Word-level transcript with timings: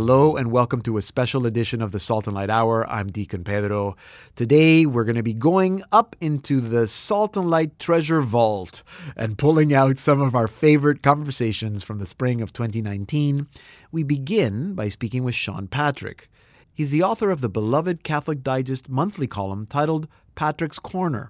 Hello 0.00 0.34
and 0.34 0.50
welcome 0.50 0.80
to 0.80 0.96
a 0.96 1.02
special 1.02 1.44
edition 1.44 1.82
of 1.82 1.92
the 1.92 2.00
Salt 2.00 2.26
and 2.26 2.34
Light 2.34 2.48
Hour. 2.48 2.88
I'm 2.88 3.12
Deacon 3.12 3.44
Pedro. 3.44 3.96
Today 4.34 4.86
we're 4.86 5.04
going 5.04 5.16
to 5.16 5.22
be 5.22 5.34
going 5.34 5.82
up 5.92 6.16
into 6.22 6.58
the 6.58 6.86
Salt 6.86 7.36
and 7.36 7.50
Light 7.50 7.78
Treasure 7.78 8.22
Vault 8.22 8.82
and 9.14 9.36
pulling 9.36 9.74
out 9.74 9.98
some 9.98 10.22
of 10.22 10.34
our 10.34 10.48
favorite 10.48 11.02
conversations 11.02 11.84
from 11.84 11.98
the 11.98 12.06
spring 12.06 12.40
of 12.40 12.50
2019. 12.50 13.46
We 13.92 14.02
begin 14.02 14.72
by 14.72 14.88
speaking 14.88 15.22
with 15.22 15.34
Sean 15.34 15.68
Patrick. 15.68 16.30
He's 16.72 16.92
the 16.92 17.02
author 17.02 17.28
of 17.28 17.42
the 17.42 17.50
beloved 17.50 18.02
Catholic 18.02 18.42
Digest 18.42 18.88
monthly 18.88 19.26
column 19.26 19.66
titled 19.66 20.08
Patrick's 20.34 20.78
Corner. 20.78 21.28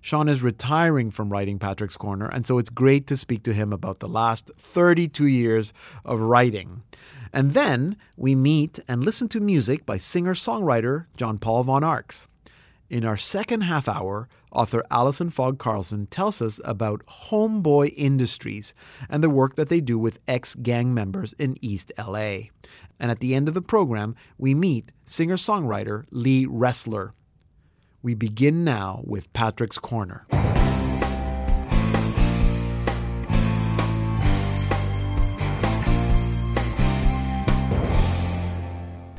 Sean 0.00 0.28
is 0.28 0.42
retiring 0.42 1.10
from 1.10 1.30
writing 1.30 1.58
Patrick's 1.58 1.96
Corner, 1.96 2.26
and 2.26 2.46
so 2.46 2.58
it's 2.58 2.68
great 2.68 3.06
to 3.06 3.16
speak 3.16 3.42
to 3.42 3.54
him 3.54 3.72
about 3.72 4.00
the 4.00 4.06
last 4.06 4.50
32 4.58 5.26
years 5.26 5.72
of 6.04 6.20
writing. 6.20 6.82
And 7.34 7.52
then 7.52 7.96
we 8.16 8.36
meet 8.36 8.78
and 8.86 9.02
listen 9.02 9.28
to 9.30 9.40
music 9.40 9.84
by 9.84 9.96
singer 9.96 10.34
songwriter 10.34 11.06
John 11.16 11.38
Paul 11.38 11.64
von 11.64 11.82
Arx. 11.82 12.28
In 12.88 13.04
our 13.04 13.16
second 13.16 13.62
half 13.62 13.88
hour, 13.88 14.28
author 14.52 14.84
Allison 14.88 15.30
Fogg 15.30 15.58
Carlson 15.58 16.06
tells 16.06 16.40
us 16.40 16.60
about 16.64 17.04
Homeboy 17.06 17.92
Industries 17.96 18.72
and 19.10 19.20
the 19.20 19.28
work 19.28 19.56
that 19.56 19.68
they 19.68 19.80
do 19.80 19.98
with 19.98 20.20
ex 20.28 20.54
gang 20.54 20.94
members 20.94 21.32
in 21.32 21.56
East 21.60 21.92
LA. 21.98 22.50
And 23.00 23.10
at 23.10 23.18
the 23.18 23.34
end 23.34 23.48
of 23.48 23.54
the 23.54 23.62
program, 23.62 24.14
we 24.38 24.54
meet 24.54 24.92
singer 25.04 25.36
songwriter 25.36 26.04
Lee 26.12 26.46
Ressler. 26.46 27.10
We 28.00 28.14
begin 28.14 28.62
now 28.62 29.02
with 29.04 29.32
Patrick's 29.32 29.80
Corner. 29.80 30.24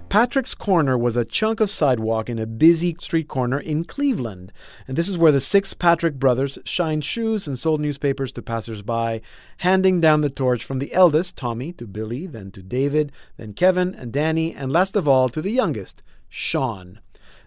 Patrick's 0.10 0.56
Corner 0.56 0.98
was 0.98 1.18
a 1.18 1.26
chunk 1.26 1.60
of 1.60 1.70
sidewalk 1.70 2.30
in 2.30 2.40
a 2.40 2.46
busy 2.46 2.96
street 3.00 3.28
corner 3.28 3.60
in 3.60 3.84
Cleveland. 3.84 4.54
And 4.88 4.98
this 4.98 5.10
is 5.10 5.18
where 5.18 5.32
the 5.32 5.42
six 5.42 5.74
Patrick 5.74 6.16
brothers 6.16 6.58
shined 6.64 7.04
shoes 7.04 7.48
and 7.48 7.58
sold 7.60 7.82
newspapers 7.82 8.32
to 8.34 8.42
passersby, 8.42 9.22
handing 9.58 10.00
down 10.00 10.22
the 10.22 10.30
torch 10.30 10.64
from 10.64 10.80
the 10.80 10.94
eldest, 10.94 11.36
Tommy, 11.36 11.74
to 11.74 11.88
Billy, 11.88 12.28
then 12.28 12.52
to 12.52 12.62
David, 12.62 13.12
then 13.38 13.54
Kevin 13.54 13.94
and 13.96 14.14
Danny, 14.14 14.54
and 14.54 14.72
last 14.72 14.96
of 14.96 15.08
all 15.08 15.28
to 15.30 15.42
the 15.42 15.52
youngest, 15.52 16.02
Sean. 16.30 17.00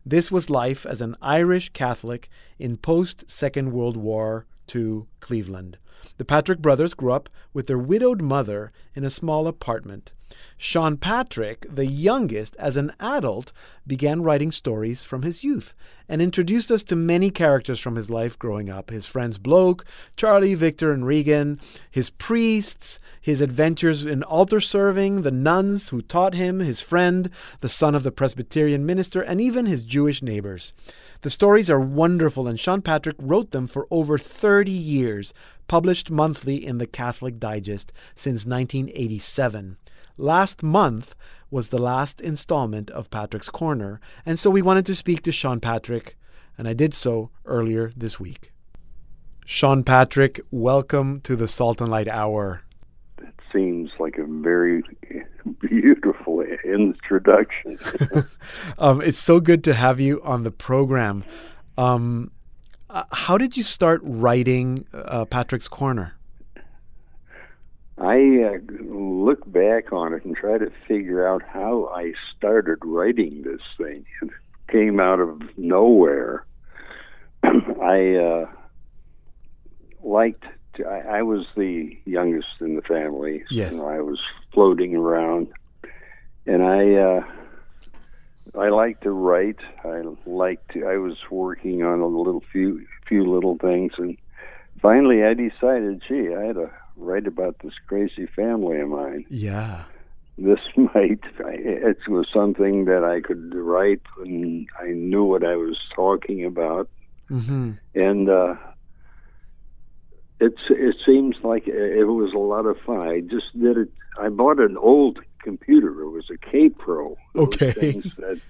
This 0.05 0.31
was 0.31 0.51
life 0.51 0.85
as 0.85 1.01
an 1.01 1.17
Irish 1.23 1.71
Catholic 1.71 2.29
in 2.59 2.77
post 2.77 3.31
Second 3.31 3.73
World 3.73 3.97
War 3.97 4.47
II 4.75 5.05
Cleveland. 5.21 5.79
The 6.17 6.25
Patrick 6.25 6.61
brothers 6.61 6.95
grew 6.95 7.13
up 7.13 7.29
with 7.53 7.67
their 7.67 7.79
widowed 7.79 8.23
mother 8.23 8.73
in 8.95 9.05
a 9.05 9.11
small 9.11 9.47
apartment. 9.47 10.13
Sean 10.59 10.97
Patrick, 10.97 11.67
the 11.71 11.87
youngest 11.87 12.55
as 12.57 12.77
an 12.77 12.93
adult, 13.01 13.53
began 13.87 14.23
writing 14.23 14.51
stories 14.51 15.05
from 15.05 15.23
his 15.23 15.43
youth 15.43 15.75
and 16.09 16.21
introduced 16.21 16.71
us 16.71 16.85
to 16.85 16.97
many 16.97 17.31
characters 17.31 17.81
from 17.81 17.97
his 17.97 18.11
life 18.11 18.39
growing 18.39 18.69
up 18.69 18.91
his 18.91 19.07
friends 19.07 19.39
Bloke, 19.39 19.85
Charlie, 20.17 20.55
Victor, 20.55 20.93
and 20.93 21.07
Regan, 21.07 21.61
his 21.91 22.11
priests, 22.11 22.99
his 23.21 23.41
adventures 23.41 24.05
in 24.05 24.23
altar 24.23 24.61
serving, 24.61 25.23
the 25.23 25.31
nuns 25.31 25.91
who 25.91 26.03
taught 26.03 26.35
him, 26.35 26.61
his 26.61 26.83
friend, 26.83 27.31
the 27.61 27.69
son 27.69 27.95
of 27.95 28.03
the 28.03 28.13
Presbyterian 28.13 28.85
minister, 28.85 29.21
and 29.23 29.41
even 29.41 29.67
his 29.67 29.83
Jewish 29.83 30.23
neighbors. 30.23 30.73
The 31.23 31.31
stories 31.31 31.69
are 31.71 31.81
wonderful, 31.81 32.47
and 32.47 32.61
Sean 32.61 32.81
Patrick 32.83 33.17
wrote 33.19 33.51
them 33.51 33.67
for 33.67 33.87
over 33.91 34.19
30 34.19 34.71
years, 34.71 35.08
published 35.67 36.11
monthly 36.11 36.65
in 36.65 36.79
the 36.79 36.87
Catholic 36.87 37.39
Digest 37.39 37.93
since 38.15 38.47
1987. 38.47 39.77
Last 40.17 40.63
month 40.63 41.15
was 41.51 41.69
the 41.69 41.79
last 41.79 42.21
installment 42.21 42.91
of 42.91 43.11
Patrick's 43.11 43.51
Corner, 43.51 44.01
and 44.27 44.39
so 44.39 44.51
we 44.51 44.63
wanted 44.63 44.85
to 44.87 44.95
speak 44.95 45.23
to 45.23 45.33
Sean 45.33 45.61
Patrick, 45.61 46.17
and 46.57 46.69
I 46.69 46.75
did 46.75 46.93
so 46.93 47.31
earlier 47.45 47.91
this 47.97 48.21
week. 48.21 48.51
Sean 49.47 49.83
Patrick, 49.83 50.41
welcome 50.51 51.21
to 51.23 51.35
the 51.35 51.49
Salt 51.49 51.81
and 51.81 51.91
Light 51.91 52.09
Hour. 52.09 52.63
That 53.17 53.35
seems 53.53 53.91
like 53.99 54.19
a 54.19 54.27
very 54.27 54.83
beautiful 55.61 56.43
introduction. 56.65 57.79
um, 58.79 59.01
it's 59.01 59.19
so 59.19 59.41
good 59.41 59.65
to 59.65 59.75
have 59.75 60.01
you 60.01 60.21
on 60.23 60.45
the 60.45 60.51
program. 60.51 61.25
Um, 61.79 62.31
uh, 62.91 63.05
how 63.13 63.37
did 63.39 63.57
you 63.57 63.63
start 63.63 64.01
writing 64.03 64.87
uh, 64.93 65.25
Patrick's 65.25 65.69
Corner? 65.69 66.15
I 67.99 68.45
uh, 68.45 68.59
look 68.85 69.51
back 69.51 69.93
on 69.93 70.15
it 70.15 70.25
and 70.25 70.37
try 70.37 70.57
to 70.57 70.71
figure 70.87 71.27
out 71.27 71.43
how 71.43 71.87
I 71.95 72.13
started 72.37 72.79
writing 72.83 73.43
this 73.43 73.61
thing. 73.77 74.07
It 74.23 74.31
came 74.69 75.01
out 75.01 75.21
of 75.21 75.43
nowhere. 75.59 76.45
I 77.43 78.15
uh, 78.15 78.47
liked. 80.03 80.45
To, 80.75 80.87
I, 80.87 81.19
I, 81.19 81.23
was 81.23 81.47
the 81.57 81.99
youngest 82.05 82.49
in 82.61 82.77
the 82.77 82.83
family. 82.83 83.43
Yes. 83.51 83.77
So 83.77 83.89
I 83.89 84.01
was 84.01 84.21
floating 84.53 84.95
around, 84.95 85.49
and 86.47 86.63
I. 86.63 87.25
I 88.57 88.69
like 88.69 89.01
to 89.01 89.11
write. 89.11 89.59
I 89.85 90.03
like 90.27 90.67
to. 90.73 90.87
I 90.87 90.97
was 90.97 91.17
working 91.31 91.83
on 91.83 92.01
a 92.01 92.07
little 92.07 92.43
few 92.53 92.87
few 93.07 93.25
little 93.31 93.57
things, 93.59 93.93
and 93.99 94.17
finally 94.81 95.25
I 95.25 95.35
decided, 95.35 96.03
gee, 96.07 96.35
I 96.35 96.47
had 96.47 96.57
to 96.57 96.71
write 96.99 97.27
about 97.27 97.57
this 97.63 97.75
crazy 97.87 98.27
family 98.27 98.81
of 98.81 98.89
mine. 98.89 99.25
Yeah. 99.31 99.85
This 100.37 100.61
might, 100.77 101.21
it 101.39 102.09
was 102.09 102.29
something 102.33 102.85
that 102.85 103.05
I 103.05 103.21
could 103.21 103.55
write 103.55 104.03
and 104.19 104.69
I 104.79 104.89
knew 104.89 105.25
what 105.25 105.45
I 105.45 105.57
was 105.57 105.79
talking 105.95 106.45
about. 106.45 106.89
Mm-hmm. 107.31 107.73
And, 107.95 108.29
uh, 108.29 108.55
it's, 110.41 110.63
it 110.71 110.97
seems 111.05 111.37
like 111.43 111.67
it 111.67 112.05
was 112.05 112.33
a 112.33 112.39
lot 112.39 112.67
of 112.67 112.77
fun. 112.87 113.09
I 113.09 113.21
just 113.21 113.59
did 113.59 113.77
it. 113.77 113.89
I 114.21 114.29
bought 114.29 114.61
an 114.61 114.77
old 114.77 115.19
computer. 115.43 116.03
It 116.03 116.11
was 116.11 116.31
a 116.31 116.39
Kaypro. 116.39 117.17
Okay. 117.37 117.73
Things 117.73 118.05
that, 118.19 118.41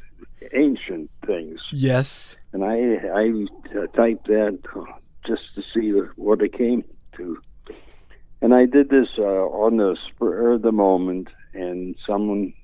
ancient 0.53 1.11
things. 1.27 1.61
Yes. 1.73 2.37
And 2.53 2.65
I 2.65 2.77
I 3.15 3.87
typed 3.95 4.27
that 4.29 4.59
just 5.27 5.43
to 5.55 5.63
see 5.75 5.91
what 6.17 6.43
it 6.43 6.53
came 6.53 6.85
to. 7.17 7.41
And 8.41 8.55
I 8.55 8.67
did 8.67 8.89
this 8.89 9.09
uh, 9.19 9.23
on 9.23 9.79
the 9.79 9.97
spur 10.09 10.53
of 10.53 10.63
the 10.63 10.73
moment, 10.73 11.29
and 11.55 11.97
someone, 12.07 12.55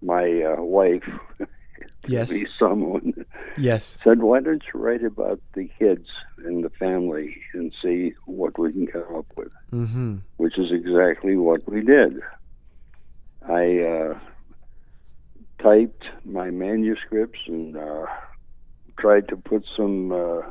my 0.00 0.42
uh, 0.42 0.62
wife, 0.62 1.06
yes, 2.08 2.32
someone, 2.58 3.12
yes, 3.58 3.98
said, 4.02 4.22
"Why 4.22 4.40
don't 4.40 4.64
you 4.72 4.80
write 4.80 5.04
about 5.04 5.40
the 5.52 5.68
kids 5.78 6.08
and 6.38 6.64
the 6.64 6.70
family 6.70 7.36
and 7.52 7.70
see 7.82 8.14
what 8.24 8.58
we 8.58 8.72
can 8.72 8.86
come 8.86 9.14
up 9.14 9.26
with?" 9.36 9.52
Mm-hmm. 9.72 10.16
Which 10.38 10.58
is 10.58 10.72
exactly 10.72 11.36
what 11.36 11.68
we 11.70 11.82
did. 11.82 12.20
I 13.48 13.78
uh, 13.80 14.18
typed 15.62 16.04
my 16.24 16.50
manuscripts 16.50 17.40
and 17.46 17.76
uh, 17.76 18.06
tried 18.98 19.28
to 19.28 19.36
put 19.36 19.64
some 19.76 20.12
uh, 20.12 20.42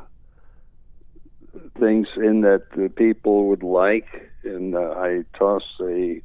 things 1.78 2.08
in 2.16 2.42
that 2.42 2.70
the 2.76 2.88
people 2.88 3.48
would 3.48 3.62
like 3.62 4.30
and 4.44 4.74
uh, 4.74 4.94
I 4.96 5.24
tossed 5.38 5.80
a 5.80 6.20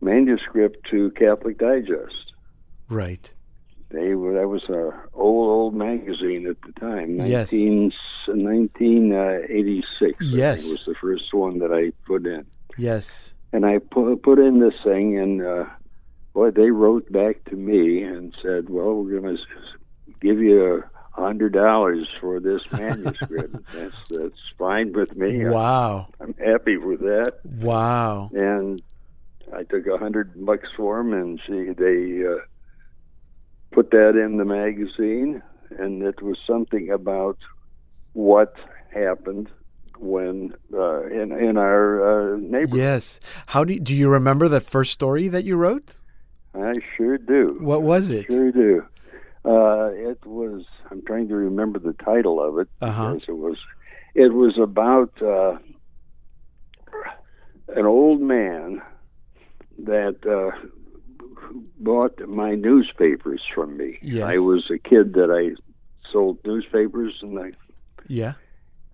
manuscript 0.00 0.86
to 0.90 1.10
Catholic 1.12 1.58
Digest. 1.58 2.32
Right. 2.88 3.30
They 3.90 4.14
were 4.14 4.34
that 4.34 4.48
was 4.48 4.64
a 4.68 4.92
old 5.14 5.48
old 5.48 5.74
magazine 5.74 6.46
at 6.46 6.60
the 6.62 6.72
time. 6.78 7.16
19, 7.16 7.30
yes. 7.30 7.52
1986. 8.26 10.24
Yes. 10.26 10.64
was 10.68 10.84
the 10.84 10.94
first 10.94 11.32
one 11.32 11.58
that 11.60 11.72
I 11.72 11.92
put 12.06 12.26
in. 12.26 12.44
Yes. 12.76 13.32
And 13.52 13.64
I 13.64 13.78
put 13.78 14.22
put 14.22 14.38
in 14.38 14.60
this 14.60 14.74
thing, 14.84 15.18
and 15.18 15.42
uh, 15.42 15.64
boy, 16.34 16.50
they 16.50 16.70
wrote 16.70 17.10
back 17.10 17.44
to 17.46 17.56
me 17.56 18.02
and 18.02 18.34
said, 18.42 18.68
"Well, 18.68 18.94
we're 18.94 19.20
going 19.20 19.36
to 19.36 19.42
give 20.20 20.38
you 20.38 20.84
a 21.16 21.20
hundred 21.20 21.52
dollars 21.52 22.08
for 22.20 22.40
this 22.40 22.70
manuscript. 22.78 23.56
that's 23.72 23.96
that's 24.10 24.40
fine 24.58 24.92
with 24.92 25.16
me. 25.16 25.46
Wow, 25.46 26.08
I'm, 26.20 26.34
I'm 26.38 26.46
happy 26.46 26.76
with 26.76 27.00
that. 27.00 27.38
Wow. 27.44 28.30
And 28.32 28.82
I 29.54 29.62
took 29.64 29.86
a 29.86 29.98
hundred 29.98 30.32
bucks 30.44 30.68
for 30.76 30.98
them, 30.98 31.12
and 31.12 31.40
she 31.46 31.72
they 31.72 32.26
uh, 32.26 32.44
put 33.72 33.90
that 33.90 34.16
in 34.16 34.36
the 34.36 34.44
magazine, 34.44 35.42
and 35.70 36.02
it 36.02 36.22
was 36.22 36.36
something 36.46 36.90
about 36.90 37.38
what 38.12 38.54
happened 38.92 39.48
when 40.00 40.54
uh, 40.72 41.06
in 41.06 41.32
in 41.32 41.56
our 41.56 42.34
uh, 42.34 42.36
neighborhood. 42.36 42.78
Yes. 42.78 43.20
How 43.46 43.64
do 43.64 43.74
you, 43.74 43.80
do 43.80 43.94
you 43.94 44.08
remember 44.08 44.48
the 44.48 44.60
first 44.60 44.92
story 44.92 45.28
that 45.28 45.44
you 45.44 45.56
wrote? 45.56 45.94
I 46.54 46.74
sure 46.96 47.18
do. 47.18 47.56
What 47.60 47.82
was 47.82 48.10
it? 48.10 48.26
Sure 48.26 48.50
do. 48.50 48.84
Uh, 49.44 49.90
it 49.92 50.24
was. 50.26 50.64
I'm 50.90 51.02
trying 51.02 51.28
to 51.28 51.36
remember 51.36 51.78
the 51.78 51.92
title 51.92 52.42
of 52.42 52.58
it 52.58 52.68
uh-huh. 52.80 53.14
because 53.14 53.28
it 53.28 53.36
was. 53.36 53.56
It 54.14 54.32
was 54.32 54.58
about 54.58 55.12
uh, 55.22 55.58
an 57.76 57.86
old 57.86 58.20
man 58.20 58.82
that 59.78 60.16
uh, 60.26 60.50
bought 61.78 62.18
my 62.28 62.54
newspapers 62.54 63.42
from 63.54 63.76
me. 63.76 63.98
Yes. 64.02 64.24
I 64.24 64.38
was 64.38 64.70
a 64.70 64.78
kid 64.78 65.14
that 65.14 65.30
I 65.30 65.54
sold 66.10 66.38
newspapers, 66.44 67.18
and 67.22 67.38
I 67.38 67.52
Yeah. 68.06 68.34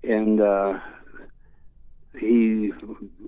And 0.06 0.41
uh, 0.41 0.79
he 2.19 2.73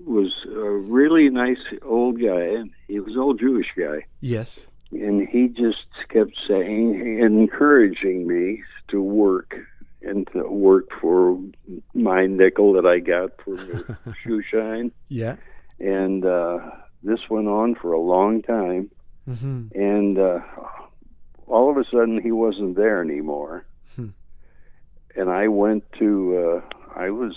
was 0.05 0.33
a 0.47 0.69
really 0.69 1.29
nice 1.29 1.59
old 1.83 2.21
guy. 2.21 2.63
He 2.87 2.99
was 2.99 3.13
an 3.13 3.19
old 3.19 3.39
Jewish 3.39 3.67
guy, 3.77 4.05
Yes. 4.21 4.65
and 4.91 5.27
he 5.27 5.49
just 5.49 5.85
kept 6.09 6.33
saying, 6.47 7.19
encouraging 7.19 8.27
me 8.27 8.63
to 8.89 9.01
work 9.01 9.55
and 10.01 10.27
to 10.31 10.47
work 10.47 10.85
for 11.01 11.37
my 11.93 12.25
nickel 12.27 12.73
that 12.73 12.85
I 12.85 12.99
got 12.99 13.31
for 13.43 13.57
the 13.57 13.97
shoe 14.23 14.41
shine. 14.41 14.91
Yeah. 15.09 15.35
And 15.79 16.23
uh, 16.25 16.59
this 17.03 17.19
went 17.29 17.47
on 17.47 17.75
for 17.75 17.91
a 17.91 17.99
long 17.99 18.41
time, 18.41 18.89
hmm 19.27 19.67
and 19.75 20.17
uh, 20.17 20.39
all 21.47 21.69
of 21.69 21.75
a 21.77 21.83
sudden 21.91 22.21
he 22.21 22.31
wasn't 22.31 22.77
there 22.77 23.01
anymore. 23.01 23.65
Hmm. 23.95 24.09
And 25.17 25.29
I 25.29 25.47
went 25.47 25.83
to, 25.99 26.61
uh, 26.63 26.75
I 26.95 27.09
was 27.09 27.35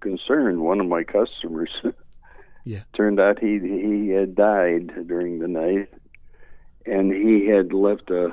concerned. 0.00 0.60
One 0.60 0.80
of 0.80 0.86
my 0.86 1.04
customers, 1.04 1.70
Yeah. 2.64 2.82
turned 2.94 3.18
out 3.18 3.40
he 3.40 3.58
he 3.58 4.10
had 4.10 4.36
died 4.36 4.92
during 5.08 5.40
the 5.40 5.48
night, 5.48 5.88
and 6.86 7.12
he 7.12 7.48
had 7.48 7.72
left 7.72 8.08
a 8.10 8.32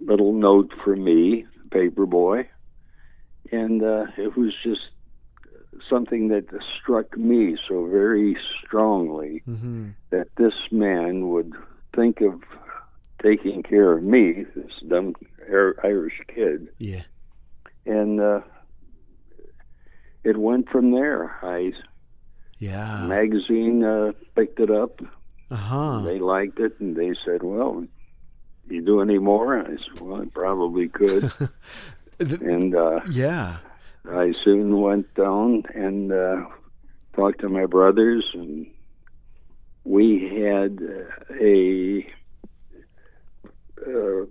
little 0.00 0.32
note 0.32 0.72
for 0.82 0.96
me, 0.96 1.44
paper 1.70 2.06
boy, 2.06 2.48
and 3.52 3.82
uh, 3.82 4.06
it 4.16 4.38
was 4.38 4.54
just 4.62 4.88
something 5.88 6.28
that 6.28 6.46
struck 6.80 7.16
me 7.18 7.56
so 7.68 7.86
very 7.86 8.36
strongly 8.64 9.42
hmm 9.44 9.90
that 10.10 10.28
this 10.38 10.54
man 10.72 11.28
would 11.28 11.52
think 11.94 12.22
of 12.22 12.42
taking 13.22 13.62
care 13.62 13.92
of 13.92 14.02
me, 14.02 14.46
this 14.56 14.72
dumb 14.88 15.14
Irish 15.84 16.18
kid, 16.34 16.68
Yeah. 16.78 17.02
And 17.88 18.20
uh, 18.20 18.40
it 20.24 20.36
went 20.36 20.68
from 20.68 20.92
there. 20.92 21.36
I 21.42 21.72
Yeah. 22.58 23.06
magazine 23.06 23.84
uh, 23.84 24.12
picked 24.34 24.60
it 24.60 24.70
up. 24.70 25.00
Uh 25.50 25.56
huh. 25.56 26.00
They 26.04 26.18
liked 26.18 26.60
it, 26.60 26.78
and 26.80 26.94
they 26.96 27.14
said, 27.24 27.42
"Well, 27.42 27.86
you 28.68 28.82
do 28.84 29.00
any 29.00 29.18
more?" 29.18 29.58
I 29.58 29.76
said, 29.76 30.00
"Well, 30.00 30.20
I 30.22 30.26
probably 30.26 30.88
could." 30.88 31.30
and 32.18 32.74
uh, 32.74 33.00
Yeah. 33.10 33.58
I 34.10 34.32
soon 34.44 34.80
went 34.80 35.12
down 35.14 35.64
and 35.74 36.12
uh, 36.12 36.44
talked 37.14 37.40
to 37.40 37.48
my 37.48 37.66
brothers, 37.66 38.24
and 38.34 38.66
we 39.84 40.28
had 40.42 40.78
uh, 40.82 41.34
a. 41.40 42.06
Uh, 43.86 44.26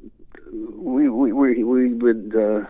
we, 0.51 1.10
we 1.10 1.31
we 1.33 1.63
we 1.63 1.94
would 1.94 2.33
uh, 2.36 2.65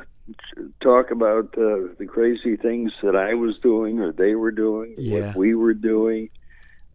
talk 0.82 1.12
about 1.12 1.46
uh, 1.58 1.88
the 1.98 2.06
crazy 2.08 2.56
things 2.58 2.92
that 3.04 3.16
I 3.16 3.34
was 3.34 3.58
doing 3.60 4.00
or 4.00 4.12
they 4.12 4.36
were 4.36 4.52
doing, 4.52 4.96
Yeah. 4.98 5.28
what 5.28 5.38
we 5.38 5.56
were 5.56 5.74
doing, 5.74 6.30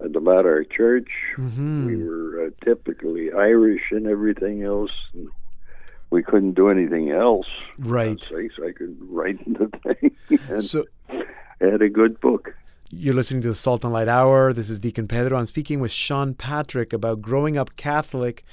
and 0.00 0.14
about 0.16 0.44
our 0.46 0.64
church. 0.64 1.08
hmm 1.36 1.86
We 1.86 1.96
were 2.02 2.46
uh, 2.46 2.50
typically 2.68 3.32
Irish 3.32 3.82
and 3.90 4.06
everything 4.06 4.62
else. 4.64 4.92
And 5.14 5.28
we 6.10 6.22
couldn't 6.22 6.52
do 6.52 6.68
anything 6.68 7.10
else. 7.10 7.46
Right. 7.78 8.22
Sakes, 8.22 8.56
I 8.62 8.72
could 8.72 8.96
write 9.00 9.38
the 9.58 9.70
thing. 9.82 10.16
and 10.48 10.62
So 10.62 10.84
I 11.08 11.24
had 11.66 11.82
a 11.82 11.88
good 11.88 12.20
book. 12.20 12.54
You're 12.94 13.14
listening 13.14 13.40
to 13.42 13.48
the 13.48 13.54
Salt 13.54 13.84
and 13.84 13.92
Light 13.94 14.08
Hour. 14.08 14.52
This 14.52 14.68
is 14.68 14.78
Deacon 14.78 15.08
Pedro. 15.08 15.38
I'm 15.38 15.46
speaking 15.46 15.80
with 15.80 15.90
Sean 15.90 16.34
Patrick 16.34 16.92
about 16.92 17.22
growing 17.22 17.56
up 17.56 17.74
Catholic 17.76 18.44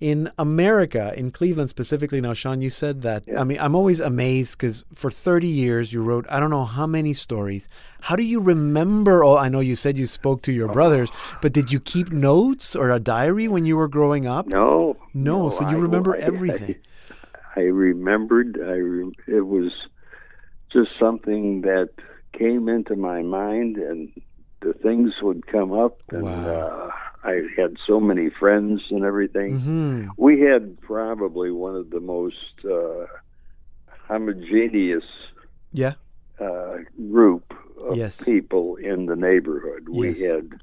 in 0.00 0.30
America, 0.38 1.12
in 1.16 1.30
Cleveland 1.30 1.70
specifically. 1.70 2.20
Now, 2.20 2.32
Sean, 2.32 2.60
you 2.60 2.70
said 2.70 3.02
that. 3.02 3.24
I 3.38 3.44
mean, 3.44 3.58
I'm 3.60 3.74
always 3.76 4.00
amazed 4.00 4.58
because 4.58 4.84
for 4.94 5.10
30 5.10 5.46
years 5.46 5.92
you 5.92 6.02
wrote 6.02 6.26
I 6.28 6.40
don't 6.40 6.50
know 6.50 6.64
how 6.64 6.86
many 6.88 7.12
stories. 7.12 7.68
How 8.00 8.16
do 8.16 8.24
you 8.24 8.40
remember 8.40 9.22
all? 9.22 9.38
I 9.38 9.48
know 9.48 9.60
you 9.60 9.76
said 9.76 9.96
you 9.96 10.06
spoke 10.06 10.42
to 10.42 10.52
your 10.52 10.68
brothers, 10.72 11.08
but 11.40 11.52
did 11.52 11.70
you 11.72 11.78
keep 11.78 12.10
notes 12.10 12.74
or 12.74 12.90
a 12.90 12.98
diary 12.98 13.46
when 13.46 13.64
you 13.64 13.76
were 13.76 13.86
growing 13.88 14.26
up? 14.26 14.46
No. 14.48 14.96
No, 15.14 15.50
so 15.50 15.68
you 15.70 15.76
I- 15.76 15.80
remember 15.80 16.16
I- 16.16 16.20
everything. 16.20 16.76
I, 17.56 17.60
remembered. 17.60 18.58
I 18.60 18.72
re- 18.76 19.12
it 19.28 19.46
was 19.46 19.72
just 20.72 20.90
something 20.98 21.60
that 21.60 21.90
came 22.32 22.66
into 22.68 22.96
my 22.96 23.20
mind, 23.22 23.76
and 23.76 24.10
the 24.62 24.72
things 24.72 25.12
would 25.20 25.46
come 25.46 25.70
up, 25.70 25.98
and 26.10 26.22
Wow. 26.22 26.88
uh, 26.88 26.90
I 27.24 27.42
had 27.56 27.76
so 27.86 28.00
many 28.00 28.30
friends 28.30 28.82
and 28.90 29.04
everything. 29.04 29.58
hmm 29.58 30.06
We 30.16 30.40
had 30.40 30.80
probably 30.80 31.50
one 31.50 31.76
of 31.76 31.90
the 31.90 32.00
most 32.00 32.64
uh, 32.64 33.06
homogeneous 34.08 35.04
Yeah. 35.72 35.94
uh, 36.40 36.78
group 37.10 37.54
of 37.78 37.96
Yes. 37.96 38.22
people 38.22 38.76
in 38.76 39.06
the 39.06 39.16
neighborhood. 39.16 39.88
We 39.88 40.10
Yes. 40.10 40.20
had 40.20 40.60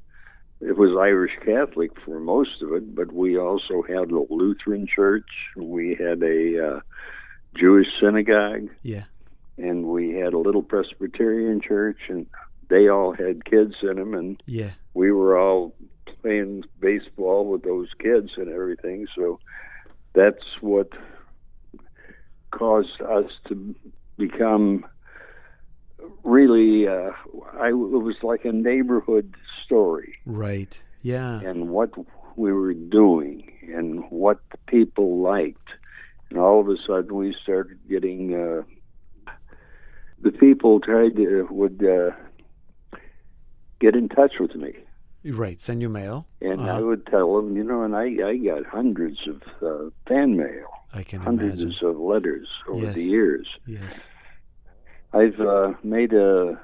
it 0.60 0.76
was 0.76 0.94
Irish 0.94 1.32
Catholic 1.42 1.98
for 2.00 2.20
most 2.20 2.60
of 2.60 2.74
it, 2.74 2.94
but 2.94 3.10
we 3.12 3.38
also 3.38 3.80
had 3.80 4.10
a 4.10 4.26
Lutheran 4.28 4.86
church. 4.86 5.30
We 5.56 5.94
had 5.94 6.22
a 6.22 6.66
uh, 6.76 6.80
Jewish 7.54 7.86
synagogue, 7.98 8.68
Yeah. 8.82 9.04
and 9.56 9.86
we 9.86 10.10
had 10.12 10.34
a 10.34 10.38
little 10.38 10.62
Presbyterian 10.62 11.62
church, 11.62 11.96
and 12.10 12.26
they 12.68 12.88
all 12.88 13.12
had 13.12 13.46
kids 13.46 13.76
in 13.82 13.96
them, 13.96 14.12
and 14.12 14.42
Yeah. 14.44 14.72
we 14.92 15.10
were 15.12 15.38
all 15.38 15.74
playing 16.22 16.64
baseball 16.80 17.46
with 17.46 17.62
those 17.62 17.88
kids 17.98 18.30
and 18.36 18.48
everything. 18.48 19.06
So 19.16 19.38
that's 20.14 20.44
what 20.60 20.88
caused 22.50 23.00
us 23.02 23.30
to 23.48 23.74
become 24.18 24.84
really. 26.24 26.86
Uh, 26.88 27.10
I 27.58 27.68
it 27.68 27.72
was 27.74 28.16
like 28.22 28.44
a 28.44 28.52
neighborhood 28.52 29.34
story, 29.64 30.14
Right. 30.26 30.80
Yeah. 31.02 31.40
and 31.40 31.68
what 31.70 31.90
we 32.36 32.52
were 32.52 32.74
doing 32.74 33.50
and 33.74 34.04
what 34.10 34.38
the 34.50 34.58
people 34.66 35.20
liked, 35.22 35.68
and 36.28 36.38
all 36.38 36.60
of 36.60 36.68
a 36.68 36.76
sudden 36.86 37.14
we 37.14 37.34
started 37.42 37.78
getting. 37.88 38.34
Uh, 38.34 38.62
the 40.22 40.32
people 40.32 40.80
tried 40.80 41.16
to 41.16 41.46
would 41.50 41.82
uh, 41.82 42.10
get 43.80 43.94
in 43.94 44.08
touch 44.08 44.34
with 44.38 44.54
me. 44.54 44.74
Right. 45.24 45.60
Send 45.60 45.82
you 45.82 45.88
mail. 45.88 46.26
And 46.40 46.60
Uh-huh. 46.60 46.78
I 46.78 46.80
would 46.80 47.06
tell 47.06 47.36
them, 47.36 47.56
you 47.56 47.64
know, 47.64 47.82
and 47.82 47.94
I, 47.94 48.06
I 48.26 48.36
got 48.38 48.64
hundreds 48.66 49.18
of 49.28 49.42
uh, 49.62 49.90
fan 50.08 50.36
mail, 50.36 50.66
I 50.94 51.02
can 51.02 51.20
hundreds 51.20 51.62
imagine. 51.62 51.86
of 51.88 51.98
letters 51.98 52.48
over 52.68 52.86
Yes. 52.86 52.94
the 52.94 53.02
years. 53.04 53.46
Yes. 53.66 54.08
I've 55.12 55.38
uh, 55.40 55.74
made 55.82 56.12
a, 56.14 56.58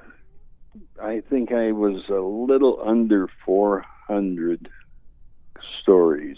I 1.01 1.21
think 1.29 1.51
I 1.51 1.71
was 1.71 2.07
a 2.09 2.19
little 2.21 2.81
under 2.83 3.27
400 3.45 4.69
stories 5.81 6.37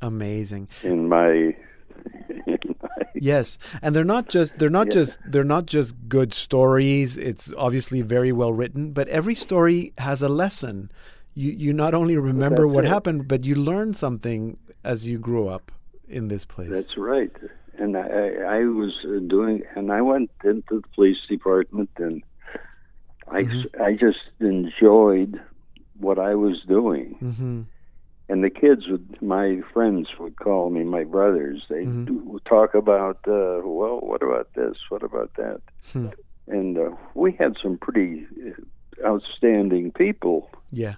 Amazing. 0.00 0.68
in 0.82 1.08
my, 1.08 1.28
in 2.46 2.58
my 2.82 2.88
Yes, 3.14 3.58
and 3.82 3.94
they're 3.94 4.02
not 4.04 4.28
just 4.28 4.58
they're 4.58 4.68
not 4.70 4.88
Yeah. 4.88 4.92
just 4.94 5.18
they're 5.30 5.44
not 5.44 5.66
just 5.66 5.94
good 6.08 6.34
stories. 6.34 7.16
It's 7.16 7.52
obviously 7.56 8.00
very 8.00 8.32
well 8.32 8.52
written, 8.52 8.92
but 8.92 9.06
every 9.08 9.34
story 9.36 9.92
has 9.98 10.22
a 10.22 10.28
lesson. 10.28 10.90
You 11.34 11.50
you 11.52 11.72
not 11.72 11.94
only 11.94 12.16
remember 12.16 12.66
what 12.68 12.84
it. 12.84 12.88
happened, 12.88 13.26
but 13.28 13.44
you 13.44 13.54
learn 13.54 13.94
something 13.94 14.58
as 14.84 15.08
you 15.08 15.18
grew 15.18 15.48
up 15.48 15.72
in 16.08 16.28
this 16.28 16.44
place. 16.44 16.70
That's 16.70 16.96
right. 16.98 17.32
And 17.78 17.96
I, 17.96 18.58
I 18.58 18.64
was 18.66 18.92
uh, 19.04 19.18
doing, 19.26 19.62
and 19.74 19.90
I 19.90 20.02
went 20.02 20.30
into 20.44 20.80
the 20.82 20.88
police 20.94 21.16
department, 21.28 21.90
and 21.96 22.22
I, 23.28 23.44
Mm-hmm. 23.44 23.82
I 23.82 23.94
just 23.94 24.18
enjoyed 24.40 25.40
what 25.98 26.18
I 26.18 26.34
was 26.34 26.60
doing. 26.68 27.14
hmm 27.20 27.62
And 28.28 28.44
the 28.44 28.50
kids 28.50 28.88
would, 28.88 29.20
my 29.22 29.60
friends 29.72 30.08
would 30.18 30.36
call 30.36 30.70
me, 30.70 30.84
my 30.84 31.04
brothers. 31.04 31.58
They 31.68 31.84
Mhm. 31.86 32.06
do 32.06 32.40
talk 32.44 32.74
about, 32.74 33.18
uh, 33.26 33.60
well, 33.64 34.00
what 34.10 34.22
about 34.22 34.48
this? 34.54 34.76
What 34.90 35.02
about 35.02 35.30
that? 35.36 35.60
Hmm. 35.92 36.08
And 36.46 36.76
uh, 36.78 36.90
we 37.14 37.32
had 37.32 37.56
some 37.62 37.78
pretty 37.78 38.26
uh, 38.46 39.06
outstanding 39.10 39.92
people 39.92 40.50
Yeah. 40.70 40.96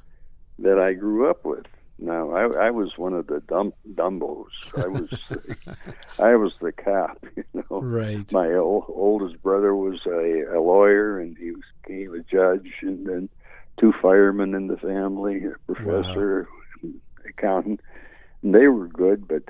That 0.61 0.79
I 0.79 0.93
grew 0.95 1.29
up 1.29 1.45
with. 1.45 1.67
Now 1.99 2.33
I, 2.33 2.67
I 2.67 2.71
was 2.71 2.99
one 2.99 3.15
of 3.15 3.29
the 3.29 3.41
dumb 3.41 3.73
dumbos. 3.95 4.47
I 4.77 4.89
was 4.89 5.11
I 6.19 6.35
was 6.35 6.53
the 6.61 6.73
cop, 6.73 7.25
you 7.37 7.45
know. 7.55 7.81
Right. 7.81 8.31
My 8.33 8.49
ol 8.53 8.85
oldest 8.89 9.41
brother 9.43 9.75
was 9.77 10.01
a, 10.07 10.57
a 10.57 10.61
lawyer, 10.61 11.19
and 11.21 11.37
he 11.39 11.53
was, 11.53 11.63
became 11.83 12.15
a 12.15 12.21
judge, 12.23 12.69
and 12.83 13.07
then 13.07 13.29
two 13.79 13.93
firemen 14.03 14.55
in 14.55 14.67
the 14.67 14.77
family, 14.77 15.45
a 15.45 15.73
professor, 15.73 16.49
accountant, 17.29 17.81
and 18.43 18.55
they 18.55 18.67
were 18.69 18.89
good. 18.89 19.27
But 19.29 19.45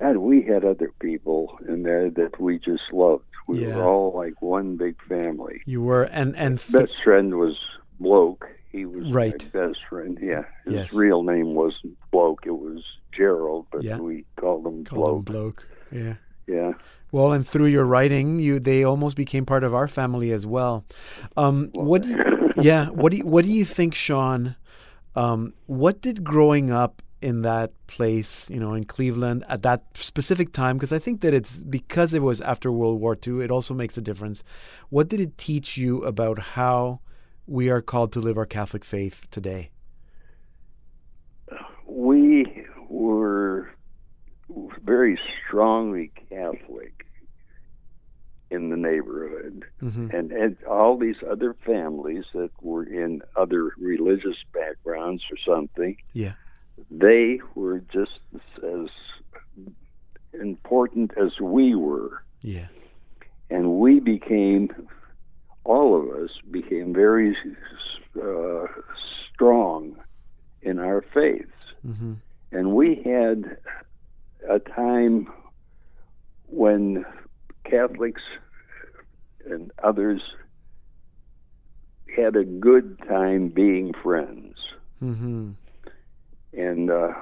and 0.00 0.22
we 0.22 0.42
had 0.42 0.64
other 0.64 0.92
people 1.00 1.58
in 1.68 1.84
there 1.84 2.10
that 2.10 2.40
we 2.40 2.58
just 2.58 2.92
loved. 2.92 3.24
We 3.46 3.64
Yeah. 3.64 3.76
were 3.76 3.84
all 3.88 4.12
like 4.14 4.42
one 4.42 4.76
big 4.76 4.96
family. 5.08 5.62
You 5.66 5.82
were 5.82 6.02
and 6.02 6.34
and 6.36 6.58
f- 6.58 6.72
Best 6.72 6.94
friend 7.04 7.36
was 7.36 7.56
Bloke. 8.00 8.48
He 8.76 8.84
was 8.84 9.10
Right. 9.12 9.50
my 9.54 9.60
best 9.68 9.84
friend. 9.88 10.18
Yeah, 10.20 10.44
his 10.64 10.74
Yes. 10.74 10.92
real 10.92 11.22
name 11.22 11.54
wasn't 11.54 11.96
Bloke. 12.10 12.46
It 12.46 12.50
was 12.58 12.82
Gerald, 13.12 13.66
but 13.72 13.82
Yeah. 13.82 13.98
we 13.98 14.24
called 14.36 14.66
him 14.66 14.84
Call 14.84 15.16
him 15.18 15.22
Bloke. 15.22 15.56
bloke. 15.62 15.68
Yeah. 15.90 16.14
Yeah. 16.46 16.72
Well, 17.10 17.32
and 17.32 17.46
through 17.46 17.66
your 17.66 17.84
writing, 17.84 18.38
you 18.38 18.60
they 18.60 18.84
almost 18.84 19.16
became 19.16 19.44
part 19.46 19.64
of 19.64 19.74
our 19.74 19.88
family 19.88 20.30
as 20.32 20.46
well. 20.46 20.84
Um, 21.36 21.70
what 21.72 22.02
do 22.02 22.10
you, 22.10 22.16
yeah, 22.60 22.88
what 22.90 23.10
do 23.10 23.16
you, 23.18 23.24
what 23.26 23.44
do 23.44 23.50
you 23.52 23.64
think, 23.64 23.94
Sean? 23.94 24.54
Um, 25.14 25.54
what 25.66 26.02
did 26.02 26.22
growing 26.22 26.70
up 26.70 27.02
in 27.22 27.40
that 27.42 27.72
place, 27.86 28.50
you 28.50 28.60
know, 28.60 28.74
in 28.74 28.84
Cleveland 28.84 29.44
at 29.48 29.62
that 29.62 29.84
specific 29.94 30.52
time? 30.52 30.76
Because 30.76 30.92
I 30.92 30.98
think 30.98 31.22
that 31.22 31.32
it's 31.32 31.64
because 31.64 32.12
it 32.12 32.22
was 32.22 32.40
after 32.42 32.70
World 32.70 33.00
War 33.00 33.16
II. 33.26 33.40
It 33.42 33.50
also 33.50 33.72
makes 33.72 33.96
a 33.96 34.02
difference. 34.02 34.44
What 34.90 35.08
did 35.08 35.20
it 35.20 35.38
teach 35.38 35.78
you 35.78 36.02
about 36.04 36.38
how 36.38 37.00
we 37.46 37.68
are 37.70 37.80
called 37.82 38.12
to 38.12 38.20
live 38.20 38.36
our 38.38 38.46
Catholic 38.46 38.84
faith 38.84 39.26
today? 39.30 39.70
we 41.88 42.64
were 42.88 43.70
very 44.84 45.18
strongly 45.46 46.10
Catholic 46.28 47.06
in 48.50 48.68
the 48.70 48.76
neighborhood, 48.76 49.64
hmm 49.80 50.08
and 50.12 50.30
and 50.30 50.56
all 50.64 50.96
these 50.98 51.16
other 51.28 51.54
families 51.64 52.24
that 52.34 52.50
were 52.60 52.84
in 52.84 53.22
other 53.36 53.72
religious 53.78 54.36
backgrounds 54.52 55.22
or 55.30 55.36
something, 55.44 55.96
Yeah. 56.12 56.34
they 56.90 57.40
were 57.54 57.80
just 57.92 58.20
as 58.62 58.88
important 60.34 61.12
as 61.16 61.40
we 61.40 61.74
were, 61.74 62.22
Yeah. 62.42 62.68
and 63.50 63.78
we 63.80 63.98
became, 64.00 64.68
all 65.66 66.00
of 66.00 66.08
us 66.22 66.30
became 66.50 66.94
very 66.94 67.36
uh, 68.22 68.66
strong 69.32 69.96
in 70.62 70.78
our 70.78 71.02
faiths. 71.12 71.60
hmm 71.82 72.14
And 72.52 72.74
we 72.74 72.88
had 73.04 73.58
a 74.48 74.58
time 74.60 75.28
when 76.46 77.04
Catholics 77.64 78.22
and 79.50 79.70
others 79.82 80.20
had 82.16 82.36
a 82.36 82.44
good 82.44 82.98
time 83.08 83.48
being 83.48 83.92
friends. 84.02 84.54
hmm 85.00 85.50
And 86.52 86.90
uh, 86.90 87.12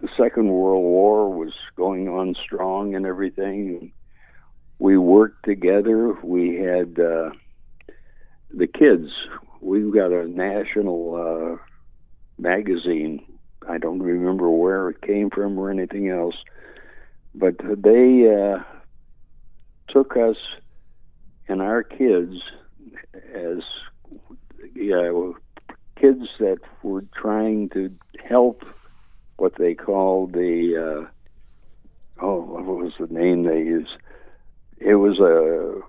the 0.00 0.08
Second 0.16 0.48
World 0.48 0.84
War 0.84 1.28
was 1.42 1.54
going 1.76 2.08
on 2.08 2.34
strong 2.46 2.94
and 2.94 3.04
everything. 3.06 3.92
We 4.78 4.96
worked 4.98 5.44
together. 5.44 6.12
We 6.22 6.56
had 6.56 6.98
uh, 6.98 7.30
the 8.52 8.66
kids. 8.66 9.10
we've 9.60 9.92
got 9.92 10.12
a 10.12 10.28
national 10.28 11.14
uh, 11.14 11.62
magazine. 12.38 13.24
I 13.68 13.78
don't 13.78 14.02
remember 14.02 14.50
where 14.50 14.90
it 14.90 15.02
came 15.02 15.30
from 15.30 15.58
or 15.58 15.70
anything 15.70 16.08
else, 16.08 16.36
but 17.34 17.56
they 17.58 18.32
uh, 18.32 18.62
took 19.88 20.16
us 20.16 20.36
and 21.48 21.62
our 21.62 21.82
kids 21.82 22.34
as 23.34 23.62
yeah, 24.74 25.10
kids 26.00 26.28
that 26.38 26.58
were 26.82 27.04
trying 27.14 27.68
to 27.70 27.94
help 28.24 28.68
what 29.36 29.54
they 29.56 29.74
called 29.74 30.32
the 30.32 30.76
uh, 30.76 32.24
oh 32.24 32.40
what 32.40 32.64
was 32.64 32.92
the 32.98 33.06
name 33.06 33.44
they 33.44 33.58
used? 33.58 33.96
It 34.78 34.96
was 34.96 35.18
a 35.18 35.80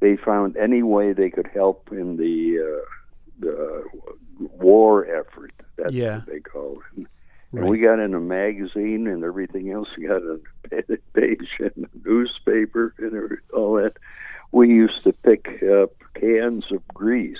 they 0.00 0.16
found 0.16 0.56
any 0.56 0.82
way 0.82 1.12
they 1.12 1.30
could 1.30 1.48
help 1.52 1.88
in 1.92 2.16
the 2.16 2.58
uh, 2.60 2.84
the 3.40 3.84
war 4.38 5.06
effort. 5.06 5.52
That's 5.76 5.92
Yeah. 5.92 6.18
what 6.18 6.26
they 6.26 6.40
called 6.40 6.82
it. 6.96 7.06
Right. 7.50 7.62
And 7.62 7.70
we 7.70 7.78
got 7.78 7.98
in 7.98 8.14
a 8.14 8.20
magazine 8.20 9.06
and 9.06 9.24
everything 9.24 9.70
else. 9.70 9.88
We 9.96 10.06
got 10.06 10.22
a 10.22 10.40
page 11.14 11.48
in 11.60 11.70
the 11.76 11.88
newspaper 12.04 12.94
and 12.98 13.38
all 13.54 13.74
that. 13.74 13.96
We 14.52 14.68
used 14.68 15.02
to 15.04 15.12
pick 15.12 15.62
up 15.62 15.92
cans 16.14 16.70
of 16.72 16.86
grease 16.88 17.38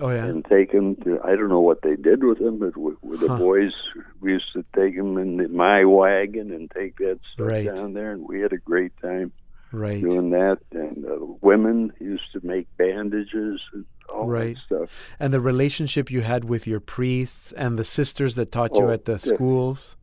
oh 0.00 0.10
yeah. 0.10 0.24
and 0.26 0.44
take 0.44 0.72
them 0.72 0.96
to. 0.96 1.20
I 1.24 1.34
don't 1.36 1.48
know 1.48 1.60
what 1.60 1.82
they 1.82 1.96
did 1.96 2.24
with 2.24 2.38
them, 2.38 2.58
but 2.58 2.76
with, 2.76 3.02
with 3.02 3.20
the 3.20 3.28
boys, 3.36 3.72
we 4.20 4.32
used 4.32 4.52
to 4.54 4.64
take 4.74 4.96
them 4.96 5.16
in 5.18 5.36
the, 5.38 5.48
my 5.48 5.84
wagon 5.84 6.50
and 6.52 6.70
take 6.70 6.96
that 6.98 7.20
stuff 7.32 7.48
Right. 7.48 7.66
down 7.66 7.92
there, 7.94 8.12
and 8.12 8.26
we 8.28 8.40
had 8.40 8.52
a 8.52 8.58
great 8.58 8.92
time 9.00 9.32
right. 9.72 10.00
doing 10.00 10.30
that. 10.30 10.58
And 10.72 11.04
uh, 11.04 11.16
women 11.40 11.92
used 12.00 12.30
to 12.32 12.40
make 12.44 12.66
bandages 12.76 13.60
and 13.72 13.84
all 14.08 14.26
Right. 14.26 14.56
that 14.70 14.76
stuff. 14.78 14.90
and 15.20 15.32
the 15.34 15.40
relationship 15.40 16.10
you 16.10 16.22
had 16.22 16.44
with 16.44 16.66
your 16.66 16.80
priests 16.80 17.52
and 17.52 17.78
the 17.78 17.84
sisters 17.84 18.36
that 18.36 18.50
taught 18.52 18.74
you 18.74 18.86
Oh, 18.86 18.90
at 18.90 19.04
the 19.04 19.12
yeah. 19.12 19.34
schools. 19.34 19.96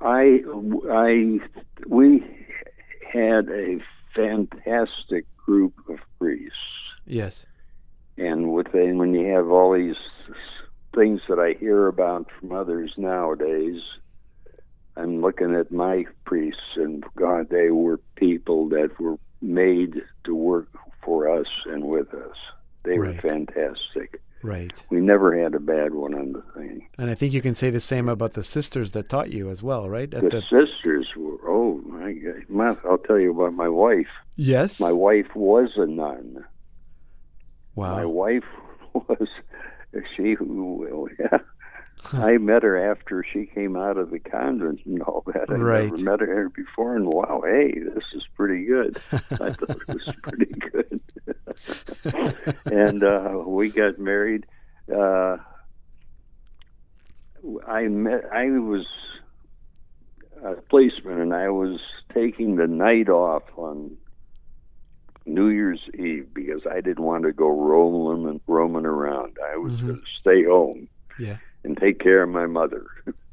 I, 0.00 0.40
I, 0.90 1.38
we 1.86 2.22
had 3.12 3.48
a 3.48 3.78
fantastic 4.14 5.24
group 5.36 5.72
of 5.88 5.98
priests, 6.18 6.56
Yes. 7.06 7.46
and 8.18 8.52
within 8.52 8.98
when 8.98 9.14
you 9.14 9.26
have 9.32 9.48
all 9.50 9.72
these 9.74 9.96
things 10.94 11.20
that 11.28 11.38
I 11.38 11.52
hear 11.58 11.86
about 11.86 12.26
from 12.38 12.52
others 12.52 12.92
nowadays, 12.96 13.80
I'm 14.96 15.20
looking 15.20 15.54
at 15.54 15.70
my 15.72 16.04
priests, 16.24 16.76
and 16.76 17.04
God, 17.16 17.48
they 17.50 17.70
were 17.70 17.98
people 18.16 18.68
that 18.70 18.98
were 19.00 19.16
made 19.40 20.02
to 20.24 20.34
work 20.34 20.68
for 21.02 21.28
us 21.28 21.46
and 21.66 21.84
with 21.84 22.12
us. 22.14 22.36
They 22.82 22.98
Right. 22.98 23.14
were 23.22 23.28
fantastic. 23.30 24.20
Right. 24.42 24.72
We 24.90 25.00
never 25.00 25.36
had 25.38 25.54
a 25.54 25.60
bad 25.60 25.92
one 25.94 26.14
on 26.14 26.32
the 26.32 26.42
thing. 26.56 26.86
And 26.96 27.10
I 27.10 27.14
think 27.14 27.34
you 27.34 27.42
can 27.42 27.54
say 27.54 27.68
the 27.68 27.78
same 27.80 28.08
about 28.08 28.32
the 28.32 28.42
sisters 28.42 28.92
that 28.92 29.08
taught 29.10 29.30
you 29.32 29.50
as 29.50 29.62
well, 29.62 29.88
right? 29.90 30.10
The 30.10 30.22
the 30.22 30.40
sisters 30.42 31.08
were, 31.14 31.36
oh 31.46 31.74
my 31.84 32.12
God. 32.14 32.78
I'll 32.88 32.96
tell 32.98 33.18
you 33.18 33.32
about 33.32 33.52
my 33.54 33.68
wife. 33.68 34.08
yes. 34.36 34.80
My 34.80 34.92
wife 34.92 35.34
was 35.34 35.72
a 35.76 35.84
nun. 35.86 36.44
Wow. 37.74 37.96
My 37.96 38.04
wife 38.06 38.44
was 38.94 39.28
she 40.16 40.34
who 40.34 41.08
yeah. 41.18 41.38
I 42.12 42.38
met 42.38 42.62
her 42.62 42.90
after 42.90 43.24
she 43.24 43.46
came 43.46 43.76
out 43.76 43.96
of 43.96 44.10
the 44.10 44.18
convent 44.18 44.80
and 44.86 45.02
all 45.02 45.22
that. 45.26 45.50
I 45.50 45.54
Right. 45.54 45.90
never 45.90 46.02
met 46.02 46.20
her 46.20 46.48
before, 46.48 46.96
and 46.96 47.06
wow, 47.06 47.42
hey, 47.44 47.72
this 47.72 48.04
is 48.14 48.26
pretty 48.36 48.64
good. 48.64 48.96
I 49.12 49.52
thought 49.52 49.70
it 49.70 49.88
was 49.88 50.08
pretty 50.22 50.54
good. 50.72 51.00
and 52.72 53.02
uh, 53.04 53.42
we 53.46 53.70
got 53.70 53.98
married. 53.98 54.46
Uh, 54.92 55.36
I 57.66 57.88
met. 57.88 58.24
I 58.32 58.46
was 58.50 58.86
a 60.44 60.54
policeman, 60.68 61.20
and 61.20 61.34
I 61.34 61.48
was 61.50 61.80
taking 62.14 62.56
the 62.56 62.66
night 62.66 63.08
off 63.08 63.42
on 63.56 63.96
New 65.26 65.48
Year's 65.48 65.80
Eve 65.94 66.28
because 66.34 66.62
I 66.70 66.80
didn't 66.80 67.04
want 67.04 67.24
to 67.24 67.32
go 67.32 67.48
roaming 67.48 68.28
and 68.28 68.40
roaming 68.46 68.86
around. 68.86 69.36
I 69.52 69.56
was 69.56 69.80
Mhm. 69.80 69.86
going 69.86 70.00
to 70.00 70.06
stay 70.20 70.44
home 70.44 70.88
Yeah. 71.18 71.36
And 71.64 71.76
take 71.76 71.98
care 72.00 72.22
of 72.22 72.28
my 72.30 72.46
mother. 72.46 72.86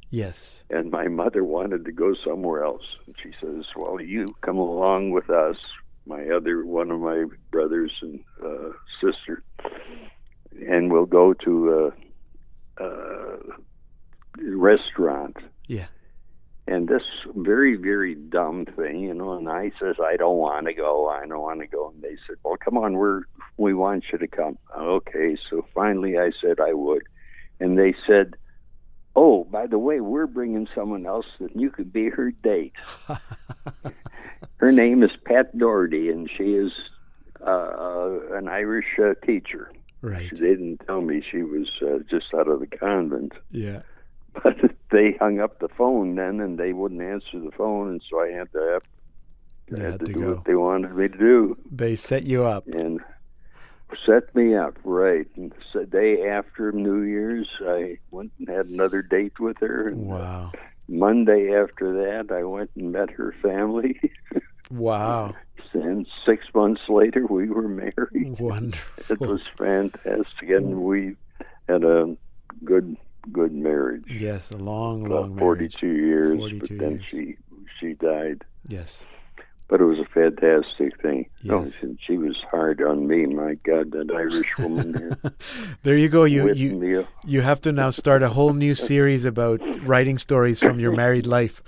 yes. 0.09 0.63
And 0.69 0.91
my 0.91 1.07
mother 1.07 1.43
wanted 1.43 1.85
to 1.85 1.91
go 1.91 2.13
somewhere 2.25 2.63
else. 2.63 2.83
And 3.05 3.15
she 3.21 3.31
says, 3.41 3.65
"Well, 3.75 4.01
you 4.01 4.35
come 4.41 4.57
along 4.57 5.11
with 5.11 5.29
us." 5.29 5.57
My 6.05 6.23
other 6.29 6.65
one 6.65 6.89
of 6.91 6.99
my 7.01 7.25
brothers 7.51 7.91
and 8.01 8.19
uh, 8.43 8.69
sister, 9.01 9.43
and 10.67 10.91
we'll 10.91 11.05
go 11.05 11.33
to 11.33 11.93
a, 12.79 12.83
a 12.83 13.37
restaurant 14.39 15.37
Yeah. 15.67 15.87
and 16.67 16.87
this 16.87 17.03
very 17.35 17.75
very 17.75 18.15
dumb 18.15 18.65
thing 18.65 18.99
you 19.01 19.13
know 19.13 19.33
and 19.33 19.49
i 19.49 19.71
says 19.79 19.95
i 20.03 20.15
don't 20.15 20.37
want 20.37 20.67
to 20.67 20.73
go 20.73 21.09
i 21.09 21.25
don't 21.25 21.41
want 21.41 21.59
to 21.61 21.67
go 21.67 21.89
and 21.89 22.01
they 22.03 22.15
said 22.27 22.35
well 22.43 22.57
come 22.57 22.77
on 22.77 22.93
we're 22.93 23.21
we 23.57 23.73
want 23.73 24.05
you 24.11 24.17
to 24.19 24.27
come 24.27 24.57
okay 24.77 25.35
so 25.49 25.65
finally 25.73 26.17
i 26.19 26.29
said 26.41 26.59
i 26.59 26.73
would 26.73 27.03
and 27.59 27.77
they 27.77 27.93
said 28.05 28.35
oh 29.15 29.43
by 29.45 29.65
the 29.67 29.79
way 29.79 29.99
we're 29.99 30.27
bringing 30.27 30.67
someone 30.75 31.05
else 31.05 31.25
that 31.39 31.55
you 31.55 31.69
could 31.69 31.91
be 31.91 32.09
her 32.09 32.31
date 32.31 32.73
her 34.57 34.71
name 34.71 35.03
is 35.03 35.11
pat 35.25 35.55
doherty 35.57 36.09
and 36.09 36.29
she 36.35 36.53
is 36.53 36.71
uh, 37.45 38.19
an 38.33 38.47
irish 38.47 38.85
uh, 38.99 39.13
teacher 39.25 39.71
right. 40.01 40.29
they 40.31 40.37
didn't 40.37 40.77
tell 40.85 41.01
me 41.01 41.21
she 41.31 41.43
was 41.43 41.69
uh, 41.81 41.99
just 42.09 42.33
out 42.33 42.47
of 42.47 42.59
the 42.59 42.67
convent 42.67 43.33
Yeah. 43.51 43.81
but 44.43 44.55
they 44.91 45.13
hung 45.19 45.39
up 45.39 45.59
the 45.59 45.69
phone 45.69 46.15
then 46.15 46.39
and 46.39 46.57
they 46.59 46.73
wouldn't 46.73 47.01
answer 47.01 47.39
the 47.39 47.51
phone 47.51 47.89
and 47.89 48.01
so 48.09 48.19
I 48.21 48.29
had 48.29 48.51
to 48.53 48.59
have, 48.73 48.83
had 49.69 49.79
had 49.91 49.99
to, 50.01 50.05
to 50.05 50.13
do 50.13 50.19
go. 50.19 50.33
what 50.33 50.45
they 50.45 50.55
wanted 50.55 50.95
me 50.95 51.07
to 51.07 51.17
do 51.17 51.57
They 51.71 51.95
set 51.95 52.23
you 52.23 52.43
up. 52.43 52.67
and 52.67 52.99
set 54.05 54.33
me 54.35 54.53
up 54.55 54.75
right 54.83 55.27
and 55.35 55.53
the 55.73 55.85
day 55.85 56.27
after 56.27 56.71
New 56.71 57.01
Year's 57.01 57.47
I 57.61 57.97
went 58.11 58.31
and 58.39 58.49
had 58.49 58.65
another 58.67 59.01
date 59.01 59.39
with 59.39 59.57
her 59.59 59.87
and 59.87 60.11
uh, 60.11 60.15
Wow. 60.15 60.51
Monday 60.89 61.53
after 61.53 61.93
that 61.93 62.33
I 62.33 62.43
went 62.43 62.71
and 62.75 62.91
met 62.91 63.09
her 63.11 63.33
family 63.41 63.99
Wow. 64.71 65.35
and 65.73 66.05
six 66.25 66.45
months 66.53 66.81
later 66.89 67.25
we 67.25 67.49
were 67.49 67.67
married 67.69 68.39
Wonderful. 68.39 69.13
it 69.13 69.19
was 69.21 69.41
fantastic 69.57 70.49
and 70.49 70.81
we 70.83 71.15
had 71.69 71.83
a 71.83 72.15
good 72.63 72.97
good 73.33 73.53
marriage. 73.53 74.05
Yes, 74.07 74.51
a 74.51 74.57
long, 74.57 75.05
About 75.05 75.23
long 75.23 75.35
marriage. 75.35 75.75
42 75.79 75.87
years, 75.87 76.35
42 76.37 76.59
but 76.59 76.77
then 76.79 77.03
she 77.09 77.35
she 77.79 77.93
died. 77.93 78.43
Yes. 78.67 79.05
But 79.69 79.81
it 79.81 79.83
was 79.83 79.99
a 79.99 80.05
fantastic 80.05 80.99
thing. 81.01 81.29
Yes. 81.41 81.75
she, 81.79 81.97
she 81.99 82.17
was 82.17 82.41
hard 82.49 82.81
on 82.81 83.05
me. 83.05 83.25
My 83.25 83.55
God, 83.55 83.91
that 83.91 84.09
Irish 84.11 84.57
woman 84.57 84.93
there. 84.93 85.17
There 85.83 85.97
you 85.97 86.09
go. 86.09 86.23
You 86.23 86.53
you 86.53 87.07
you 87.25 87.41
have 87.41 87.61
to 87.61 87.71
now 87.71 87.89
start 87.89 88.23
a 88.23 88.29
whole 88.29 88.53
new 88.53 88.73
series 88.73 89.25
about 89.25 89.59
writing 89.85 90.17
stories 90.17 90.59
from 90.59 90.79
your 90.79 90.93
married 90.93 91.27
life. 91.27 91.61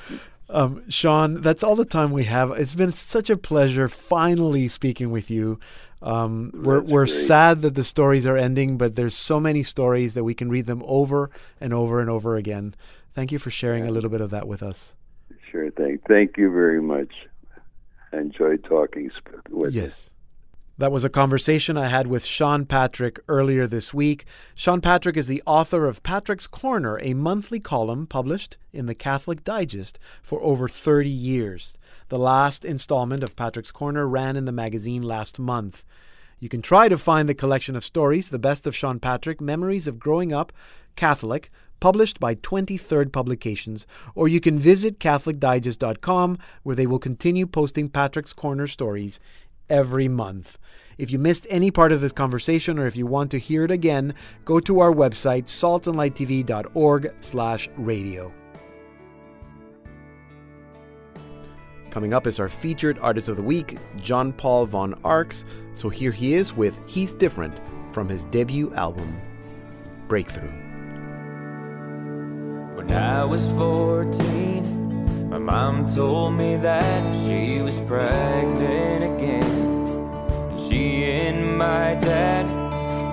Um, 0.50 0.90
Sean, 0.90 1.42
that's 1.42 1.64
all 1.64 1.76
the 1.76 1.86
time 1.86 2.12
we 2.12 2.24
have. 2.24 2.52
It's 2.52 2.76
been 2.76 2.94
such 2.94 3.30
a 3.30 3.38
pleasure 3.38 3.88
finally 3.88 4.68
speaking 4.68 5.12
with 5.12 5.30
you. 5.30 5.60
Um, 6.02 6.52
we're 6.54 6.82
we're 6.82 7.06
great. 7.06 7.10
sad 7.10 7.62
that 7.62 7.76
the 7.76 7.84
stories 7.84 8.26
are 8.26 8.38
ending, 8.38 8.78
but 8.78 8.96
there's 8.96 9.16
so 9.16 9.40
many 9.40 9.64
stories 9.64 10.14
that 10.14 10.24
we 10.24 10.34
can 10.34 10.50
read 10.50 10.66
them 10.66 10.82
over 10.86 11.30
and 11.60 11.74
over 11.74 12.00
and 12.00 12.10
over 12.10 12.38
again. 12.38 12.76
Thank 13.14 13.32
you 13.32 13.40
for 13.40 13.52
sharing 13.52 13.86
a 13.86 13.92
little 13.92 14.10
bit 14.10 14.22
of 14.22 14.30
that 14.30 14.48
with 14.48 14.64
us. 14.64 14.96
Sure 15.52 15.70
thing. 15.72 16.00
Thank 16.08 16.38
you 16.38 16.52
very 16.52 16.82
much. 16.82 17.12
Enjoyed 18.14 18.64
talking 18.64 19.12
with. 19.50 19.74
Yes. 19.74 20.12
That 20.80 20.94
was 20.94 21.04
a 21.04 21.10
conversation 21.10 21.78
I 21.78 21.90
had 21.90 22.08
with 22.08 22.24
Sean 22.24 22.66
Patrick 22.66 23.20
earlier 23.28 23.68
this 23.68 23.94
week. 23.94 24.24
Sean 24.56 24.80
Patrick 24.80 25.18
is 25.18 25.28
the 25.28 25.44
author 25.46 25.86
of 25.86 26.04
Patrick's 26.04 26.48
Corner, 26.48 26.98
a 27.02 27.14
monthly 27.14 27.60
column 27.60 28.08
published 28.08 28.56
in 28.72 28.86
the 28.86 28.96
Catholic 28.96 29.44
Digest 29.44 30.00
for 30.22 30.42
over 30.42 30.70
30 30.70 31.10
years. 31.10 31.78
The 32.08 32.18
last 32.18 32.64
installment 32.64 33.24
of 33.24 33.36
Patrick's 33.36 33.74
Corner 33.74 34.08
ran 34.08 34.38
in 34.38 34.46
the 34.46 34.54
magazine 34.54 35.02
last 35.02 35.38
month. 35.38 35.84
You 36.40 36.48
can 36.48 36.62
try 36.62 36.88
to 36.88 36.98
find 36.98 37.28
the 37.28 37.36
collection 37.36 37.76
of 37.76 37.84
stories, 37.84 38.30
The 38.30 38.40
Best 38.40 38.66
of 38.66 38.74
Sean 38.74 39.02
Patrick 39.02 39.42
Memories 39.42 39.86
of 39.86 40.00
Growing 40.00 40.32
Up 40.32 40.54
Catholic, 40.96 41.52
published 41.80 42.20
by 42.20 42.36
23rd 42.36 43.12
Publications, 43.12 43.86
or 44.16 44.28
you 44.28 44.40
can 44.40 44.58
visit 44.58 45.00
CatholicDigest.com 45.00 46.38
where 46.64 46.76
they 46.76 46.88
will 46.88 47.00
continue 47.00 47.46
posting 47.46 47.90
Patrick's 47.90 48.34
Corner 48.34 48.68
stories 48.68 49.20
every 49.70 50.08
month. 50.08 50.58
If 50.98 51.12
you 51.12 51.20
missed 51.20 51.48
any 51.50 51.72
part 51.72 51.92
of 51.92 52.02
this 52.02 52.12
conversation 52.12 52.78
or 52.78 52.86
if 52.86 52.98
you 52.98 53.06
want 53.06 53.32
to 53.32 53.40
hear 53.40 53.64
it 53.64 53.72
again, 53.72 54.14
go 54.44 54.60
to 54.60 54.82
our 54.82 54.92
website 54.92 55.46
saltandlighttv.org 55.46 57.14
slash 57.22 57.70
radio. 57.78 58.34
Coming 61.90 62.14
up 62.14 62.28
is 62.28 62.40
our 62.40 62.50
featured 62.50 63.00
artist 63.00 63.30
of 63.30 63.38
the 63.38 63.44
week, 63.44 63.78
John 63.98 64.32
Paul 64.34 64.66
von 64.66 64.94
Arx. 65.04 65.46
So 65.74 65.90
here 65.90 66.12
he 66.12 66.34
is 66.34 66.54
with 66.54 66.78
He's 66.86 67.14
Different 67.14 67.60
from 67.92 68.08
his 68.08 68.26
debut 68.26 68.74
album, 68.76 69.20
Breakthrough. 70.08 70.69
When 72.80 72.94
I 72.94 73.26
was 73.26 73.46
14, 73.50 75.30
my 75.30 75.38
mom 75.38 75.86
told 75.86 76.36
me 76.36 76.56
that 76.56 77.04
she 77.26 77.62
was 77.62 77.78
pregnant 77.82 79.04
again. 79.04 79.44
And 79.44 80.62
she 80.62 81.04
and 81.04 81.58
my 81.58 81.96
dad 81.96 82.48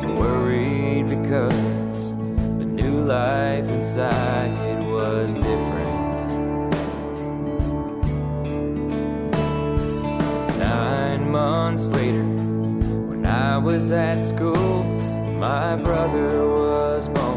were 0.05 0.15
worried 0.21 1.09
because 1.09 2.13
the 2.61 2.65
new 2.65 3.01
life 3.01 3.69
inside 3.69 4.57
it 4.71 4.85
was 4.89 5.35
different. 5.35 5.97
Nine 10.61 11.29
months 11.29 11.87
later, 11.87 12.23
when 13.11 13.27
I 13.27 13.59
was 13.59 13.91
at 13.91 14.21
school, 14.29 14.85
my 15.41 15.75
brother 15.75 16.49
was 16.53 17.09
born. 17.09 17.36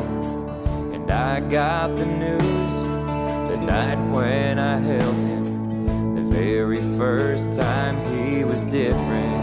And 1.10 1.18
I 1.18 1.40
got 1.40 1.96
the 1.96 2.06
news 2.06 2.72
the 3.50 3.58
night 3.58 3.98
when 4.12 4.60
I 4.60 4.78
held 4.78 5.16
him. 5.16 6.16
The 6.16 6.22
very 6.22 6.82
first 6.98 7.60
time 7.60 7.98
he 8.14 8.44
was 8.44 8.64
different. 8.68 9.34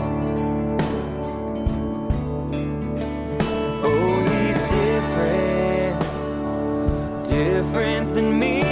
Oh, 3.83 4.15
he's 4.31 4.59
different, 4.71 6.01
different 7.29 8.15
than 8.15 8.39
me. 8.39 8.66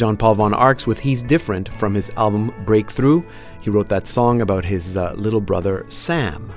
John 0.00 0.16
Paul 0.16 0.36
von 0.36 0.54
Arx 0.54 0.86
with 0.86 0.98
He's 0.98 1.22
Different 1.22 1.70
from 1.74 1.92
his 1.92 2.08
album 2.16 2.54
Breakthrough. 2.64 3.22
He 3.60 3.68
wrote 3.68 3.90
that 3.90 4.06
song 4.06 4.40
about 4.40 4.64
his 4.64 4.96
uh, 4.96 5.12
little 5.12 5.42
brother 5.42 5.84
Sam. 5.88 6.50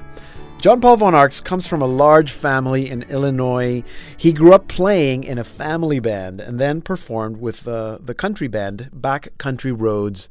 John 0.62 0.80
Paul 0.80 0.96
von 0.96 1.14
Arx 1.14 1.42
comes 1.42 1.68
from 1.68 1.82
a 1.82 1.86
large 1.86 2.32
family 2.32 2.90
in 2.90 3.04
Illinois. 3.10 3.84
He 4.16 4.32
grew 4.32 4.54
up 4.54 4.70
playing 4.70 5.26
in 5.26 5.38
a 5.38 5.44
family 5.44 6.00
band 6.00 6.40
and 6.40 6.58
then 6.58 6.82
performed 6.82 7.42
with 7.42 7.68
uh, 7.68 7.98
the 8.00 8.14
country 8.14 8.48
band 8.48 8.90
Back 8.94 9.38
Country 9.38 9.74
Roads 9.74 10.30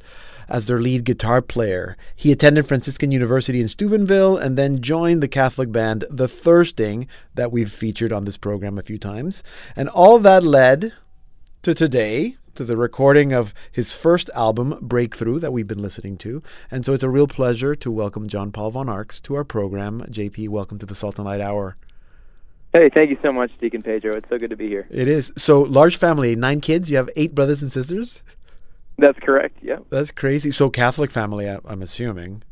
as 0.49 0.65
their 0.65 0.79
lead 0.79 1.03
guitar 1.03 1.43
player. 1.43 1.95
He 2.15 2.31
attended 2.31 2.65
Franciscan 2.65 3.11
University 3.11 3.61
in 3.61 3.67
Steubenville 3.67 4.37
and 4.37 4.57
then 4.57 4.81
joined 4.81 5.21
the 5.21 5.27
Catholic 5.27 5.71
band 5.71 6.03
The 6.09 6.27
Thirsting 6.27 7.07
that 7.35 7.51
we've 7.51 7.71
featured 7.71 8.11
on 8.11 8.25
this 8.25 8.37
program 8.37 8.79
a 8.79 8.81
few 8.81 8.97
times. 8.97 9.43
And 9.75 9.87
all 9.87 10.17
that 10.17 10.43
led 10.43 10.93
to 11.61 11.75
today, 11.75 12.37
to 12.55 12.63
the 12.63 12.77
recording 12.77 13.33
of 13.33 13.53
his 13.71 13.95
first 13.95 14.29
album, 14.35 14.77
Breakthrough, 14.81 15.39
that 15.39 15.51
we've 15.51 15.67
been 15.67 15.81
listening 15.81 16.17
to. 16.17 16.43
And 16.69 16.85
so 16.85 16.93
it's 16.93 17.03
a 17.03 17.09
real 17.09 17.27
pleasure 17.27 17.75
to 17.75 17.91
welcome 17.91 18.27
John 18.27 18.51
Paul 18.51 18.71
von 18.71 18.89
Arx 18.89 19.19
to 19.21 19.35
our 19.35 19.43
program. 19.43 20.01
JP, 20.09 20.49
welcome 20.49 20.77
to 20.79 20.85
the 20.85 20.95
Salt 20.95 21.17
and 21.17 21.25
Light 21.25 21.41
Hour. 21.41 21.75
Hey, 22.73 22.89
thank 22.93 23.09
you 23.09 23.17
so 23.21 23.31
much, 23.31 23.51
Deacon 23.59 23.81
Pedro. 23.81 24.15
It's 24.15 24.27
so 24.29 24.37
good 24.37 24.49
to 24.49 24.55
be 24.55 24.67
here. 24.67 24.87
It 24.89 25.07
is. 25.07 25.31
So, 25.37 25.61
large 25.61 25.97
family, 25.97 26.35
nine 26.35 26.59
kids. 26.59 26.89
You 26.89 26.97
have 26.97 27.09
eight 27.15 27.35
brothers 27.35 27.61
and 27.61 27.71
sisters? 27.71 28.23
That's 28.97 29.19
correct. 29.19 29.57
Yeah. 29.61 29.77
That's 29.89 30.11
crazy. 30.11 30.51
So, 30.51 30.69
Catholic 30.69 31.11
family, 31.11 31.47
I'm 31.47 31.81
assuming. 31.81 32.43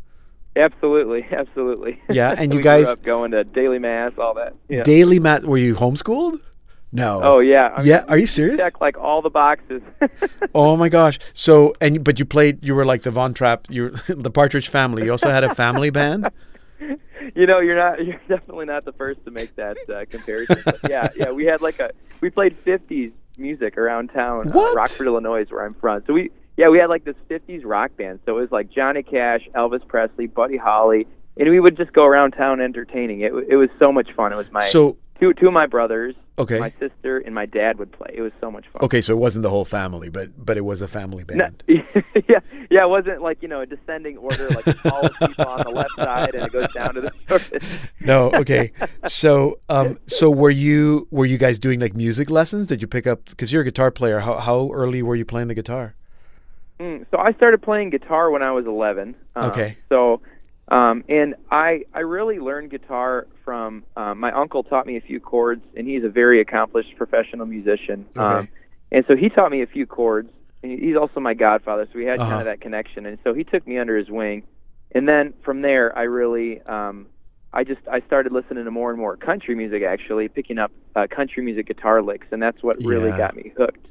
Absolutely, 0.55 1.25
absolutely. 1.31 2.01
Yeah, 2.09 2.35
and 2.37 2.53
you 2.55 2.61
guys- 2.61 2.87
up 2.87 3.01
going 3.03 3.31
to 3.31 3.43
daily 3.43 3.79
mass, 3.79 4.13
all 4.17 4.33
that. 4.35 4.55
Yeah. 4.69 4.83
Daily 4.83 5.19
math. 5.19 5.43
Were 5.43 5.57
you 5.57 5.75
homeschooled? 5.75 6.39
No. 6.93 7.21
oh 7.23 7.39
yeah. 7.39 7.73
I 7.75 7.79
mean, 7.79 7.87
yeah. 7.87 8.05
Are 8.07 8.17
you 8.17 8.25
serious? 8.25 8.57
Check 8.57 8.81
like 8.81 8.97
all 8.97 9.21
the 9.21 9.29
boxes. 9.29 9.81
Oh 10.53 10.75
my 10.75 10.89
gosh. 10.89 11.17
So 11.33 11.73
and 11.79 12.03
but 12.03 12.19
you 12.19 12.25
played. 12.25 12.63
You 12.65 12.75
were 12.75 12.83
like 12.83 13.03
the 13.03 13.11
Von 13.11 13.33
Trapp. 13.33 13.67
You 13.69 13.89
the 14.09 14.31
Partridge 14.31 14.67
Family. 14.67 15.05
You 15.05 15.11
also 15.11 15.29
had 15.29 15.43
a 15.45 15.55
family 15.55 15.89
band. 15.89 16.27
you 17.35 17.45
know, 17.47 17.59
you're 17.59 17.77
not. 17.77 18.03
You're 18.05 18.19
definitely 18.27 18.65
not 18.65 18.83
the 18.83 18.91
first 18.93 19.23
to 19.25 19.31
make 19.31 19.55
that 19.55 19.77
uh, 19.89 20.05
comparison. 20.09 20.57
But 20.65 20.79
yeah, 20.89 21.07
yeah. 21.15 21.31
We 21.31 21.45
had 21.45 21.61
like 21.61 21.79
a. 21.79 21.91
We 22.19 22.29
played 22.29 22.57
'50s 22.65 23.13
music 23.37 23.77
around 23.77 24.09
town, 24.09 24.49
What? 24.49 24.71
Uh, 24.71 24.75
Rockford, 24.75 25.07
Illinois, 25.07 25.45
where 25.49 25.65
I'm 25.65 25.73
from. 25.75 26.03
So 26.05 26.13
we, 26.13 26.31
yeah, 26.57 26.67
we 26.69 26.79
had 26.79 26.89
like 26.89 27.05
this 27.05 27.15
'50s 27.29 27.61
rock 27.63 27.95
band. 27.95 28.19
So 28.25 28.37
it 28.37 28.41
was 28.41 28.51
like 28.51 28.69
Johnny 28.69 29.03
Cash, 29.03 29.47
Elvis 29.55 29.87
Presley, 29.87 30.27
Buddy 30.27 30.57
Holly, 30.57 31.07
and 31.37 31.49
we 31.49 31.59
would 31.59 31.77
just 31.77 31.93
go 31.93 32.05
around 32.05 32.31
town 32.31 32.59
entertaining. 32.59 33.21
It, 33.21 33.31
it 33.47 33.55
was 33.55 33.69
so 33.81 33.91
much 33.91 34.11
fun. 34.13 34.33
It 34.33 34.35
was 34.35 34.51
my 34.51 34.61
So 34.67 34.97
two 35.21 35.33
two 35.35 35.47
of 35.47 35.53
my 35.53 35.67
brothers, 35.67 36.15
okay. 36.39 36.59
my 36.59 36.73
sister, 36.79 37.19
and 37.19 37.33
my 37.33 37.45
dad 37.45 37.77
would 37.79 37.91
play. 37.91 38.11
It 38.13 38.21
was 38.21 38.31
so 38.41 38.49
much 38.51 38.65
fun. 38.73 38.83
Okay, 38.83 39.01
so 39.01 39.13
it 39.13 39.17
wasn't 39.17 39.43
the 39.43 39.49
whole 39.49 39.65
family, 39.65 40.09
but 40.09 40.29
but 40.43 40.57
it 40.57 40.61
was 40.61 40.81
a 40.81 40.87
family 40.87 41.23
No, 41.29 41.37
band. 41.37 41.63
yeah, 41.67 42.39
yeah, 42.69 42.83
it 42.83 42.89
wasn't 42.89 43.21
like 43.21 43.41
you 43.41 43.47
know 43.47 43.61
a 43.61 43.65
descending 43.65 44.17
order, 44.17 44.49
like 44.49 44.67
all 44.85 45.03
the 45.03 45.15
people 45.27 45.45
on 45.45 45.63
the 45.63 45.69
left 45.69 45.95
side, 45.95 46.35
and 46.35 46.45
it 46.45 46.51
goes 46.51 46.71
down 46.73 46.95
to 46.95 47.01
the 47.01 47.11
shortest. 47.27 47.65
No, 47.99 48.31
okay. 48.33 48.71
So 49.07 49.59
um 49.69 49.99
so 50.07 50.29
were 50.29 50.49
you 50.49 51.07
were 51.11 51.25
you 51.25 51.37
guys 51.37 51.59
doing 51.59 51.79
like 51.79 51.95
music 51.95 52.29
lessons? 52.29 52.67
Did 52.67 52.81
you 52.81 52.87
pick 52.87 53.05
up 53.07 53.25
because 53.25 53.53
you're 53.53 53.61
a 53.61 53.65
guitar 53.65 53.91
player? 53.91 54.19
How 54.19 54.39
how 54.39 54.71
early 54.73 55.03
were 55.03 55.15
you 55.15 55.25
playing 55.25 55.47
the 55.47 55.55
guitar? 55.55 55.95
Mm, 56.81 57.05
so 57.11 57.19
I 57.19 57.31
started 57.33 57.61
playing 57.61 57.91
guitar 57.91 58.31
when 58.31 58.41
I 58.41 58.51
was 58.51 58.65
11. 58.65 59.15
Um, 59.35 59.51
Okay. 59.51 59.77
So, 59.87 60.19
um, 60.71 61.03
and 61.09 61.35
I 61.51 61.83
I 61.93 61.99
really 61.99 62.39
learned 62.39 62.71
guitar 62.71 63.27
from 63.45 63.83
um, 63.95 64.19
my 64.19 64.31
uncle 64.31 64.63
taught 64.63 64.85
me 64.87 64.97
a 64.97 65.01
few 65.01 65.19
chords, 65.19 65.63
and 65.77 65.87
he's 65.87 66.03
a 66.03 66.09
very 66.09 66.41
accomplished 66.41 66.95
professional 66.97 67.45
musician. 67.45 68.05
Okay. 68.17 68.39
Um, 68.39 68.47
and 68.91 69.05
so 69.07 69.15
he 69.15 69.29
taught 69.29 69.51
me 69.51 69.61
a 69.61 69.67
few 69.67 69.85
chords. 69.85 70.29
And 70.63 70.79
he's 70.79 70.95
also 70.95 71.19
my 71.19 71.33
godfather, 71.33 71.87
so 71.91 71.97
we 71.97 72.05
had 72.05 72.19
Uh-huh. 72.19 72.29
kind 72.29 72.41
of 72.41 72.45
that 72.45 72.61
connection. 72.61 73.07
And 73.07 73.17
so 73.23 73.33
he 73.33 73.43
took 73.43 73.65
me 73.65 73.79
under 73.79 73.97
his 73.97 74.09
wing, 74.11 74.43
and 74.93 75.07
then 75.09 75.33
from 75.43 75.61
there, 75.63 75.87
I 75.97 76.03
really 76.03 76.61
um, 76.67 77.07
I 77.51 77.63
just 77.63 77.81
I 77.91 77.99
started 78.01 78.31
listening 78.31 78.65
to 78.65 78.71
more 78.71 78.91
and 78.91 78.99
more 78.99 79.17
country 79.17 79.55
music. 79.55 79.81
Actually, 79.81 80.27
picking 80.27 80.59
up 80.59 80.71
uh, 80.95 81.07
country 81.09 81.41
music 81.43 81.65
guitar 81.65 82.03
licks, 82.03 82.27
and 82.31 82.39
that's 82.39 82.61
what 82.61 82.77
really 82.85 83.09
Yeah. 83.09 83.17
got 83.17 83.35
me 83.35 83.51
hooked. 83.57 83.87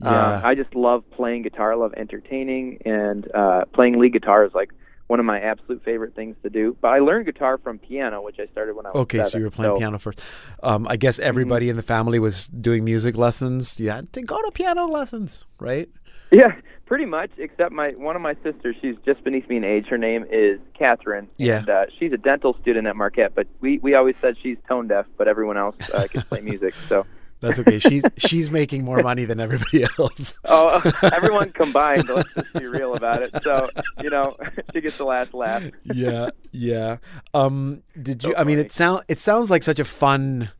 Yeah. 0.00 0.10
Uh, 0.10 0.40
I 0.44 0.54
just 0.54 0.74
love 0.74 1.04
playing 1.10 1.42
guitar. 1.42 1.72
I 1.72 1.76
love 1.76 1.94
entertaining, 1.96 2.78
and 2.84 3.26
uh, 3.34 3.64
playing 3.72 3.98
lead 3.98 4.12
guitar 4.12 4.44
is 4.44 4.52
like 4.52 4.70
one 5.10 5.18
of 5.18 5.26
my 5.26 5.40
absolute 5.40 5.82
favorite 5.84 6.14
things 6.14 6.36
to 6.44 6.48
do. 6.48 6.76
But 6.80 6.88
I 6.88 7.00
learned 7.00 7.26
guitar 7.26 7.58
from 7.58 7.80
piano, 7.80 8.22
which 8.22 8.38
I 8.38 8.46
started 8.52 8.76
when 8.76 8.86
I 8.86 8.90
was 8.94 9.02
Okay, 9.02 9.24
so 9.24 9.38
you 9.38 9.44
were 9.44 9.50
playing 9.50 9.76
piano 9.76 9.98
first. 9.98 10.22
Um, 10.62 10.86
I 10.88 10.96
guess 10.96 11.18
everybody 11.18 11.68
in 11.68 11.74
the 11.74 11.82
family 11.82 12.20
was 12.20 12.46
doing 12.46 12.84
music 12.84 13.16
lessons. 13.16 13.80
You 13.80 13.90
had 13.90 14.12
to 14.12 14.22
go 14.22 14.40
to 14.40 14.52
piano 14.52 14.86
lessons, 14.86 15.44
right? 15.58 15.88
Yeah, 16.30 16.52
pretty 16.86 17.06
much. 17.06 17.32
Except 17.38 17.72
my 17.72 17.88
one 17.96 18.14
of 18.14 18.22
my 18.22 18.34
sisters, 18.44 18.76
she's 18.80 18.94
just 19.04 19.24
beneath 19.24 19.48
me 19.48 19.56
in 19.56 19.64
age. 19.64 19.86
Her 19.88 19.98
name 19.98 20.26
is 20.30 20.60
Catherine, 20.78 21.28
Yeah. 21.38 21.58
and 21.58 21.68
uh, 21.68 21.86
she's 21.98 22.12
a 22.12 22.16
dental 22.16 22.56
student 22.60 22.86
at 22.86 22.94
Marquette. 22.94 23.34
But 23.34 23.48
we 23.60 23.78
we 23.78 23.94
always 23.96 24.16
said 24.18 24.36
she's 24.40 24.58
tone 24.68 24.86
deaf, 24.86 25.06
but 25.18 25.26
everyone 25.26 25.56
else 25.56 25.74
uh, 25.92 26.06
can 26.08 26.22
play 26.22 26.40
music. 26.52 26.72
So. 26.88 27.04
That's 27.40 27.58
okay. 27.58 27.78
She's 27.78 28.04
she's 28.18 28.50
making 28.50 28.84
more 28.84 29.02
money 29.02 29.24
than 29.24 29.40
everybody 29.40 29.84
else. 29.98 30.38
Oh, 30.52 30.82
everyone 31.12 31.52
combined. 31.52 32.08
Let's 32.08 32.34
just 32.34 32.52
be 32.54 32.66
real 32.66 32.94
about 32.94 33.22
it. 33.22 33.30
So, 33.42 33.68
you 34.02 34.10
know, 34.10 34.36
she 34.72 34.80
gets 34.80 34.98
the 34.98 35.04
last 35.04 35.32
laugh. 35.32 35.62
yeah, 35.84 36.30
yeah. 36.52 36.98
Um, 37.34 37.82
did 38.00 38.24
you? 38.24 38.32
So 38.32 38.36
I 38.38 38.44
mean, 38.44 38.58
it 38.58 38.72
sound 38.72 39.04
it 39.08 39.20
sounds 39.20 39.50
like 39.50 39.62
such 39.62 39.78
a 39.78 39.84
fun, 39.84 40.50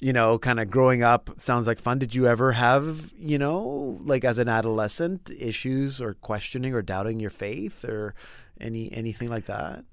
you 0.00 0.12
know, 0.12 0.38
kind 0.38 0.60
of 0.60 0.70
growing 0.70 1.02
up. 1.02 1.30
Sounds 1.38 1.66
like 1.66 1.78
fun. 1.78 1.98
Did 1.98 2.14
you 2.14 2.26
ever 2.26 2.52
have, 2.52 3.12
you 3.18 3.38
know, 3.38 3.98
like 4.02 4.24
as 4.24 4.38
an 4.38 4.48
adolescent, 4.48 5.30
issues 5.38 6.00
or 6.00 6.14
questioning 6.14 6.74
or 6.74 6.82
doubting 6.82 7.18
your 7.20 7.30
faith 7.30 7.84
or 7.84 8.14
any 8.60 8.92
anything 8.92 9.28
like 9.28 9.46
that? 9.46 9.84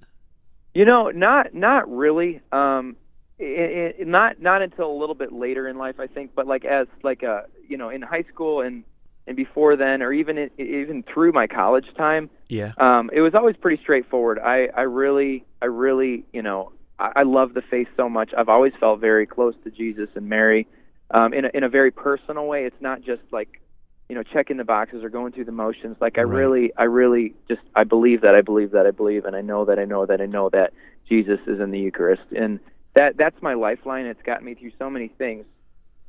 You 0.73 0.85
know, 0.85 1.09
not 1.09 1.53
not 1.53 1.89
really. 1.89 2.41
Um, 2.51 2.97
i 3.39 3.93
i 3.99 4.03
not 4.03 4.41
not 4.41 4.61
until 4.61 4.91
a 4.91 4.97
little 4.97 5.15
bit 5.15 5.31
later 5.31 5.67
in 5.67 5.77
life, 5.77 5.99
I 5.99 6.07
think. 6.07 6.31
But 6.35 6.47
like 6.47 6.65
as 6.65 6.87
like 7.03 7.23
a 7.23 7.43
you 7.67 7.77
know 7.77 7.89
in 7.89 8.01
high 8.01 8.23
school 8.33 8.61
and 8.61 8.83
and 9.27 9.35
before 9.35 9.75
then, 9.75 10.01
or 10.01 10.13
even 10.13 10.37
in, 10.37 10.49
even 10.57 11.03
through 11.11 11.31
my 11.31 11.47
college 11.47 11.87
time, 11.97 12.29
Yeah. 12.49 12.73
um, 12.77 13.09
it 13.11 13.21
was 13.21 13.33
always 13.33 13.55
pretty 13.57 13.81
straightforward. 13.81 14.39
I 14.39 14.67
I 14.75 14.81
really 14.81 15.45
I 15.61 15.65
really 15.65 16.23
you 16.31 16.41
know 16.41 16.71
I, 16.99 17.11
I 17.17 17.23
love 17.23 17.53
the 17.53 17.63
faith 17.69 17.87
so 17.97 18.07
much. 18.09 18.31
I've 18.37 18.49
always 18.49 18.73
felt 18.79 18.99
very 18.99 19.25
close 19.25 19.55
to 19.63 19.71
Jesus 19.71 20.09
and 20.15 20.29
Mary, 20.29 20.67
um, 21.11 21.33
in 21.33 21.45
a, 21.45 21.49
in 21.53 21.63
a 21.63 21.69
very 21.69 21.91
personal 21.91 22.45
way. 22.47 22.65
It's 22.65 22.81
not 22.81 23.01
just 23.01 23.23
like 23.31 23.61
you 24.09 24.15
know 24.15 24.23
checking 24.23 24.57
the 24.57 24.63
boxes 24.63 25.03
or 25.03 25.09
going 25.09 25.33
through 25.33 25.45
the 25.45 25.51
motions. 25.51 25.97
Like 25.99 26.17
I 26.17 26.21
Right. 26.21 26.37
really 26.37 26.71
I 26.77 26.83
really 26.83 27.33
just 27.47 27.61
I 27.75 27.83
believe 27.83 28.21
that 28.21 28.35
I 28.35 28.41
believe 28.41 28.71
that 28.71 28.85
I 28.85 28.91
believe, 28.91 29.25
and 29.25 29.35
I 29.35 29.41
know 29.41 29.65
that 29.65 29.79
I 29.79 29.85
know 29.85 30.05
that 30.05 30.21
I 30.21 30.25
know 30.27 30.49
that 30.51 30.71
Jesus 31.09 31.39
is 31.47 31.59
in 31.59 31.71
the 31.71 31.79
Eucharist, 31.79 32.23
and 32.35 32.59
that 32.95 33.17
that's 33.17 33.35
my 33.41 33.53
lifeline. 33.53 34.05
It's 34.05 34.21
gotten 34.23 34.45
me 34.45 34.55
through 34.55 34.71
so 34.79 34.89
many 34.89 35.07
things. 35.09 35.45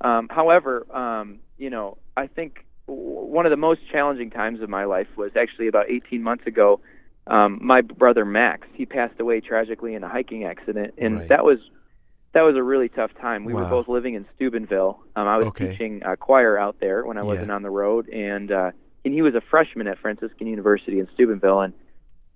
Um, 0.02 0.28
however, 0.30 0.86
um, 0.94 1.40
you 1.58 1.70
know, 1.70 1.98
I 2.16 2.26
think 2.26 2.64
w- 2.86 3.02
one 3.26 3.46
of 3.46 3.50
the 3.50 3.56
most 3.56 3.80
challenging 3.90 4.30
times 4.30 4.60
of 4.60 4.68
my 4.68 4.84
life 4.84 5.08
was 5.16 5.32
actually 5.36 5.68
about 5.68 5.90
18 5.90 6.22
months 6.22 6.46
ago. 6.46 6.80
Um, 7.26 7.58
my 7.62 7.80
brother 7.80 8.24
Max, 8.24 8.68
he 8.74 8.86
passed 8.86 9.18
away 9.18 9.40
tragically 9.40 9.94
in 9.94 10.04
a 10.04 10.08
hiking 10.08 10.44
accident, 10.44 10.94
and 10.98 11.16
Right. 11.18 11.28
that 11.28 11.44
was 11.44 11.58
that 12.34 12.42
was 12.42 12.54
a 12.56 12.62
really 12.62 12.90
tough 12.90 13.10
time. 13.20 13.44
We 13.46 13.54
Wow. 13.54 13.60
were 13.64 13.70
both 13.70 13.88
living 13.88 14.12
in 14.14 14.26
Steubenville. 14.34 15.00
Um, 15.16 15.26
I 15.26 15.38
was 15.38 15.46
Okay. 15.48 15.68
teaching 15.68 16.02
uh, 16.04 16.16
choir 16.16 16.58
out 16.58 16.76
there 16.80 17.04
when 17.06 17.16
I 17.16 17.22
wasn't 17.22 17.50
on 17.50 17.62
the 17.62 17.70
road, 17.70 18.08
and 18.10 18.52
uh, 18.52 18.70
and 19.04 19.14
he 19.14 19.22
was 19.22 19.34
a 19.34 19.40
freshman 19.40 19.88
at 19.88 19.98
Franciscan 19.98 20.46
University 20.46 20.98
in 21.00 21.08
Steubenville, 21.14 21.60
and 21.62 21.72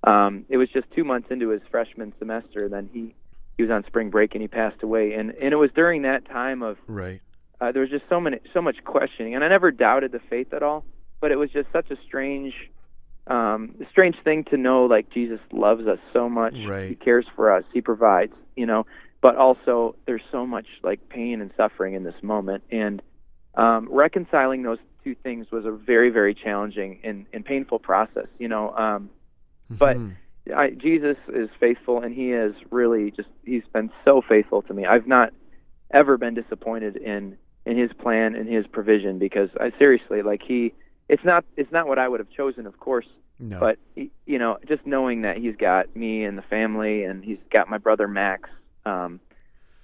um, 0.05 0.47
it 0.49 0.57
was 0.57 0.69
just 0.71 0.91
two 0.93 1.05
months 1.05 1.29
into 1.31 1.51
his 1.51 1.61
freshman 1.71 2.15
semester. 2.19 2.69
Then 2.69 2.89
he 2.93 3.15
he 3.61 3.63
was 3.63 3.71
on 3.71 3.85
spring 3.85 4.09
break 4.09 4.35
and 4.35 4.41
he 4.41 4.49
passed 4.49 4.83
away, 4.83 5.13
and 5.13 5.33
and 5.33 5.53
it 5.53 5.57
was 5.57 5.71
during 5.75 6.01
that 6.03 6.25
time 6.27 6.63
of 6.63 6.79
Right. 6.87 7.21
uh, 7.61 7.73
there 7.73 7.83
was 7.83 7.91
just 7.91 8.05
so 8.09 8.19
many 8.19 8.39
so 8.55 8.63
much 8.63 8.77
questioning 8.85 9.35
and 9.35 9.45
i 9.45 9.49
never 9.49 9.71
doubted 9.71 10.13
the 10.13 10.21
faith 10.31 10.55
at 10.55 10.63
all 10.63 10.83
but 11.21 11.31
it 11.31 11.37
was 11.37 11.51
just 11.51 11.69
such 11.73 11.91
a 11.91 11.97
strange 12.07 12.55
um 13.27 13.75
strange 13.91 14.17
thing 14.25 14.45
to 14.45 14.57
know 14.57 14.87
like 14.87 15.11
jesus 15.11 15.41
loves 15.53 15.87
us 15.87 15.99
so 16.15 16.27
much 16.29 16.55
Right. 16.67 16.89
he 16.89 16.95
cares 16.95 17.27
for 17.37 17.53
us 17.55 17.65
he 17.75 17.83
provides 17.83 18.33
you 18.57 18.65
know 18.65 18.87
but 19.21 19.37
also 19.37 19.95
there's 20.07 20.23
so 20.33 20.47
much 20.47 20.67
like 20.83 21.01
pain 21.11 21.43
and 21.43 21.51
suffering 21.57 21.93
in 21.95 22.03
this 22.03 22.21
moment 22.23 22.63
and 22.71 23.03
um 23.57 23.89
reconciling 23.91 24.63
those 24.63 24.79
two 25.05 25.15
things 25.15 25.51
was 25.51 25.67
a 25.67 25.71
very 25.71 26.09
very 26.09 26.35
challenging 26.35 26.99
and, 27.05 27.27
and 27.35 27.45
painful 27.45 27.79
process 27.79 28.27
you 28.39 28.49
know 28.49 28.71
um 28.75 29.11
But- 29.69 29.99
Mhm. 29.99 30.17
I, 30.55 30.71
Jesus 30.71 31.17
is 31.29 31.49
faithful, 31.59 32.01
and 32.03 32.15
He 32.15 32.33
is 32.33 32.55
really 32.71 33.11
just—He's 33.11 33.63
been 33.73 33.91
so 34.05 34.23
faithful 34.27 34.63
to 34.63 34.75
me. 34.75 34.87
I've 34.87 35.07
not 35.07 35.33
ever 35.91 36.17
been 36.17 36.35
disappointed 36.35 36.97
in 36.97 37.37
in 37.67 37.77
His 37.77 37.93
plan 37.93 38.35
and 38.35 38.49
His 38.49 38.67
provision 38.67 39.19
because 39.19 39.51
I 39.61 39.73
seriously 39.79 40.23
like 40.23 40.43
He. 40.47 40.73
It's 41.09 41.25
not 41.25 41.45
it's 41.57 41.73
not 41.73 41.87
what 41.87 41.99
I 41.99 42.09
would 42.09 42.21
have 42.21 42.31
chosen, 42.31 42.67
of 42.67 42.79
course, 42.79 43.07
no. 43.39 43.61
but 43.61 43.79
he- 43.95 44.13
you 44.27 44.39
know, 44.39 44.59
just 44.67 44.87
knowing 44.87 45.23
that 45.23 45.37
He's 45.37 45.57
got 45.57 45.95
me 45.95 46.25
and 46.25 46.39
the 46.39 46.43
family, 46.43 47.05
and 47.05 47.25
He's 47.25 47.39
got 47.53 47.69
my 47.69 47.79
brother 47.79 48.09
Max. 48.09 48.49
Um, 48.87 49.21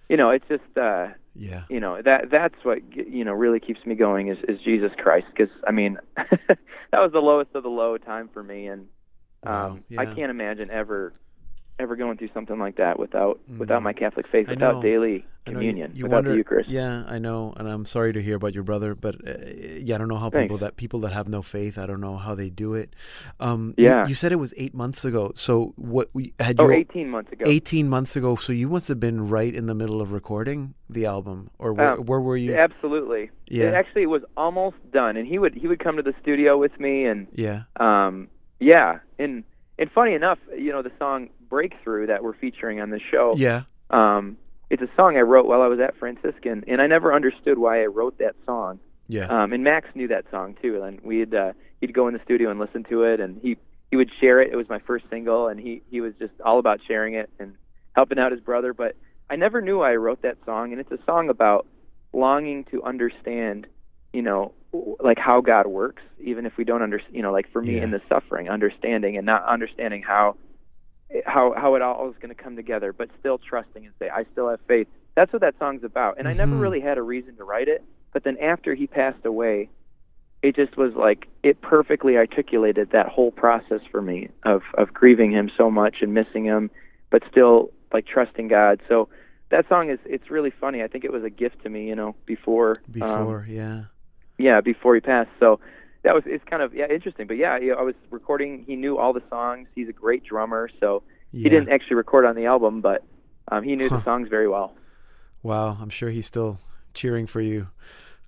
you 0.09 0.16
know, 0.16 0.31
it's 0.31 0.47
just 0.49 0.79
uh, 0.79 1.09
yeah. 1.35 1.64
you 1.69 1.81
know 1.81 2.01
that 2.03 2.31
that's 2.31 2.64
what 2.64 2.79
you 2.95 3.25
know 3.25 3.33
really 3.33 3.61
keeps 3.61 3.85
me 3.85 3.95
going 3.95 4.29
is 4.29 4.38
is 4.49 4.61
Jesus 4.61 4.92
Christ 4.97 5.27
because 5.31 5.53
I 5.66 5.73
mean 5.73 5.99
that 6.16 6.59
was 6.92 7.12
the 7.12 7.21
lowest 7.21 7.51
of 7.55 7.62
the 7.62 7.69
low 7.69 7.99
time 7.99 8.31
for 8.33 8.42
me 8.42 8.69
and 8.69 8.87
Wow, 9.47 9.71
um, 9.73 9.85
I 9.99 10.07
can't 10.07 10.31
imagine 10.31 10.71
ever 10.71 11.13
ever 11.79 11.95
going 11.95 12.17
through 12.17 12.31
something 12.33 12.59
like 12.59 12.77
that 12.77 12.99
without 12.99 13.39
without 13.59 13.81
Mhm. 13.81 13.85
my 13.85 13.93
Catholic 13.93 14.27
faith 14.27 14.49
without 14.49 14.81
daily 14.83 15.27
communion 15.45 15.91
you, 15.93 15.99
you 15.99 16.05
without 16.05 16.17
wonder, 16.17 16.31
the 16.31 16.37
Eucharist 16.39 16.71
Yeah, 16.71 17.05
I 17.07 17.19
know, 17.19 17.53
and 17.59 17.69
I'm 17.69 17.85
sorry 17.85 18.15
to 18.15 18.23
hear 18.23 18.35
about 18.37 18.55
your 18.55 18.65
brother, 18.65 18.95
but 18.95 19.15
uh, 19.29 19.35
yeah, 19.79 19.95
I 19.97 19.99
don't 19.99 20.09
know 20.09 20.17
how 20.17 20.31
people 20.31 20.57
that 20.59 20.77
people 20.79 21.01
that 21.01 21.13
have 21.13 21.29
no 21.29 21.43
faith, 21.43 21.77
I 21.77 21.85
don't 21.85 22.01
know 22.01 22.17
how 22.17 22.35
they 22.35 22.49
do 22.49 22.73
it. 22.73 22.97
Um, 23.41 23.75
you- 23.77 23.85
Yeah. 23.85 24.07
you, 24.07 24.15
said 24.15 24.33
it 24.33 24.37
was 24.37 24.55
eight 24.57 24.73
months 24.75 25.05
ago. 25.05 25.33
So 25.35 25.75
what 25.77 26.09
we 26.15 26.33
had 26.41 26.59
oh 26.59 26.65
you 26.71 26.73
18 26.73 27.11
months 27.11 27.31
ago 27.31 27.45
18 27.47 27.91
months 27.91 28.17
ago? 28.17 28.37
So 28.37 28.55
you 28.55 28.71
must 28.71 28.89
have 28.89 28.99
been 28.99 29.29
right 29.29 29.55
in 29.55 29.67
the 29.67 29.75
middle 29.75 30.01
of 30.01 30.13
recording 30.13 30.73
the 30.89 31.05
album, 31.05 31.51
or 31.59 31.75
where, 31.75 31.93
Um, 31.93 32.07
where 32.07 32.21
were 32.21 32.39
you? 32.39 32.55
absolutely 32.57 33.31
Yeah. 33.51 33.67
it 33.67 33.75
actually 33.75 34.07
was 34.07 34.23
almost 34.35 34.77
done 34.93 35.19
and 35.19 35.27
he 35.29 35.39
would 35.39 35.55
he 35.55 35.69
would 35.69 35.79
come 35.79 35.97
to 35.97 36.03
the 36.03 36.15
studio 36.23 36.57
with 36.57 36.81
me 36.81 37.05
and 37.05 37.27
yeah, 37.35 37.65
um 37.79 38.29
yeah 38.61 38.99
and 39.19 39.45
and 39.79 39.90
funny 39.92 40.14
enough 40.14 40.38
you 40.57 40.73
know 40.73 40.83
the 40.83 40.92
song 40.99 41.29
breakthrough 41.49 42.07
that 42.07 42.23
we're 42.23 42.35
featuring 42.35 42.81
on 42.81 42.90
this 42.90 43.03
show 43.11 43.35
yeah, 43.37 43.62
um 43.90 44.37
it's 44.71 44.83
a 44.83 44.88
song 44.97 45.16
I 45.16 45.21
wrote 45.21 45.47
while 45.47 45.62
I 45.62 45.69
was 45.69 45.79
at 45.81 45.97
Franciscan, 45.97 46.64
and 46.66 46.81
I 46.81 46.87
never 46.87 47.14
understood 47.14 47.59
why 47.59 47.83
I 47.83 47.87
wrote 47.87 48.19
that 48.19 48.35
song. 48.45 48.81
yeah. 49.07 49.27
Um, 49.27 49.53
and 49.53 49.62
Max 49.62 49.88
knew 49.95 50.09
that 50.09 50.25
song 50.31 50.57
too, 50.61 50.83
and 50.83 51.01
we'd 51.03 51.35
uh, 51.35 51.53
he'd 51.81 51.92
go 51.92 52.09
in 52.09 52.14
the 52.14 52.21
studio 52.25 52.51
and 52.51 52.59
listen 52.59 52.85
to 52.85 53.05
it, 53.05 53.21
and 53.21 53.40
he 53.40 53.57
he 53.90 53.97
would 53.97 54.11
share 54.21 54.40
it. 54.40 54.53
It 54.53 54.57
was 54.57 54.69
my 54.69 54.81
first 54.81 55.05
single, 55.09 55.49
and 55.49 55.61
he 55.61 55.83
he 55.90 56.01
was 56.01 56.14
just 56.19 56.33
all 56.45 56.59
about 56.59 56.81
sharing 56.87 57.14
it 57.14 57.31
and 57.38 57.55
helping 57.95 58.19
out 58.19 58.33
his 58.33 58.40
brother. 58.40 58.75
But 58.75 58.97
I 59.31 59.37
never 59.37 59.61
knew 59.61 59.81
I 59.81 59.95
wrote 59.95 60.23
that 60.23 60.38
song, 60.45 60.73
and 60.73 60.81
it's 60.81 60.90
a 60.90 60.99
song 61.07 61.29
about 61.29 61.66
longing 62.12 62.64
to 62.64 62.83
understand, 62.83 63.66
you 64.12 64.23
know, 64.23 64.53
like 65.01 65.19
how 65.19 65.41
God 65.41 65.67
works, 65.67 66.03
even 66.21 66.47
if 66.47 66.57
we 66.57 66.65
don't 66.65 66.83
understand. 66.83 67.15
You 67.15 67.23
know, 67.23 67.33
like 67.33 67.51
for 67.53 67.62
me 67.62 67.77
Yeah. 67.77 67.85
in 67.85 67.91
the 67.91 68.01
suffering, 68.09 68.49
understanding 68.49 69.17
and 69.17 69.25
not 69.27 69.45
understanding 69.45 70.03
how 70.03 70.37
how 71.25 71.55
how 71.57 71.75
it 71.77 71.83
all 71.83 72.09
is 72.11 72.17
going 72.21 72.35
to 72.35 72.43
come 72.43 72.57
together, 72.57 72.93
but 72.93 73.09
still 73.21 73.39
trusting 73.39 73.85
and 73.85 73.95
say, 73.99 74.09
I 74.09 74.25
still 74.33 74.49
have 74.51 74.61
faith. 74.67 74.89
That's 75.15 75.33
what 75.33 75.41
that 75.43 75.55
song's 75.59 75.85
about. 75.85 76.19
And 76.19 76.27
I 76.29 76.33
never 76.35 76.57
Mhm. 76.57 76.61
really 76.61 76.81
had 76.81 76.99
a 76.99 77.03
reason 77.03 77.37
to 77.37 77.45
write 77.45 77.69
it, 77.69 77.83
but 78.12 78.25
then 78.25 78.37
after 78.39 78.75
he 78.75 78.87
passed 78.87 79.25
away, 79.25 79.69
it 80.43 80.55
just 80.55 80.77
was 80.77 80.95
like 80.95 81.27
it 81.43 81.61
perfectly 81.62 82.17
articulated 82.17 82.91
that 82.91 83.07
whole 83.09 83.31
process 83.31 83.81
for 83.91 84.03
me 84.03 84.29
of 84.45 84.62
of 84.75 84.93
grieving 84.93 85.31
him 85.33 85.51
so 85.57 85.71
much 85.71 86.03
and 86.03 86.12
missing 86.12 86.45
him, 86.45 86.71
but 87.11 87.23
still 87.31 87.71
like 87.93 88.07
trusting 88.07 88.49
God. 88.49 88.81
So 88.89 89.09
that 89.51 89.69
song 89.69 89.91
is 89.91 89.99
it's 90.05 90.31
really 90.31 90.51
funny. 90.51 90.83
I 90.83 90.89
think 90.89 91.05
it 91.05 91.12
was 91.12 91.25
a 91.25 91.31
gift 91.31 91.62
to 91.62 91.71
me, 91.71 91.89
you 91.89 91.95
know, 91.95 92.15
before 92.27 92.73
um, 92.73 92.93
Before, 92.93 93.47
yeah. 93.49 93.85
Yeah, 94.38 94.61
before 94.61 94.94
he 94.94 95.01
passed. 95.01 95.31
So 95.40 95.61
that 96.03 96.14
was 96.14 96.25
it's 96.27 96.44
kind 96.44 96.62
of 96.62 96.75
yeah 96.75 96.87
interesting. 96.90 97.27
But 97.27 97.37
yeah, 97.37 97.59
I 97.79 97.83
was 97.83 97.94
recording. 98.11 98.64
He 98.66 98.77
knew 98.77 98.99
all 98.99 99.12
the 99.12 99.22
songs. 99.31 99.68
He's 99.75 99.88
a 99.88 99.92
great 99.92 100.25
drummer. 100.25 100.68
So 100.81 101.03
yeah. 101.33 101.44
he 101.44 101.49
didn't 101.49 101.70
actually 101.70 101.96
record 101.96 102.25
on 102.25 102.37
the 102.37 102.46
album, 102.46 102.81
but 102.81 103.05
um, 103.49 103.62
he 103.64 103.77
knew 103.77 103.88
Huh. 103.88 103.96
the 103.99 104.03
songs 104.05 104.29
very 104.29 104.49
well. 104.49 104.75
Wow, 105.42 105.77
I'm 105.81 105.90
sure 105.90 106.11
he's 106.11 106.27
still 106.27 106.59
cheering 106.94 107.27
for 107.27 107.40
you. 107.40 107.68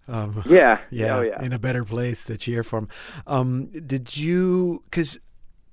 Um, 0.06 0.42
Yeah. 0.46 0.78
yeah, 0.90 1.16
Oh 1.18 1.22
yeah. 1.22 1.42
in 1.42 1.52
a 1.52 1.58
better 1.58 1.84
place 1.84 2.24
to 2.26 2.36
cheer 2.38 2.62
for 2.62 2.78
him. 2.80 2.88
Um, 3.26 3.66
did 3.66 4.16
you? 4.16 4.82
Because 4.84 5.20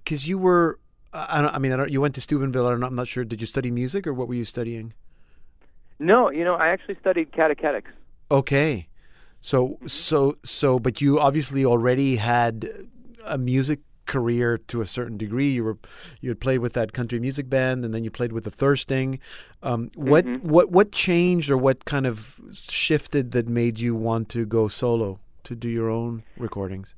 because 0.03 0.27
you 0.27 0.37
were. 0.37 0.79
I, 1.13 1.49
I 1.53 1.59
mean, 1.59 1.71
I 1.71 1.77
don't, 1.77 1.89
you 1.91 2.01
went 2.01 2.13
to 2.15 2.21
Steubenville. 2.21 2.67
I'm 2.67 2.79
not, 2.81 2.87
I'm 2.87 2.95
not 2.95 3.07
sure. 3.07 3.23
Did 3.23 3.39
you 3.39 3.47
study 3.47 3.71
music 3.71 4.05
or 4.05 4.13
what 4.13 4.27
were 4.27 4.33
you 4.33 4.43
studying? 4.43 4.93
No, 5.97 6.29
you 6.29 6.43
know, 6.43 6.55
I 6.55 6.67
actually 6.69 6.97
studied 6.99 7.31
catechetics. 7.31 7.89
Okay, 8.29 8.87
so 9.45 9.77
so 9.85 10.35
so, 10.43 10.79
but 10.79 11.01
you 11.01 11.19
obviously 11.19 11.63
already 11.63 12.15
had 12.15 12.67
a 13.23 13.37
music 13.37 13.79
career 14.07 14.57
to 14.57 14.81
a 14.81 14.87
certain 14.87 15.17
degree. 15.17 15.51
You 15.51 15.63
were 15.63 15.77
you 16.19 16.29
had 16.29 16.39
played 16.39 16.59
with 16.59 16.73
that 16.73 16.93
country 16.93 17.19
music 17.19 17.47
band, 17.47 17.85
and 17.85 17.93
then 17.93 18.03
you 18.03 18.09
played 18.09 18.31
with 18.31 18.45
the 18.45 18.49
Thirsting. 18.49 19.19
Um, 19.61 19.91
what 19.93 20.25
Mhm. 20.25 20.41
what 20.43 20.71
what 20.71 20.91
changed, 20.91 21.51
or 21.51 21.57
what 21.57 21.85
kind 21.85 22.07
of 22.07 22.37
shifted 22.53 23.31
that 23.31 23.47
made 23.47 23.79
you 23.79 23.93
want 23.93 24.29
to 24.29 24.47
go 24.47 24.67
solo 24.67 25.19
to 25.43 25.55
do 25.55 25.69
your 25.69 25.91
own 25.91 26.23
recordings? 26.37 26.95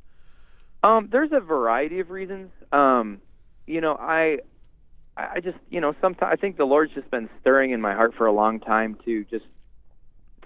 Um, 0.83 1.09
there's 1.11 1.33
a 1.33 1.41
variety 1.41 1.99
of 1.99 2.11
reasons. 2.11 2.49
Um, 2.71 3.19
you 3.65 3.81
know, 3.81 3.97
I, 3.99 4.39
I 5.17 5.23
I 5.35 5.39
just, 5.41 5.57
you 5.69 5.81
know, 5.81 5.93
sometimes 5.99 6.31
I 6.31 6.37
think 6.37 6.55
the 6.55 6.65
Lord's 6.65 6.93
just 6.93 7.11
been 7.11 7.29
stirring 7.41 7.71
in 7.71 7.81
my 7.81 7.93
heart 7.93 8.13
for 8.15 8.25
a 8.25 8.31
long 8.31 8.61
time 8.61 8.95
to 9.03 9.25
just 9.25 9.45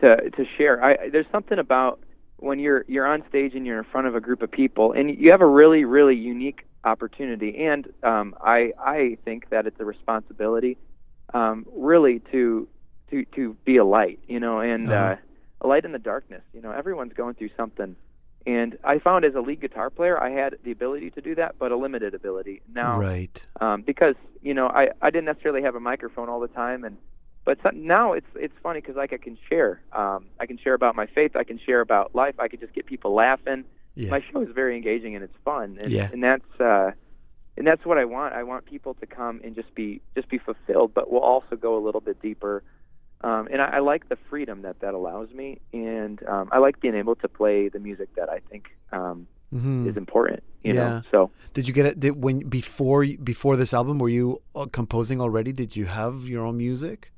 to 0.01 0.29
to 0.31 0.45
share. 0.57 0.83
I 0.83 1.09
there's 1.09 1.25
something 1.31 1.59
about 1.59 1.99
when 2.37 2.59
you're 2.59 2.83
you're 2.87 3.05
on 3.07 3.23
stage 3.29 3.53
and 3.55 3.65
you're 3.65 3.77
in 3.77 3.85
front 3.91 4.07
of 4.07 4.15
a 4.15 4.21
group 4.21 4.41
of 4.41 4.51
people 4.51 4.91
and 4.93 5.17
you 5.17 5.31
have 5.31 5.41
a 5.41 5.45
really 5.47 5.85
really 5.85 6.15
unique 6.15 6.65
opportunity 6.83 7.63
and 7.65 7.87
um, 8.03 8.33
I 8.41 8.71
I 8.79 9.17
think 9.23 9.49
that 9.49 9.67
it's 9.67 9.79
a 9.79 9.85
responsibility 9.85 10.77
um, 11.33 11.65
really 11.75 12.21
to 12.31 12.67
to 13.11 13.25
to 13.35 13.55
be 13.65 13.77
a 13.77 13.85
light, 13.85 14.19
you 14.27 14.39
know, 14.39 14.59
and 14.59 14.91
Uh-huh. 14.91 15.13
uh, 15.13 15.15
a 15.63 15.67
light 15.67 15.85
in 15.85 15.91
the 15.91 15.99
darkness. 15.99 16.41
You 16.53 16.61
know, 16.61 16.71
everyone's 16.71 17.13
going 17.13 17.35
through 17.35 17.49
something. 17.55 17.95
And 18.47 18.75
I 18.83 18.97
found 18.97 19.23
as 19.23 19.35
a 19.35 19.39
lead 19.41 19.61
guitar 19.61 19.91
player, 19.91 20.19
I 20.19 20.31
had 20.31 20.55
the 20.63 20.71
ability 20.71 21.11
to 21.11 21.21
do 21.21 21.35
that, 21.35 21.55
but 21.59 21.71
a 21.71 21.77
limited 21.77 22.15
ability. 22.15 22.63
Now, 22.73 22.99
Right. 22.99 23.45
um, 23.59 23.83
because 23.83 24.15
you 24.41 24.55
know, 24.55 24.67
I 24.67 24.89
I 25.03 25.11
didn't 25.11 25.25
necessarily 25.25 25.61
have 25.61 25.75
a 25.75 25.79
microphone 25.79 26.27
all 26.29 26.39
the 26.39 26.47
time, 26.47 26.83
and 26.83 26.97
but 27.45 27.57
now 27.73 28.13
it's 28.13 28.27
it's 28.35 28.53
funny 28.61 28.81
because 28.81 28.95
like 28.95 29.13
I 29.13 29.17
can 29.17 29.37
share, 29.49 29.81
um, 29.93 30.25
I 30.39 30.45
can 30.45 30.57
share 30.57 30.73
about 30.73 30.95
my 30.95 31.07
faith, 31.07 31.35
I 31.35 31.43
can 31.43 31.59
share 31.59 31.81
about 31.81 32.13
life, 32.15 32.35
I 32.39 32.47
can 32.47 32.59
just 32.59 32.73
get 32.73 32.85
people 32.85 33.13
laughing. 33.13 33.65
Yeah. 33.95 34.11
My 34.11 34.21
show 34.31 34.41
is 34.41 34.49
very 34.53 34.75
engaging 34.77 35.15
and 35.15 35.23
it's 35.23 35.35
fun, 35.43 35.77
and 35.81 35.91
Yeah. 35.91 36.09
and 36.13 36.23
that's 36.23 36.59
uh, 36.59 36.91
and 37.57 37.67
that's 37.67 37.85
what 37.85 37.97
I 37.97 38.05
want. 38.05 38.33
I 38.33 38.43
want 38.43 38.65
people 38.65 38.93
to 38.95 39.05
come 39.05 39.41
and 39.43 39.55
just 39.55 39.73
be 39.75 40.01
just 40.15 40.29
be 40.29 40.37
fulfilled, 40.37 40.93
but 40.93 41.11
we'll 41.11 41.21
also 41.21 41.55
go 41.55 41.77
a 41.77 41.83
little 41.83 42.01
bit 42.01 42.21
deeper. 42.21 42.63
Um, 43.23 43.47
and 43.51 43.61
I, 43.61 43.77
I 43.77 43.79
like 43.79 44.09
the 44.09 44.17
freedom 44.29 44.61
that 44.63 44.79
that 44.79 44.93
allows 44.93 45.29
me, 45.31 45.59
and 45.73 46.25
um, 46.27 46.49
I 46.51 46.57
like 46.59 46.79
being 46.79 46.95
able 46.95 47.15
to 47.17 47.27
play 47.27 47.69
the 47.69 47.79
music 47.79 48.15
that 48.15 48.29
I 48.29 48.39
think 48.49 48.69
um, 48.91 49.27
Mhm. 49.53 49.87
is 49.89 49.97
important. 49.97 50.41
You 50.63 50.73
Yeah. 50.73 50.79
know, 50.89 51.01
so 51.11 51.31
Did 51.53 51.67
you 51.67 51.73
get 51.73 51.85
it? 51.85 51.99
Did 51.99 52.21
when 52.23 52.39
before 52.47 53.05
before 53.23 53.57
this 53.57 53.73
album 53.73 53.99
were 53.99 54.09
you 54.09 54.39
uh, 54.55 54.67
composing 54.71 55.19
already? 55.21 55.51
Did 55.51 55.75
you 55.75 55.85
have 55.85 56.15
your 56.33 56.45
own 56.45 56.57
music? 56.57 57.11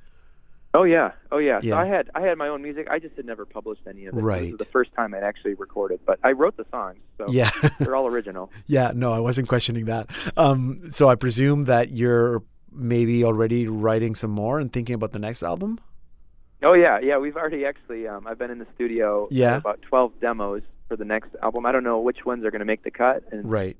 Oh 0.76 0.84
yeah, 0.84 1.12
oh 1.32 1.38
yeah. 1.38 1.60
Yeah. 1.62 1.74
So 1.76 1.78
I 1.78 1.86
had 1.86 2.10
I 2.16 2.22
had 2.22 2.38
my 2.38 2.48
own 2.48 2.62
music. 2.64 2.88
I 2.90 2.98
just 2.98 3.16
had 3.16 3.26
never 3.26 3.46
published 3.46 3.82
any 3.88 4.08
of 4.08 4.18
it. 4.18 4.22
Right. 4.22 4.42
This 4.44 4.52
was 4.54 4.58
the 4.60 4.66
first 4.66 4.92
time 4.96 5.14
I'd 5.14 5.24
actually 5.24 5.54
recorded, 5.54 6.00
but 6.06 6.20
I 6.24 6.32
wrote 6.32 6.58
the 6.58 6.66
songs, 6.72 6.98
so 7.18 7.28
Yeah. 7.30 7.52
they're 7.80 7.96
all 7.96 8.08
original. 8.08 8.52
Yeah, 8.66 8.92
no, 8.96 9.14
I 9.14 9.20
wasn't 9.20 9.48
questioning 9.48 9.86
that. 9.86 10.10
Um, 10.36 10.90
so 10.92 11.10
I 11.10 11.16
presume 11.16 11.66
that 11.66 11.92
you're 11.92 12.42
maybe 12.72 13.24
already 13.24 13.68
writing 13.68 14.16
some 14.16 14.32
more 14.32 14.60
and 14.60 14.74
thinking 14.74 14.96
about 14.96 15.12
the 15.12 15.20
next 15.20 15.44
album. 15.44 15.80
Oh 16.64 16.74
yeah, 16.74 16.98
yeah. 17.00 17.18
We've 17.20 17.36
already 17.38 17.66
actually. 17.66 18.08
Um, 18.08 18.26
I've 18.26 18.40
been 18.40 18.50
in 18.50 18.58
the 18.58 18.68
studio. 18.74 19.28
Yeah. 19.30 19.58
About 19.58 19.82
twelve 19.84 20.14
demos 20.22 20.64
for 20.88 20.96
the 20.96 21.06
next 21.06 21.30
album. 21.44 21.66
I 21.68 21.72
don't 21.72 21.84
know 21.84 22.00
which 22.00 22.26
ones 22.26 22.44
are 22.46 22.52
going 22.52 22.60
to 22.60 22.66
make 22.66 22.84
the 22.84 22.90
cut, 22.92 23.24
and 23.32 23.50
Right. 23.52 23.78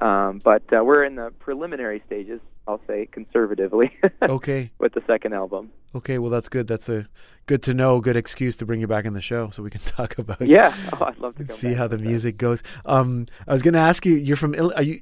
um, 0.00 0.40
but 0.44 0.62
uh, 0.72 0.84
we're 0.84 1.02
in 1.04 1.16
the 1.16 1.32
preliminary 1.40 2.00
stages. 2.06 2.40
I'll 2.68 2.80
say 2.86 3.06
conservatively 3.10 3.90
Okay. 4.22 4.70
with 4.78 4.92
the 4.92 5.02
second 5.06 5.32
album. 5.32 5.72
Okay. 5.94 6.18
Well, 6.18 6.30
that's 6.30 6.48
good. 6.50 6.66
That's 6.66 6.88
a 6.90 7.06
good 7.46 7.62
to 7.62 7.72
know. 7.72 8.00
Good 8.00 8.16
excuse 8.16 8.56
to 8.56 8.66
bring 8.66 8.80
you 8.80 8.86
back 8.86 9.06
in 9.06 9.14
the 9.14 9.22
show 9.22 9.48
so 9.50 9.62
we 9.62 9.70
can 9.70 9.80
talk 9.96 10.18
about 10.18 10.40
Yeah. 10.42 10.74
Oh, 10.92 11.06
I'd 11.06 11.18
love 11.18 11.34
to 11.36 11.50
see 11.52 11.72
how 11.72 11.88
the 11.88 11.96
music 11.98 12.36
goes. 12.36 12.62
Um, 12.84 13.24
I 13.46 13.52
was 13.52 13.62
going 13.62 13.74
to 13.74 13.80
ask 13.80 14.04
you. 14.04 14.14
You're 14.14 14.36
from. 14.36 14.54
Are 14.76 14.82
you? 14.82 15.00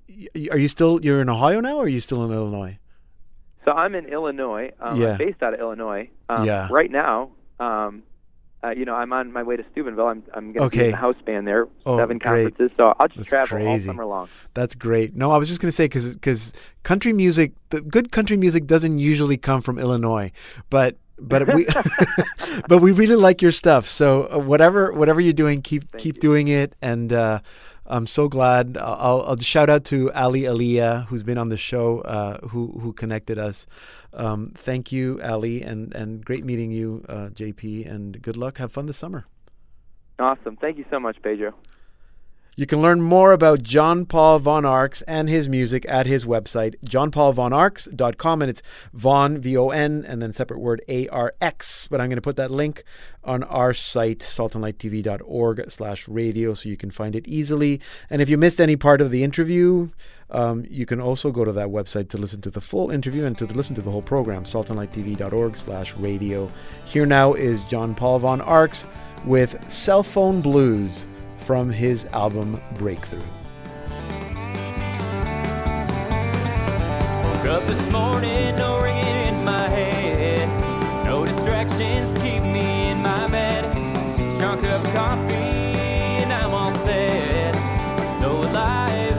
Are 0.53 0.59
you 0.59 0.69
still? 0.69 1.01
You're 1.05 1.21
in 1.21 1.29
Ohio 1.29 1.61
now, 1.61 1.77
or 1.77 1.85
are 1.85 1.89
you 1.89 2.01
still 2.01 2.25
in 2.25 2.31
Illinois? 2.33 2.79
So 3.65 3.73
I'm 3.73 3.97
in 3.97 4.07
Illinois. 4.07 4.71
Um, 4.81 5.01
Yeah. 5.01 5.13
I'm 5.13 5.19
based 5.19 5.43
out 5.43 5.53
of 5.53 5.59
Illinois. 5.61 6.09
Um, 6.29 6.45
Yeah. 6.47 6.69
Right 6.71 6.91
now, 6.91 7.33
um, 7.59 8.05
uh, 8.65 8.71
you 8.71 8.85
know, 8.85 8.95
I'm 8.95 9.13
on 9.13 9.33
my 9.33 9.43
way 9.43 9.57
to 9.57 9.65
Steubenville. 9.73 10.07
I'm 10.09 10.23
I'm 10.35 10.53
going 10.53 10.71
to 10.71 10.77
be 10.77 10.79
Okay. 10.81 10.85
in 10.87 10.91
the 10.93 10.97
house 10.97 11.17
band 11.25 11.47
there, 11.47 11.69
Oh, 11.85 11.99
seven 11.99 12.19
great. 12.19 12.45
conferences. 12.55 12.71
So 12.77 12.95
I'll 12.99 13.09
just 13.09 13.31
That's 13.31 13.49
travel 13.49 13.69
all 13.69 13.79
summer 13.79 14.05
long. 14.07 14.29
That's 14.55 14.75
great. 14.75 15.15
No, 15.15 15.31
I 15.31 15.37
was 15.37 15.49
just 15.49 15.61
going 15.61 15.69
to 15.69 15.73
say 15.77 15.85
because 15.85 16.15
because 16.15 16.53
country 16.83 17.13
music, 17.13 17.53
the 17.71 17.81
good 17.81 18.11
country 18.13 18.37
music 18.37 18.67
doesn't 18.67 18.99
usually 18.99 19.37
come 19.37 19.61
from 19.61 19.79
Illinois, 19.79 20.33
but 20.71 20.97
but 21.19 21.55
we 21.55 21.67
but 22.69 22.79
we 22.79 22.93
really 22.93 23.17
like 23.17 23.43
your 23.43 23.53
stuff. 23.53 23.87
So 23.87 24.29
uh, 24.33 24.39
whatever 24.39 24.93
whatever 24.93 25.21
you're 25.21 25.33
doing, 25.33 25.63
keep 25.63 25.91
Thank 25.91 26.03
keep 26.03 26.15
you. 26.17 26.21
doing 26.21 26.49
it. 26.49 26.75
And 26.83 27.13
uh, 27.13 27.41
I'm 27.89 28.07
so 28.07 28.29
glad. 28.29 28.77
I'll, 28.79 29.23
I'll 29.27 29.37
shout 29.37 29.71
out 29.71 29.85
to 29.87 30.13
Ali 30.13 30.43
Aliyah, 30.43 31.07
who's 31.07 31.23
been 31.23 31.39
on 31.39 31.49
the 31.49 31.57
show, 31.57 32.01
uh, 32.01 32.39
who 32.49 32.79
who 32.81 32.93
connected 32.93 33.39
us. 33.39 33.67
Um, 34.15 34.53
thank 34.55 34.93
you, 34.93 35.21
Ali, 35.23 35.63
and 35.63 35.95
and 35.95 36.25
great 36.25 36.45
meeting 36.45 36.71
you, 36.71 37.05
uh, 37.09 37.29
JP. 37.33 37.91
And 37.91 38.21
good 38.21 38.37
luck. 38.37 38.59
Have 38.59 38.73
fun 38.73 38.87
this 38.87 38.97
summer. 38.97 39.27
Awesome. 40.19 40.57
Thank 40.57 40.79
you 40.79 40.85
so 40.91 40.99
much, 40.99 41.17
Pedro. 41.23 41.53
You 42.59 42.65
can 42.65 42.81
learn 42.81 43.03
more 43.03 43.33
about 43.33 43.63
John 43.63 44.07
Paul 44.07 44.39
Von 44.39 44.65
Arx 44.65 45.03
and 45.03 45.29
his 45.29 45.47
music 45.47 45.85
at 45.91 46.07
his 46.07 46.25
website, 46.25 46.75
johnpaulvonarx.com. 46.87 48.41
And 48.41 48.49
it's 48.49 48.63
Von, 48.95 49.37
V 49.37 49.59
O 49.59 49.69
N, 49.69 50.07
and 50.09 50.23
then 50.23 50.33
separate 50.33 50.61
word 50.61 50.81
A 50.89 51.07
R 51.09 51.35
X. 51.39 51.87
But 51.87 52.01
I'm 52.01 52.09
going 52.09 52.17
to 52.17 52.23
put 52.23 52.37
that 52.37 52.51
link 52.51 52.83
on 53.23 53.43
our 53.43 53.75
site, 53.75 54.21
saltandlighttv.org 54.21 55.71
slash 55.71 56.09
radio, 56.09 56.55
so 56.55 56.71
you 56.71 56.79
can 56.79 56.91
find 56.91 57.15
it 57.15 57.29
easily. 57.29 57.79
And 58.09 58.23
if 58.23 58.31
you 58.31 58.39
missed 58.39 58.59
any 58.59 58.77
part 58.77 59.03
of 59.03 59.11
the 59.11 59.23
interview, 59.23 59.91
um, 60.31 60.65
you 60.71 60.87
can 60.87 60.99
also 60.99 61.31
go 61.31 61.45
to 61.45 61.53
that 61.53 61.69
website 61.69 62.09
to 62.11 62.19
listen 62.19 62.41
to 62.41 62.51
the 62.51 62.63
full 62.63 62.91
interview 62.91 63.27
and 63.27 63.37
to 63.37 63.45
listen 63.45 63.75
to 63.75 63.83
the 63.83 63.91
whole 63.91 64.01
program, 64.01 64.45
saltandlighttv.org 64.45 65.59
slash 65.59 65.95
radio. 65.97 66.51
Here 66.87 67.05
now 67.05 67.35
is 67.35 67.65
John 67.65 67.95
Paul 67.95 68.21
Von 68.21 68.41
Arx 68.41 68.87
with 69.27 69.71
Cell 69.71 70.03
Phone 70.03 70.41
Blues 70.41 71.07
from 71.47 71.71
his 71.71 72.05
album 72.07 72.61
Breakthrough. 72.75 73.21
Woke 77.23 77.47
up 77.47 77.67
this 77.69 77.89
morning, 77.93 78.57
no 78.57 78.83
ringing 78.83 79.05
in 79.29 79.45
my 79.45 79.69
head. 79.69 80.49
No 81.05 81.25
distractions 81.25 82.19
keep 82.19 82.43
me 82.43 82.91
in 82.91 83.01
my 83.01 83.29
bed. 83.29 83.63
Coffee, 84.93 85.35
and 85.35 86.33
I'm 86.33 86.53
all 86.53 86.73
set. 86.73 87.55
I'm 87.55 88.21
so 88.21 88.31
alive, 88.31 89.17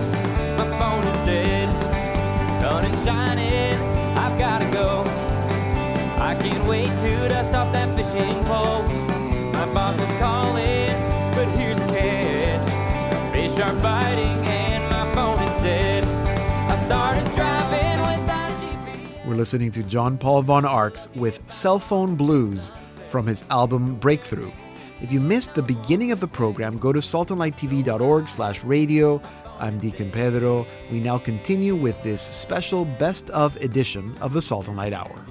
my 0.58 0.68
phone 0.80 1.04
is 1.04 1.26
dead. 1.26 1.70
The 1.70 2.62
sun 2.62 2.86
is 2.86 3.06
shining, 3.06 3.78
I've 4.18 4.38
gotta 4.38 4.70
go. 4.72 5.04
I 6.20 6.36
can't 6.40 6.66
wait 6.68 6.88
to 6.88 7.30
dust 7.30 7.54
off 7.54 7.72
that 7.74 7.96
fishing 7.96 8.44
pole. 8.44 8.84
My 9.54 9.66
boss 9.74 10.00
is 10.00 10.20
calling, 10.20 10.87
biting 13.58 14.46
and 14.48 14.84
my 14.92 15.14
phone 15.16 15.42
is 15.42 15.64
dead. 15.64 16.06
I 16.06 16.76
started 16.86 17.26
driving 17.36 18.00
without 18.02 18.52
GPS. 18.62 19.26
We're 19.26 19.36
listening 19.36 19.72
to 19.72 19.84
John 19.84 20.16
Paul 20.18 20.44
Von 20.44 20.64
Arx 20.64 21.08
with 21.16 21.50
Cell 21.50 21.80
Phone 21.80 22.16
Blues 22.16 22.72
from 23.10 23.26
his 23.26 23.46
album 23.50 23.96
Breakthrough. 23.96 24.52
If 25.02 25.12
you 25.12 25.20
missed 25.20 25.56
the 25.56 25.64
beginning 25.64 26.12
of 26.12 26.20
the 26.20 26.28
program, 26.28 26.78
go 26.78 26.94
to 26.94 27.00
saltandlighttv.org 27.00 28.30
slash 28.30 28.64
radio. 28.64 29.20
I'm 29.58 29.80
Deacon 29.80 30.12
Pedro. 30.12 30.68
We 30.92 31.00
now 31.00 31.18
continue 31.18 31.76
with 31.76 32.02
this 32.04 32.22
special 32.22 32.86
best 32.86 33.32
of 33.32 33.56
edition 33.58 34.16
of 34.22 34.34
the 34.34 34.42
Salt 34.42 34.68
and 34.68 34.78
Light 34.78 34.94
Hour. 34.94 35.27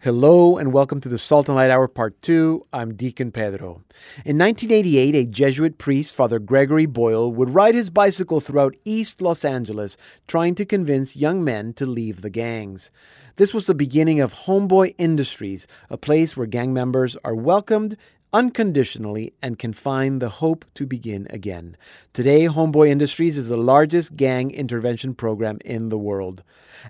Hello 0.00 0.58
and 0.58 0.74
welcome 0.74 1.00
to 1.00 1.08
the 1.08 1.16
Salt 1.16 1.48
and 1.48 1.56
Light 1.56 1.70
Hour 1.70 1.88
Part 1.88 2.20
2. 2.20 2.66
I'm 2.70 2.94
Deacon 2.94 3.32
Pedro. 3.32 3.82
In 4.26 4.36
1988, 4.36 5.14
a 5.14 5.24
Jesuit 5.24 5.78
priest, 5.78 6.14
Father 6.14 6.38
Gregory 6.38 6.84
Boyle, 6.84 7.32
would 7.32 7.54
ride 7.54 7.74
his 7.74 7.88
bicycle 7.88 8.38
throughout 8.38 8.76
East 8.84 9.22
Los 9.22 9.42
Angeles 9.42 9.96
trying 10.28 10.54
to 10.56 10.66
convince 10.66 11.16
young 11.16 11.42
men 11.42 11.72
to 11.72 11.86
leave 11.86 12.20
the 12.20 12.30
gangs. 12.30 12.90
This 13.36 13.54
was 13.54 13.66
the 13.66 13.74
beginning 13.74 14.20
of 14.20 14.34
Homeboy 14.34 14.94
Industries, 14.98 15.66
a 15.88 15.96
place 15.96 16.36
where 16.36 16.46
gang 16.46 16.74
members 16.74 17.16
are 17.24 17.34
welcomed 17.34 17.96
unconditionally 18.36 19.32
and 19.40 19.58
can 19.58 19.72
find 19.72 20.20
the 20.20 20.28
hope 20.28 20.66
to 20.74 20.84
begin 20.84 21.26
again. 21.30 21.74
Today, 22.12 22.44
Homeboy 22.44 22.90
Industries 22.90 23.38
is 23.38 23.48
the 23.48 23.56
largest 23.56 24.14
gang 24.14 24.50
intervention 24.50 25.14
program 25.14 25.56
in 25.64 25.88
the 25.88 25.96
world. 25.96 26.42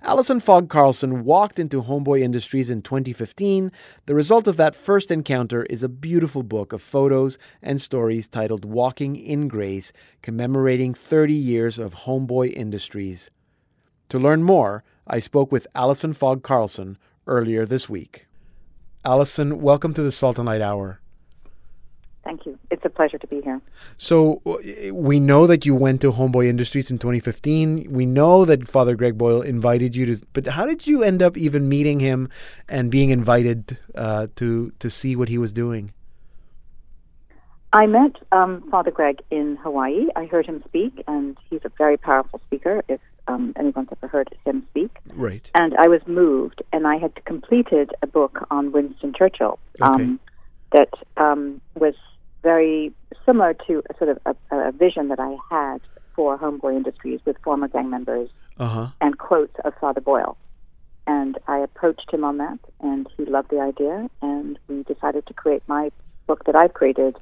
Allison 0.02 0.40
Fogg 0.40 0.68
Carlson 0.68 1.22
walked 1.22 1.61
into 1.61 1.85
Homeboy 1.85 2.20
Industries 2.20 2.68
in 2.68 2.82
2015. 2.82 3.70
The 4.06 4.14
result 4.16 4.48
of 4.48 4.56
that 4.56 4.74
first 4.74 5.12
encounter 5.12 5.62
is 5.66 5.85
a 5.85 5.88
beautiful 5.88 6.42
book 6.42 6.72
of 6.72 6.82
photos 6.82 7.38
and 7.62 7.80
stories 7.80 8.26
titled 8.26 8.64
Walking 8.64 9.14
in 9.14 9.46
Grace, 9.46 9.92
commemorating 10.22 10.94
30 10.94 11.32
years 11.32 11.78
of 11.78 11.94
Homeboy 11.94 12.54
Industries. 12.56 13.30
To 14.09 14.18
learn 14.18 14.42
more, 14.42 14.82
I 15.06 15.20
spoke 15.20 15.52
with 15.52 15.68
Allison 15.76 16.12
Fogg 16.12 16.42
Carlson 16.42 16.98
earlier 17.28 17.64
this 17.64 17.88
week. 17.88 18.26
Allison, 19.04 19.61
welcome 19.61 19.94
to 19.94 20.02
the 20.02 20.11
Salt 20.11 20.40
and 20.40 20.46
Light 20.46 20.61
Hour. 20.61 21.00
Thank 22.27 22.45
you. 22.45 22.59
It's 22.73 22.85
a 22.85 22.91
pleasure 22.91 23.19
to 23.19 23.27
be 23.29 23.41
here. 23.41 23.61
So 23.99 24.43
we 24.93 25.21
know 25.21 25.47
that 25.47 25.65
you 25.65 25.77
went 25.77 26.01
to 26.01 26.11
Homeboy 26.11 26.49
Industries 26.49 26.91
in 26.91 26.99
2015. 26.99 27.87
We 27.89 28.05
know 28.05 28.45
that 28.45 28.67
Father 28.67 28.97
Greg 28.97 29.17
Boyle 29.17 29.43
invited 29.43 29.95
you 29.95 30.07
to, 30.07 30.27
but 30.33 30.49
how 30.49 30.67
did 30.67 30.89
you 30.89 31.05
end 31.05 31.23
up 31.23 31.37
even 31.37 31.69
meeting 31.69 32.01
him 32.01 32.29
and 32.69 32.91
being 32.91 33.11
invited 33.11 33.79
uh, 33.95 34.27
to 34.35 34.73
to 34.81 34.91
see 34.91 35.15
what 35.15 35.29
he 35.29 35.39
was 35.39 35.53
doing? 35.53 35.93
I 37.73 37.87
met 37.87 38.17
um, 38.33 38.69
Father 38.73 38.91
Greg 38.91 39.21
in 39.31 39.55
Hawaii. 39.62 40.07
I 40.17 40.25
heard 40.27 40.47
him 40.47 40.65
speak, 40.67 41.05
and 41.07 41.37
he's 41.49 41.61
a 41.65 41.71
very 41.79 41.97
powerful 41.97 42.41
speaker. 42.49 42.83
If 42.89 43.01
um, 43.29 43.53
anyone's 43.55 43.91
ever 43.93 44.09
heard 44.09 44.35
him 44.45 44.67
speak, 44.71 44.91
right? 45.15 45.49
And 45.55 45.77
I 45.77 45.87
was 45.87 46.01
moved, 46.09 46.61
and 46.73 46.89
I 46.89 46.97
had 46.97 47.25
completed 47.25 47.93
a 48.03 48.09
book 48.09 48.45
on 48.51 48.73
Winston 48.73 49.15
Churchill 49.17 49.61
Okay. 49.81 50.03
um, 50.03 50.19
that 50.73 50.91
um, 51.17 51.61
was 51.77 51.95
very 52.52 52.92
similar 53.26 53.52
to 53.66 53.72
a 53.90 53.92
sort 53.98 54.11
of 54.12 54.18
a, 54.30 54.35
a 54.68 54.72
vision 54.72 55.04
that 55.12 55.20
I 55.30 55.32
had 55.54 55.80
for 56.14 56.28
Homeboy 56.42 56.72
Industries 56.80 57.20
with 57.26 57.37
former 57.46 57.68
gang 57.74 57.88
members 57.96 58.28
Uh 58.64 58.68
huh. 58.76 58.88
and 59.04 59.12
quotes 59.28 59.56
of 59.66 59.72
Father 59.82 60.00
Boyle. 60.11 60.35
And 61.16 61.32
I 61.54 61.59
approached 61.68 62.09
him 62.14 62.22
on 62.30 62.35
that, 62.44 62.59
and 62.88 63.02
he 63.16 63.22
loved 63.37 63.50
the 63.54 63.61
idea, 63.72 63.96
and 64.30 64.50
we 64.68 64.76
decided 64.94 65.22
to 65.30 65.35
create 65.42 65.62
my 65.76 65.85
book 66.28 66.40
that 66.46 66.56
I've 66.61 66.74
created 66.80 67.12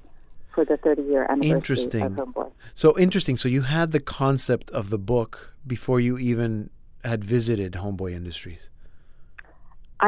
for 0.54 0.62
the 0.70 0.76
30 0.76 1.02
year 1.12 1.22
anniversary 1.32 1.56
Interesting. 1.60 2.02
of 2.02 2.12
Homeboy. 2.22 2.50
So 2.82 2.88
interesting. 3.06 3.37
So 3.42 3.46
you 3.56 3.62
had 3.78 3.88
the 3.96 4.04
concept 4.22 4.66
of 4.80 4.84
the 4.94 5.00
book 5.14 5.32
before 5.74 5.98
you 6.06 6.14
even 6.30 6.52
had 7.12 7.20
visited 7.37 7.70
Homeboy 7.82 8.10
Industries 8.22 8.62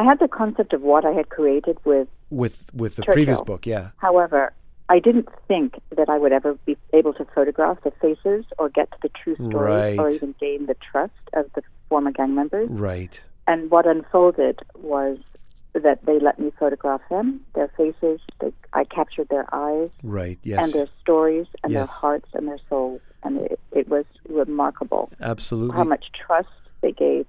I 0.01 0.03
had 0.11 0.19
the 0.25 0.29
concept 0.43 0.71
of 0.77 0.81
what 0.93 1.03
I 1.11 1.13
had 1.21 1.27
created 1.37 1.77
with, 1.91 2.09
with 2.41 2.57
with 2.83 2.93
the 2.97 3.03
Churchill. 3.03 3.19
previous 3.19 3.41
book. 3.51 3.63
Yeah. 3.75 3.87
however, 4.07 4.43
I 4.89 4.99
didn't 5.01 5.29
think 5.49 5.81
that 5.97 6.09
I 6.09 6.19
would 6.19 6.33
ever 6.33 6.55
be 6.65 6.77
able 6.93 7.13
to 7.15 7.25
photograph 7.35 7.79
the 7.83 7.91
faces 8.01 8.45
or 8.59 8.69
get 8.69 8.91
to 8.93 8.99
the 9.03 9.09
true 9.09 9.35
stories 9.35 9.99
or 9.99 10.11
even 10.11 10.35
gain 10.41 10.67
the 10.67 10.77
trust 10.91 11.13
of 11.33 11.47
the 11.55 11.63
former 11.89 12.13
gang 12.13 12.35
members. 12.35 12.69
Right. 12.71 13.21
And 13.49 13.71
what 13.71 13.87
unfolded 13.87 14.61
was 14.77 15.19
that 15.75 16.05
they 16.07 16.19
let 16.19 16.39
me 16.39 16.53
photograph 16.59 17.01
them, 17.11 17.41
their 17.55 17.69
faces. 17.77 18.21
They, 18.41 18.53
I 18.73 18.85
captured 18.85 19.29
their 19.29 19.47
eyes 19.53 19.91
Right. 20.03 20.39
Yes. 20.43 20.63
and 20.65 20.73
their 20.73 20.89
stories 21.03 21.47
and 21.65 21.75
their 21.75 21.87
hearts 21.87 22.29
and 22.33 22.47
their 22.49 22.59
souls. 22.69 23.01
And 23.25 23.39
it, 23.39 23.61
it 23.73 23.89
was 23.89 24.05
remarkable 24.29 25.11
Absolutely. 25.21 25.77
how 25.77 25.85
much 25.85 26.07
trust 26.15 26.49
they 26.81 26.93
gave 26.93 27.27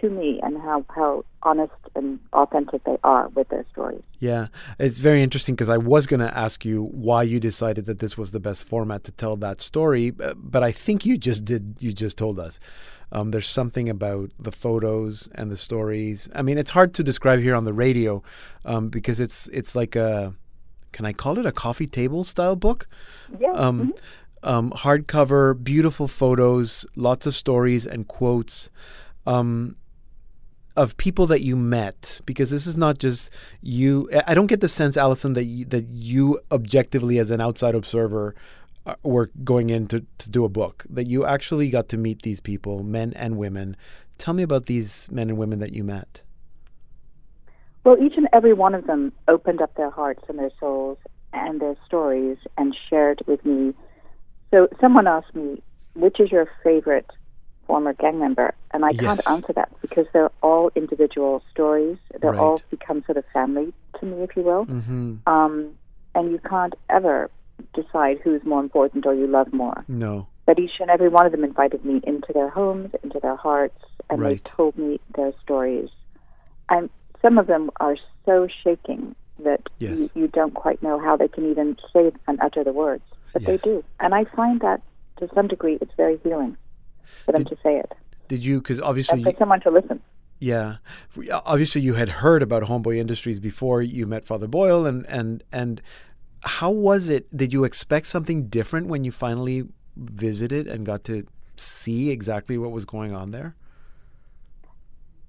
to 0.00 0.10
me 0.10 0.40
and 0.42 0.60
how, 0.60 0.84
how 0.94 1.24
honest 1.42 1.72
and 1.94 2.18
authentic 2.32 2.84
they 2.84 2.96
are 3.04 3.28
with 3.30 3.48
their 3.48 3.64
stories. 3.72 4.02
Yeah, 4.18 4.48
it's 4.78 4.98
very 4.98 5.22
interesting 5.22 5.54
because 5.54 5.68
I 5.68 5.78
was 5.78 6.06
going 6.06 6.20
to 6.20 6.36
ask 6.36 6.64
you 6.64 6.84
why 6.84 7.22
you 7.22 7.40
decided 7.40 7.86
that 7.86 7.98
this 7.98 8.16
was 8.16 8.30
the 8.30 8.40
best 8.40 8.64
format 8.64 9.04
to 9.04 9.12
tell 9.12 9.36
that 9.36 9.60
story, 9.62 10.10
but 10.10 10.62
I 10.62 10.72
think 10.72 11.04
you 11.04 11.18
just 11.18 11.44
did. 11.44 11.76
You 11.80 11.92
just 11.92 12.18
told 12.18 12.38
us. 12.38 12.58
Um, 13.14 13.30
there's 13.30 13.48
something 13.48 13.90
about 13.90 14.30
the 14.38 14.52
photos 14.52 15.28
and 15.34 15.50
the 15.50 15.56
stories. 15.56 16.30
I 16.34 16.40
mean, 16.40 16.56
it's 16.56 16.70
hard 16.70 16.94
to 16.94 17.02
describe 17.02 17.40
here 17.40 17.54
on 17.54 17.64
the 17.64 17.74
radio 17.74 18.22
um, 18.64 18.88
because 18.88 19.20
it's 19.20 19.48
it's 19.48 19.76
like 19.76 19.94
a 19.96 20.34
can 20.92 21.04
I 21.06 21.12
call 21.12 21.38
it 21.38 21.46
a 21.46 21.52
coffee 21.52 21.86
table 21.86 22.24
style 22.24 22.56
book? 22.56 22.88
Yeah. 23.38 23.52
Um, 23.52 23.94
um, 24.42 24.70
hardcover, 24.70 25.62
beautiful 25.62 26.08
photos, 26.08 26.84
lots 26.96 27.26
of 27.26 27.34
stories 27.34 27.86
and 27.86 28.08
quotes. 28.08 28.70
Um, 29.26 29.76
of 30.76 30.96
people 30.96 31.26
that 31.26 31.42
you 31.42 31.56
met 31.56 32.20
because 32.26 32.50
this 32.50 32.66
is 32.66 32.76
not 32.76 32.98
just 32.98 33.30
you. 33.60 34.08
I- 34.26 34.34
don't 34.34 34.46
get 34.46 34.60
the 34.60 34.68
sense 34.68 34.96
allison 34.96 35.34
that 35.34 35.44
you, 35.44 35.64
that 35.66 35.86
you 35.88 36.40
objectively 36.50 37.18
as 37.18 37.30
an 37.30 37.40
outside 37.40 37.74
observer 37.74 38.34
uh, 38.86 38.94
were 39.02 39.30
going 39.44 39.70
in 39.70 39.86
to, 39.86 40.04
to 40.18 40.30
do 40.30 40.44
a 40.44 40.48
book 40.48 40.84
that 40.90 41.06
you 41.06 41.24
actually 41.24 41.70
got 41.70 41.88
to 41.90 41.96
meet 41.96 42.22
these 42.22 42.40
people 42.40 42.82
men 42.82 43.12
and 43.14 43.36
women. 43.36 43.76
Tell 44.18 44.34
me 44.34 44.42
about 44.42 44.66
these 44.66 45.10
men 45.10 45.28
and 45.28 45.38
women 45.38 45.58
that 45.60 45.72
you 45.72 45.84
met. 45.84 46.22
Well, 47.84 47.96
each 48.00 48.14
and 48.16 48.28
every 48.32 48.52
one 48.52 48.74
of 48.74 48.86
them 48.86 49.12
opened 49.28 49.60
up 49.60 49.74
their 49.74 49.90
hearts 49.90 50.22
and 50.28 50.38
their 50.38 50.52
souls 50.60 50.98
and 51.32 51.60
their 51.60 51.74
stories 51.86 52.38
and 52.56 52.76
shared 52.88 53.22
with 53.26 53.44
me. 53.44 53.74
So 54.52 54.68
someone 54.80 55.06
asked 55.06 55.34
me, 55.34 55.62
which 55.94 56.20
is 56.20 56.30
your 56.30 56.48
favorite 56.62 57.10
former 57.66 57.92
gang 57.94 58.18
member? 58.18 58.54
And 58.72 58.84
I 58.84 58.92
can't 58.92 59.20
answer 59.28 59.52
that 59.54 59.70
because 59.80 60.06
they're 60.12 60.30
all 60.42 60.70
individual 60.74 61.42
stories. 61.50 61.98
They're 62.20 62.38
all 62.38 62.52
Right. 62.56 62.70
become 62.70 63.04
sort 63.04 63.18
of 63.18 63.24
family 63.32 63.72
to 64.00 64.06
me, 64.06 64.22
if 64.22 64.36
you 64.36 64.42
will. 64.42 64.66
mm-hmm. 64.66 65.16
Um, 65.26 65.72
and 66.14 66.30
you 66.30 66.38
can't 66.38 66.74
ever 66.90 67.30
decide 67.74 68.18
who's 68.22 68.44
more 68.44 68.60
important 68.60 69.06
or 69.06 69.14
you 69.14 69.26
love 69.26 69.52
more. 69.52 69.84
no 69.88 70.26
But 70.46 70.58
each 70.58 70.80
and 70.80 70.90
every 70.90 71.08
one 71.08 71.24
of 71.26 71.32
them 71.32 71.44
invited 71.44 71.84
me 71.84 72.00
into 72.04 72.32
their 72.32 72.48
homes, 72.50 72.90
into 73.02 73.18
their 73.20 73.36
hearts, 73.36 73.78
and 74.10 74.22
they 74.22 74.38
told 74.38 74.76
me 74.76 75.00
their 75.16 75.32
stories. 75.42 75.88
And 76.68 76.90
some 77.22 77.38
of 77.38 77.46
them 77.46 77.70
are 77.80 77.96
so 78.26 78.48
shaking 78.62 79.14
that 79.44 79.62
Yes. 79.78 79.98
you, 79.98 80.10
you 80.14 80.28
don't 80.28 80.54
quite 80.54 80.82
know 80.82 80.98
how 80.98 81.16
they 81.16 81.28
can 81.28 81.50
even 81.50 81.76
say 81.92 82.12
and 82.26 82.38
utter 82.40 82.62
the 82.64 82.72
words. 82.72 83.04
But 83.32 83.44
they 83.44 83.56
do. 83.56 83.82
And 84.00 84.14
I 84.14 84.24
find 84.24 84.60
that 84.60 84.82
to 85.18 85.28
some 85.34 85.46
degree 85.48 85.78
it's 85.80 85.94
very 85.96 86.18
healing 86.24 86.56
for 87.24 87.32
them 87.32 87.44
Did- 87.44 87.50
to 87.50 87.56
say 87.62 87.76
it 87.78 87.92
did 88.28 88.44
you 88.44 88.60
because 88.60 88.80
obviously 88.80 89.22
and 89.22 89.24
for 89.24 89.38
someone 89.38 89.60
to 89.60 89.70
listen. 89.70 90.00
Yeah, 90.38 90.76
obviously 91.44 91.82
you 91.82 91.94
had 91.94 92.08
heard 92.08 92.42
about 92.42 92.62
Homeboy 92.64 92.96
Industries 92.96 93.38
before 93.40 93.80
you 93.82 94.06
met 94.06 94.24
Father 94.24 94.46
Boyle, 94.48 94.86
and 94.86 95.04
and 95.06 95.44
and 95.52 95.80
how 96.42 96.70
was 96.70 97.08
it? 97.10 97.34
Did 97.36 97.52
you 97.52 97.64
expect 97.64 98.06
something 98.06 98.48
different 98.48 98.86
when 98.88 99.04
you 99.04 99.10
finally 99.12 99.68
visited 99.96 100.66
and 100.66 100.84
got 100.86 101.04
to 101.04 101.26
see 101.56 102.10
exactly 102.10 102.56
what 102.58 102.70
was 102.72 102.84
going 102.86 103.14
on 103.14 103.30
there? 103.32 103.54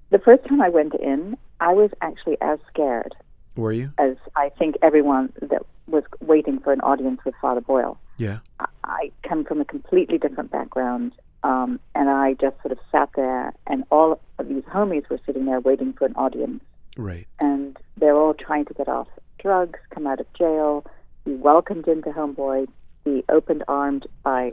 The 0.09 0.19
first 0.19 0.45
time 0.47 0.61
I 0.61 0.69
went 0.69 0.93
in, 0.95 1.37
I 1.59 1.73
was 1.73 1.91
actually 2.01 2.37
as 2.41 2.59
scared 2.67 3.13
Were 3.55 3.71
you? 3.71 3.91
as 3.97 4.15
I 4.35 4.49
think 4.57 4.75
everyone 4.81 5.33
that 5.41 5.63
was 5.87 6.03
waiting 6.21 6.59
for 6.59 6.71
an 6.71 6.81
audience 6.81 7.19
with 7.25 7.35
Father 7.41 7.61
Boyle. 7.61 7.97
Yeah. 8.17 8.39
I- 8.59 8.65
I 8.85 9.11
come 9.27 9.43
from 9.43 9.59
a 9.61 9.65
completely 9.65 10.17
different 10.17 10.51
background, 10.51 11.13
um, 11.43 11.79
and 11.95 12.09
I 12.09 12.33
just 12.33 12.55
sort 12.61 12.71
of 12.71 12.79
sat 12.91 13.09
there, 13.15 13.53
and 13.67 13.83
all 13.91 14.19
of 14.39 14.47
these 14.47 14.63
homies 14.63 15.09
were 15.09 15.19
sitting 15.25 15.45
there 15.45 15.59
waiting 15.59 15.93
for 15.93 16.05
an 16.05 16.15
audience, 16.15 16.63
Right. 16.97 17.27
and 17.39 17.77
they're 17.97 18.15
all 18.15 18.33
trying 18.33 18.65
to 18.65 18.73
get 18.73 18.87
off 18.87 19.07
drugs, 19.39 19.79
come 19.93 20.07
out 20.07 20.19
of 20.19 20.27
jail, 20.33 20.85
be 21.25 21.33
welcomed 21.35 21.87
into 21.87 22.09
Homeboy, 22.11 22.67
be 23.03 23.23
opened 23.29 23.63
armed 23.67 24.07
by 24.23 24.51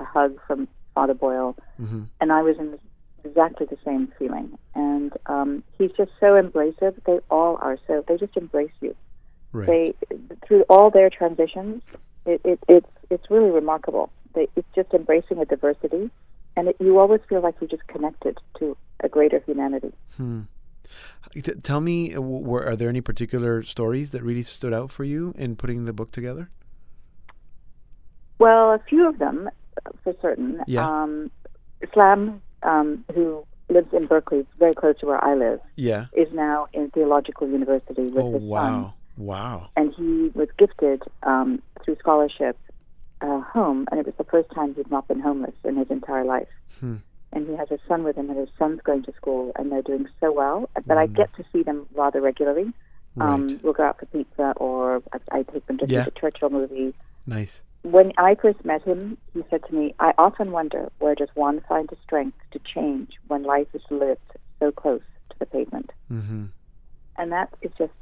a 0.00 0.04
hug 0.04 0.36
from 0.46 0.68
Father 0.94 1.14
Boyle, 1.14 1.54
hmm 1.76 2.04
and 2.20 2.32
I 2.32 2.42
was 2.42 2.56
in 2.58 2.78
exactly 3.24 3.66
the 3.66 3.78
same 3.84 4.12
feeling. 4.18 4.58
And 4.74 5.12
um, 5.26 5.62
he's 5.78 5.90
just 5.96 6.10
so 6.18 6.40
embracive. 6.40 6.94
They 7.06 7.18
all 7.30 7.56
are 7.60 7.78
so. 7.86 8.04
They 8.08 8.16
just 8.16 8.36
embrace 8.36 8.72
you, 8.80 8.96
Right. 9.52 9.66
They 10.10 10.16
through 10.46 10.62
all 10.68 10.90
their 10.90 11.10
transitions, 11.10 11.82
it, 12.26 12.40
it, 12.44 12.58
it's 12.68 12.86
it's 13.10 13.30
really 13.30 13.50
remarkable. 13.50 14.10
They, 14.34 14.48
it's 14.56 14.68
just 14.74 14.92
embracing 14.94 15.38
a 15.38 15.44
diversity, 15.44 16.10
and 16.56 16.68
it, 16.68 16.76
you 16.80 16.98
always 16.98 17.20
feel 17.28 17.40
like 17.40 17.54
you're 17.60 17.68
just 17.68 17.86
connected 17.86 18.38
to 18.58 18.76
a 19.00 19.08
greater 19.08 19.40
humanity. 19.46 19.92
Hmm. 20.16 20.42
Tell 21.62 21.80
me, 21.80 22.14
uh, 22.14 22.20
were, 22.20 22.66
are 22.66 22.76
there 22.76 22.88
any 22.88 23.00
particular 23.00 23.62
stories 23.62 24.10
that 24.10 24.22
really 24.22 24.42
stood 24.42 24.74
out 24.74 24.90
for 24.90 25.04
you 25.04 25.32
in 25.38 25.56
putting 25.56 25.84
the 25.86 25.92
book 25.92 26.10
together? 26.12 26.50
Well, 28.38 28.72
a 28.72 28.80
few 28.88 29.08
of 29.08 29.18
them, 29.18 29.48
uh, 29.86 29.90
for 30.02 30.14
certain. 30.20 30.60
Yeah. 30.66 30.86
Um, 30.88 31.30
Islam, 31.80 32.42
um, 32.62 33.04
who 33.14 33.44
lives 33.68 33.88
in 33.92 34.06
Berkeley, 34.06 34.46
very 34.58 34.74
close 34.74 34.98
to 35.00 35.06
where 35.06 35.22
I 35.24 35.34
live, 35.34 35.60
Yeah. 35.76 36.06
is 36.12 36.28
now 36.32 36.66
in 36.72 36.90
theological 36.90 37.48
university 37.48 38.02
with 38.02 38.16
Oh 38.24 38.32
his 38.32 38.40
son. 38.42 38.48
wow, 38.48 38.94
wow. 39.16 39.70
and 39.76 39.94
he 39.94 40.30
was 40.38 40.48
gifted 40.58 41.02
um, 41.22 41.62
through 41.84 41.96
scholarship 41.96 42.58
a 43.22 43.40
home, 43.40 43.86
and 43.90 44.00
it 44.00 44.06
was 44.06 44.14
the 44.16 44.24
first 44.24 44.50
time 44.54 44.74
he'd 44.74 44.90
not 44.90 45.08
been 45.08 45.20
homeless 45.20 45.54
in 45.64 45.76
his 45.76 45.90
entire 45.90 46.24
life. 46.24 46.48
Hmm. 46.80 46.96
And 47.32 47.48
he 47.48 47.56
has 47.56 47.70
a 47.70 47.78
son 47.88 48.02
with 48.04 48.16
him, 48.16 48.28
and 48.28 48.38
his 48.38 48.50
son's 48.58 48.80
going 48.82 49.02
to 49.04 49.12
school, 49.14 49.52
and 49.56 49.72
they're 49.72 49.80
doing 49.82 50.06
so 50.20 50.30
well. 50.32 50.68
But 50.86 50.98
I 50.98 51.06
get 51.06 51.34
to 51.36 51.44
see 51.52 51.62
them 51.62 51.86
rather 51.94 52.20
regularly. 52.20 52.72
Um, 53.20 53.48
Right. 53.48 53.64
We'll 53.64 53.72
go 53.72 53.84
out 53.84 53.98
for 54.00 54.06
pizza, 54.06 54.52
or 54.56 55.02
I, 55.12 55.18
I 55.38 55.42
take 55.44 55.66
them 55.66 55.78
to 55.78 55.86
Yeah. 55.88 56.04
see 56.04 56.10
the 56.10 56.20
Churchill 56.20 56.50
movie. 56.50 56.94
Nice. 57.26 57.62
When 57.82 58.12
I 58.18 58.34
first 58.36 58.64
met 58.64 58.82
him, 58.82 59.16
he 59.34 59.42
said 59.50 59.62
to 59.68 59.74
me, 59.74 59.94
"I 59.98 60.12
often 60.18 60.50
wonder 60.52 60.90
where 60.98 61.14
does 61.14 61.28
one 61.34 61.60
find 61.68 61.88
the 61.88 61.96
strength 62.02 62.38
to 62.52 62.58
change 62.60 63.10
when 63.28 63.42
life 63.42 63.68
is 63.74 63.82
lived 63.90 64.20
so 64.60 64.70
close 64.72 65.02
to 65.30 65.38
the 65.38 65.46
pavement." 65.46 65.90
Mm-hmm. 66.10 66.44
and 67.18 67.30
that 67.32 67.52
is 67.60 67.70
just 67.76 67.92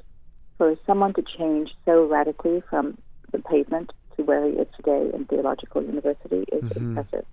for 0.56 0.76
someone 0.86 1.12
to 1.14 1.22
change 1.22 1.70
so 1.84 2.06
radically 2.06 2.62
from 2.70 2.96
the 3.32 3.38
pavement 3.40 3.90
to 4.20 4.26
where 4.26 4.44
he 4.44 4.52
is 4.52 4.66
today 4.76 5.10
in 5.14 5.24
theological 5.26 5.82
university 5.82 6.44
is 6.52 6.64
Mhm. 6.72 6.76
impressive. 6.76 7.26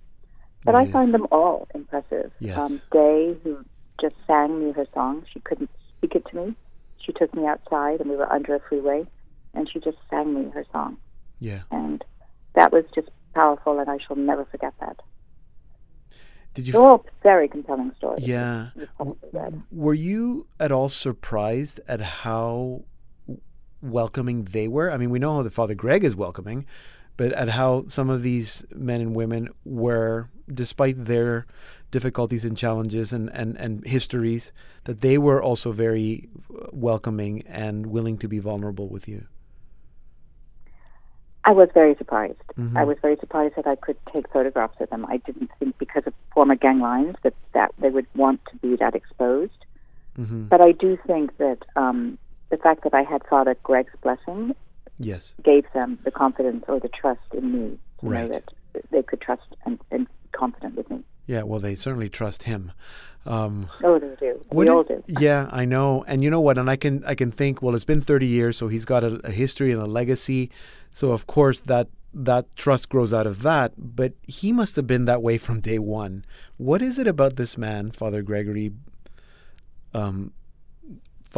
But 0.64 0.74
It 0.74 0.78
I 0.78 0.86
find 0.86 1.14
them 1.14 1.26
all 1.30 1.68
impressive. 1.74 2.32
Yes. 2.40 2.58
Um, 2.58 2.80
Day, 2.90 3.34
who 3.44 3.64
just 4.00 4.16
sang 4.26 4.64
me 4.64 4.72
her 4.72 4.86
song, 4.94 5.24
she 5.32 5.40
couldn't 5.40 5.70
speak 5.96 6.14
it 6.14 6.24
to 6.26 6.36
me. 6.36 6.54
She 6.98 7.12
took 7.12 7.32
me 7.34 7.46
outside, 7.46 8.00
and 8.00 8.10
we 8.10 8.16
were 8.16 8.30
under 8.32 8.54
a 8.54 8.60
freeway, 8.60 9.06
and 9.54 9.68
she 9.70 9.78
just 9.80 9.98
sang 10.10 10.34
me 10.34 10.50
her 10.50 10.64
song, 10.72 10.96
Yeah. 11.40 11.62
and 11.70 12.04
that 12.54 12.72
was 12.72 12.84
just 12.94 13.08
powerful, 13.34 13.78
and 13.78 13.88
I 13.88 13.98
shall 13.98 14.16
never 14.16 14.44
forget 14.46 14.74
that. 14.80 15.00
Did 16.54 16.66
you? 16.66 16.72
They're 16.72 16.82
all 16.82 17.04
very 17.22 17.48
compelling 17.48 17.92
stories. 17.96 18.26
yeah. 18.26 18.70
You've 18.74 18.94
probably 18.96 19.28
read. 19.32 19.62
Were 19.70 19.94
you 19.94 20.46
at 20.58 20.72
all 20.72 20.88
surprised 20.88 21.80
at 21.86 22.00
how 22.00 22.82
welcoming 23.82 24.44
they 24.44 24.68
were? 24.68 24.90
I 24.90 24.96
mean, 24.96 25.10
we 25.10 25.18
know 25.18 25.36
how 25.36 25.42
the 25.42 25.50
Father 25.50 25.74
Greg 25.74 26.04
is 26.04 26.16
welcoming, 26.16 26.66
but 27.16 27.32
at 27.32 27.48
how 27.50 27.84
some 27.86 28.10
of 28.10 28.22
these 28.22 28.64
men 28.74 29.00
and 29.00 29.14
women 29.14 29.48
were, 29.64 30.28
despite 30.52 31.04
their 31.06 31.46
difficulties 31.90 32.44
and 32.44 32.56
challenges 32.56 33.12
and, 33.12 33.30
and, 33.32 33.56
and 33.56 33.86
histories, 33.86 34.52
that 34.84 35.00
they 35.00 35.18
were 35.18 35.42
also 35.42 35.72
very 35.72 36.28
welcoming 36.72 37.42
and 37.46 37.86
willing 37.86 38.18
to 38.18 38.28
be 38.28 38.38
vulnerable 38.38 38.88
with 38.88 39.08
you. 39.08 39.26
I 41.44 41.52
was 41.52 41.70
very 41.72 41.94
surprised. 41.96 42.42
Mhm. 42.58 42.76
I 42.76 42.84
was 42.84 42.98
very 43.00 43.16
surprised 43.16 43.56
that 43.56 43.66
I 43.66 43.76
could 43.76 43.96
take 44.12 44.28
photographs 44.28 44.78
of 44.80 44.90
them. 44.90 45.06
I 45.06 45.16
didn't 45.18 45.50
think 45.58 45.78
because 45.78 46.02
of 46.06 46.12
former 46.34 46.54
gang 46.56 46.78
lines 46.80 47.16
that, 47.22 47.32
that 47.54 47.72
they 47.78 47.88
would 47.88 48.06
want 48.14 48.40
to 48.50 48.56
be 48.56 48.76
that 48.76 48.94
exposed. 48.94 49.64
hmm 50.16 50.42
But 50.48 50.60
I 50.60 50.72
do 50.72 50.98
think 51.06 51.36
that 51.38 51.64
um, 51.74 52.18
the 52.50 52.56
fact 52.56 52.82
that 52.84 52.94
I 52.94 53.02
had 53.02 53.22
Father 53.28 53.56
Greg's 53.62 53.92
blessing 54.02 54.54
Yes. 54.98 55.34
gave 55.44 55.64
them 55.74 55.98
the 56.04 56.10
confidence 56.10 56.64
or 56.68 56.80
the 56.80 56.88
trust 56.88 57.20
in 57.32 57.52
me 57.52 57.78
to 58.00 58.06
Right. 58.08 58.22
know 58.30 58.40
that 58.74 58.90
they 58.90 59.02
could 59.02 59.20
trust 59.20 59.42
and, 59.64 59.78
and 59.90 60.06
confident 60.32 60.74
with 60.76 60.90
me. 60.90 61.02
Yeah, 61.26 61.42
well, 61.42 61.60
they 61.60 61.74
certainly 61.74 62.08
trust 62.08 62.44
him. 62.44 62.72
Um, 63.26 63.66
Oh, 63.84 63.98
they 63.98 64.14
do. 64.18 64.40
We 64.50 64.68
all 64.68 64.82
do. 64.84 65.02
Yeah, 65.06 65.48
I 65.52 65.66
know. 65.66 66.04
And 66.08 66.24
you 66.24 66.30
know 66.30 66.40
what? 66.40 66.56
And 66.56 66.70
I 66.70 66.76
can 66.76 67.04
I 67.04 67.14
can 67.14 67.30
think. 67.30 67.60
Well, 67.60 67.74
it's 67.74 67.84
been 67.84 68.00
thirty 68.00 68.26
years, 68.26 68.56
so 68.56 68.68
he's 68.68 68.86
got 68.86 69.04
a, 69.04 69.20
a 69.24 69.30
history 69.30 69.70
and 69.70 69.82
a 69.82 69.86
legacy. 69.86 70.50
So 70.94 71.12
of 71.12 71.26
course 71.26 71.60
that 71.62 71.88
that 72.14 72.46
trust 72.56 72.88
grows 72.88 73.12
out 73.12 73.26
of 73.26 73.42
that. 73.42 73.74
But 73.76 74.14
he 74.26 74.50
must 74.52 74.76
have 74.76 74.86
been 74.86 75.04
that 75.04 75.20
way 75.22 75.36
from 75.36 75.60
day 75.60 75.78
one. 75.78 76.24
What 76.56 76.80
is 76.80 76.98
it 76.98 77.06
about 77.06 77.36
this 77.36 77.58
man, 77.58 77.90
Father 77.90 78.22
Gregory? 78.22 78.72
Um, 79.92 80.32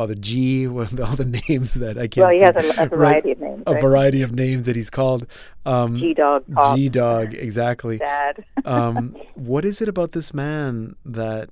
Father 0.01 0.15
G, 0.15 0.67
with 0.67 0.99
all 0.99 1.15
the 1.15 1.27
names 1.27 1.75
that 1.75 1.99
I 1.99 2.09
can't. 2.09 2.25
Well, 2.27 2.31
he 2.31 2.41
has 2.41 2.57
a, 2.57 2.85
a 2.85 2.87
right, 2.87 2.91
variety 2.91 3.33
of 3.33 3.41
names. 3.41 3.63
a 3.67 3.75
variety 3.75 4.23
of 4.23 4.33
names 4.33 4.65
that 4.65 4.75
he's 4.75 4.89
called. 4.89 5.27
Um, 5.67 5.99
G 5.99 6.15
Dog, 6.15 6.45
G 6.75 6.89
Dog, 6.89 7.35
exactly. 7.35 7.99
Dad. 7.99 8.43
um, 8.65 9.15
what 9.35 9.67
is 9.67 9.83
it 9.83 9.91
about 9.91 10.13
this 10.13 10.33
man 10.33 10.97
that 11.05 11.51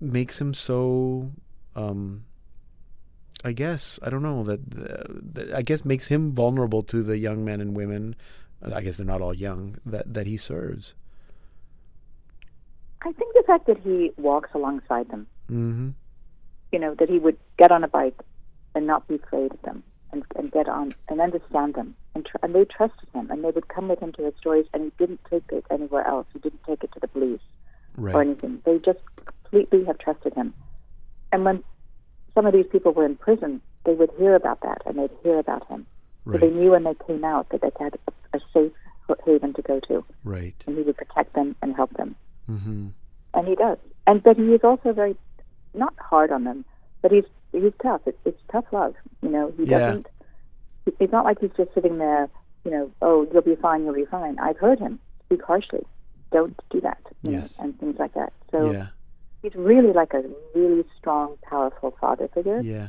makes 0.00 0.40
him 0.40 0.54
so? 0.54 1.32
Um, 1.76 2.24
I 3.44 3.52
guess 3.52 4.00
I 4.02 4.08
don't 4.08 4.22
know 4.22 4.42
that, 4.44 4.70
that. 5.34 5.52
I 5.54 5.60
guess 5.60 5.84
makes 5.84 6.08
him 6.08 6.32
vulnerable 6.32 6.82
to 6.84 7.02
the 7.02 7.18
young 7.18 7.44
men 7.44 7.60
and 7.60 7.76
women. 7.76 8.16
I 8.62 8.80
guess 8.80 8.96
they're 8.96 9.04
not 9.04 9.20
all 9.20 9.34
young 9.34 9.76
that 9.84 10.14
that 10.14 10.26
he 10.26 10.38
serves. 10.38 10.94
I 13.02 13.12
think 13.12 13.34
the 13.34 13.44
fact 13.46 13.66
that 13.66 13.76
he 13.80 14.12
walks 14.16 14.48
alongside 14.54 15.10
them 15.10 15.26
hmm 15.48 15.90
you 16.74 16.80
know, 16.80 16.92
that 16.98 17.08
he 17.08 17.20
would 17.20 17.36
get 17.56 17.70
on 17.70 17.84
a 17.84 17.88
bike 17.88 18.20
and 18.74 18.84
not 18.84 19.06
be 19.06 19.14
afraid 19.14 19.52
of 19.52 19.62
them 19.62 19.84
and, 20.10 20.24
and 20.34 20.50
get 20.50 20.68
on 20.68 20.92
and 21.08 21.20
understand 21.20 21.74
them. 21.74 21.94
And, 22.16 22.26
tr- 22.26 22.38
and 22.42 22.52
they 22.52 22.64
trusted 22.64 23.08
him 23.14 23.30
and 23.30 23.44
they 23.44 23.50
would 23.52 23.68
come 23.68 23.86
with 23.86 24.00
him 24.00 24.10
to 24.14 24.24
his 24.24 24.34
stories 24.40 24.66
and 24.74 24.82
he 24.82 24.92
didn't 24.98 25.20
take 25.30 25.44
it 25.52 25.64
anywhere 25.70 26.04
else. 26.04 26.26
He 26.32 26.40
didn't 26.40 26.64
take 26.64 26.82
it 26.82 26.90
to 26.94 26.98
the 27.00 27.06
police 27.06 27.38
or 28.16 28.22
anything. 28.22 28.58
They 28.66 28.78
just 28.78 28.98
completely 29.24 29.84
have 29.84 29.98
trusted 29.98 30.34
him. 30.34 30.52
And 31.30 31.44
when 31.44 31.62
some 32.34 32.44
of 32.44 32.52
these 32.52 32.66
people 32.72 32.92
were 32.92 33.06
in 33.06 33.14
prison, 33.14 33.60
they 33.86 33.94
would 33.94 34.10
hear 34.18 34.34
about 34.34 34.60
that 34.62 34.82
and 34.84 34.98
they'd 34.98 35.16
hear 35.22 35.38
about 35.38 35.64
him. 35.68 35.86
So 36.26 36.38
they 36.38 36.50
knew 36.50 36.72
when 36.72 36.82
they 36.82 36.94
came 37.06 37.24
out 37.24 37.50
that 37.50 37.60
they 37.60 37.70
had 37.78 37.94
a, 38.08 38.38
a 38.38 38.40
safe 38.52 38.72
haven 39.24 39.52
to 39.54 39.62
go 39.62 39.78
to 39.88 40.04
Right. 40.24 40.54
and 40.66 40.76
he 40.76 40.82
would 40.82 40.96
protect 40.96 41.34
them 41.34 41.54
and 41.62 41.76
help 41.76 41.92
them. 41.96 42.16
hmm 42.46 42.88
And 43.32 43.46
he 43.46 43.54
does. 43.54 43.78
And 44.08 44.24
but 44.24 44.36
he 44.36 44.48
is 44.54 44.62
also 44.64 44.92
very 44.92 45.14
not 45.74 45.94
hard 45.98 46.30
on 46.32 46.44
them, 46.44 46.64
but 47.02 47.10
he's 47.12 47.24
he's 47.52 47.72
tough. 47.82 48.00
It's, 48.06 48.18
it's 48.24 48.40
tough 48.50 48.64
love. 48.72 48.94
You 49.22 49.28
know, 49.30 49.52
he 49.56 49.64
Yeah. 49.64 49.78
doesn't. 49.78 50.06
It's 51.00 51.12
not 51.12 51.24
like 51.24 51.40
he's 51.40 51.50
just 51.56 51.72
sitting 51.74 51.98
there. 51.98 52.28
You 52.64 52.70
know, 52.70 52.90
oh, 53.02 53.26
you'll 53.32 53.42
be 53.42 53.56
fine, 53.56 53.84
you'll 53.84 53.94
be 53.94 54.04
fine. 54.06 54.38
I've 54.38 54.58
heard 54.58 54.78
him 54.78 54.98
speak 55.26 55.42
harshly. 55.42 55.84
Don't 56.32 56.58
do 56.70 56.80
that. 56.80 56.98
you 57.22 57.32
know, 57.32 57.44
and 57.60 57.78
things 57.80 57.96
like 57.98 58.12
that. 58.14 58.32
So 58.50 58.70
Yeah. 58.72 58.88
he's 59.42 59.54
really 59.54 59.92
like 59.94 60.12
a 60.12 60.22
really 60.54 60.84
strong, 60.98 61.36
powerful 61.42 61.92
father 62.00 62.28
figure 62.28 62.60
Yeah. 62.60 62.88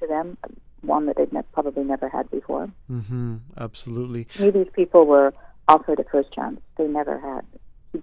to 0.00 0.06
them. 0.06 0.36
One 0.82 1.06
that 1.06 1.16
they've 1.16 1.32
ne- 1.32 1.42
probably 1.52 1.82
never 1.82 2.08
had 2.08 2.30
before. 2.30 2.68
hmm 2.88 3.36
Absolutely. 3.56 4.28
Me, 4.38 4.50
these 4.50 4.68
people 4.74 5.06
were 5.06 5.32
offered 5.66 5.98
a 5.98 6.04
first 6.04 6.30
chance. 6.32 6.60
They 6.76 6.86
never 6.86 7.18
had. 7.18 7.44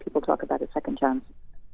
People 0.03 0.19
talk 0.21 0.41
about 0.43 0.61
a 0.61 0.67
second 0.73 0.97
chance. 0.99 1.23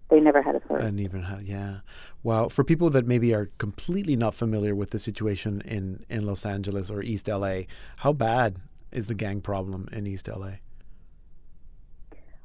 They 0.10 0.20
never 0.22 0.42
had 0.42 0.56
a 0.56 0.60
first. 0.62 0.86
And 0.86 1.00
even 1.00 1.24
had, 1.24 1.42
yeah. 1.44 1.80
Wow. 2.24 2.48
For 2.48 2.64
people 2.64 2.90
that 2.92 3.06
maybe 3.06 3.34
are 3.34 3.50
completely 3.58 4.16
not 4.16 4.34
familiar 4.34 4.74
with 4.74 4.92
the 4.92 5.00
situation 5.00 5.62
in, 5.66 6.06
in 6.10 6.26
Los 6.26 6.46
Angeles 6.46 6.90
or 6.90 7.02
East 7.04 7.28
LA, 7.28 7.62
how 7.98 8.14
bad 8.14 8.56
is 8.92 9.08
the 9.08 9.14
gang 9.14 9.42
problem 9.42 9.90
in 9.92 10.08
East 10.08 10.28
LA? 10.30 10.54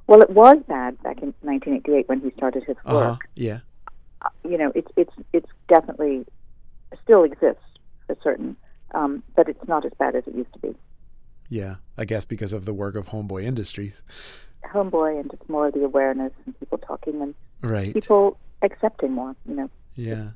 Well, 0.08 0.20
it 0.20 0.30
was 0.30 0.56
bad 0.66 1.00
back 1.02 1.22
in 1.22 1.32
1988 1.42 2.08
when 2.08 2.20
he 2.20 2.30
started 2.36 2.64
his 2.64 2.76
Uh-huh. 2.84 3.10
work. 3.10 3.28
Yeah. 3.36 3.60
Uh, 4.20 4.28
You 4.44 4.58
know, 4.58 4.72
it's 4.74 4.90
it's 4.96 5.14
it's 5.32 5.48
definitely 5.68 6.26
still 7.02 7.22
exists 7.22 7.62
for 8.06 8.16
certain, 8.22 8.56
um, 8.92 9.22
but 9.36 9.48
it's 9.48 9.66
not 9.68 9.84
as 9.84 9.92
bad 9.98 10.16
as 10.16 10.24
it 10.26 10.34
used 10.34 10.52
to 10.54 10.58
be. 10.58 10.74
Yeah. 11.48 11.76
I 11.96 12.04
guess 12.04 12.24
because 12.24 12.52
of 12.52 12.64
the 12.64 12.74
work 12.74 12.96
of 12.96 13.08
Homeboy 13.10 13.44
Industries. 13.44 14.02
Homeboy, 14.64 15.20
and 15.20 15.32
it's 15.32 15.48
more 15.48 15.68
of 15.68 15.74
the 15.74 15.84
awareness 15.84 16.32
and 16.46 16.58
people 16.58 16.78
talking 16.78 17.20
and 17.22 17.34
Right. 17.62 17.92
people 17.92 18.38
accepting 18.62 19.12
more. 19.12 19.34
You 19.46 19.54
know, 19.54 19.70
Yeah. 19.94 20.30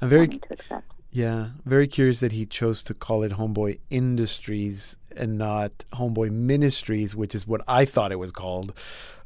I'm 0.00 0.08
very 0.08 0.28
to 0.28 0.52
accept. 0.52 0.90
yeah, 1.10 1.50
very 1.64 1.86
curious 1.86 2.20
that 2.20 2.32
he 2.32 2.46
chose 2.46 2.82
to 2.84 2.94
call 2.94 3.22
it 3.22 3.32
Homeboy 3.32 3.78
Industries 3.90 4.96
and 5.16 5.38
not 5.38 5.84
Homeboy 5.92 6.30
Ministries, 6.30 7.14
which 7.14 7.34
is 7.34 7.46
what 7.46 7.60
I 7.68 7.84
thought 7.84 8.10
it 8.12 8.18
was 8.18 8.32
called. 8.32 8.76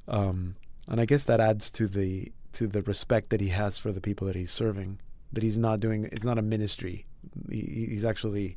Um, 0.06 0.56
and 0.90 1.00
I 1.00 1.04
guess 1.06 1.24
that 1.24 1.40
adds 1.40 1.70
to 1.72 1.86
the 1.86 2.32
to 2.54 2.66
the 2.66 2.82
respect 2.82 3.30
that 3.30 3.40
he 3.40 3.48
has 3.48 3.78
for 3.78 3.92
the 3.92 4.00
people 4.00 4.26
that 4.26 4.34
he's 4.36 4.50
serving. 4.50 4.98
That 5.32 5.42
he's 5.42 5.58
not 5.58 5.80
doing 5.80 6.08
it's 6.10 6.24
not 6.24 6.38
a 6.38 6.42
ministry. 6.42 7.06
He, 7.50 7.86
he's 7.90 8.04
actually 8.04 8.56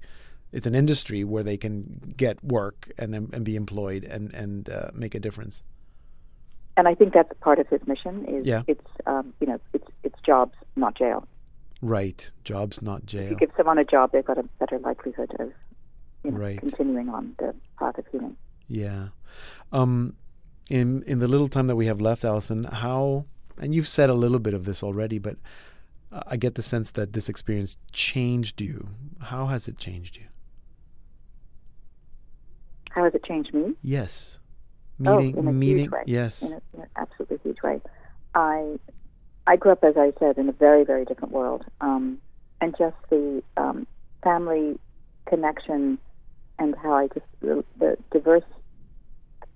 it's 0.52 0.68
an 0.68 0.76
industry 0.76 1.24
where 1.24 1.44
they 1.44 1.58
can 1.58 2.14
get 2.18 2.44
work 2.44 2.92
and 2.98 3.16
and 3.16 3.44
be 3.44 3.56
employed 3.56 4.04
and 4.04 4.34
and 4.34 4.70
uh, 4.70 4.92
make 4.94 5.16
a 5.16 5.20
difference. 5.20 5.64
And 6.78 6.88
I 6.88 6.96
think 6.96 7.14
that's 7.14 7.32
part 7.42 7.60
of 7.60 7.68
his 7.68 7.86
mission. 7.88 8.26
Is 8.26 8.46
Yeah. 8.46 8.64
it's 8.68 8.86
um, 9.06 9.34
you 9.40 9.48
know 9.48 9.60
it's 9.74 9.88
it's 10.04 10.20
jobs, 10.26 10.56
not 10.76 10.96
jail. 10.96 11.28
Right. 11.82 12.30
Jobs, 12.44 12.82
not 12.82 13.06
jail. 13.06 13.24
If 13.26 13.32
you 13.32 13.38
give 13.38 13.52
someone 13.58 13.78
a 13.80 13.84
job, 13.86 14.12
they've 14.12 14.26
got 14.26 14.38
a 14.38 14.44
better 14.60 14.78
likelihood 14.80 15.32
of 15.40 15.52
you 16.24 16.32
know, 16.32 16.38
Right. 16.38 16.60
continuing 16.60 17.10
on 17.10 17.34
the 17.40 17.56
path 17.80 17.98
of 17.98 18.06
healing. 18.12 18.36
Yeah. 18.68 19.08
Um, 19.72 20.16
in 20.70 21.04
in 21.04 21.20
the 21.20 21.28
little 21.28 21.48
time 21.50 21.68
that 21.68 21.76
we 21.76 21.88
have 21.88 22.00
left, 22.00 22.24
Allison, 22.24 22.64
how 22.66 23.26
and 23.58 23.76
you've 23.76 23.88
said 23.88 24.10
a 24.10 24.14
little 24.14 24.40
bit 24.40 24.54
of 24.54 24.64
this 24.66 24.82
already, 24.84 25.20
but 25.20 25.36
uh, 26.12 26.22
I 26.28 26.38
get 26.38 26.56
the 26.56 26.64
sense 26.64 26.92
that 26.92 27.14
this 27.14 27.30
experience 27.30 27.76
changed 27.92 28.62
you. 28.62 28.88
How 29.20 29.48
has 29.48 29.68
it 29.68 29.78
changed 29.78 30.18
you? 30.18 30.24
How 32.94 33.04
has 33.06 33.14
it 33.16 33.24
changed 33.24 33.54
me? 33.54 33.74
Yes. 33.82 34.40
Oh, 35.06 35.18
Meeting, 35.18 35.38
in 35.38 35.48
a 35.48 35.52
huge 35.52 35.56
meeting. 35.58 35.90
way. 35.92 36.04
Yes. 36.06 36.42
in, 36.44 36.54
a, 36.54 36.62
in 36.74 36.82
an 36.82 36.88
absolutely 36.96 37.38
huge 37.44 37.58
way. 37.64 37.82
I 38.36 38.78
I 39.48 39.56
grew 39.56 39.72
up, 39.72 39.84
as 39.84 39.96
I 39.98 40.14
said, 40.20 40.38
in 40.38 40.48
a 40.50 40.52
very 40.54 40.84
very 40.84 41.06
different 41.06 41.34
world, 41.34 41.64
um, 41.82 42.20
and 42.60 42.76
just 42.78 42.96
the 43.10 43.42
um, 43.58 43.88
family 44.24 44.78
connection 45.28 45.98
and 46.60 46.76
how 46.82 46.94
I 46.94 47.08
just 47.08 47.26
the, 47.42 47.64
the 47.80 47.98
diverse 48.12 48.44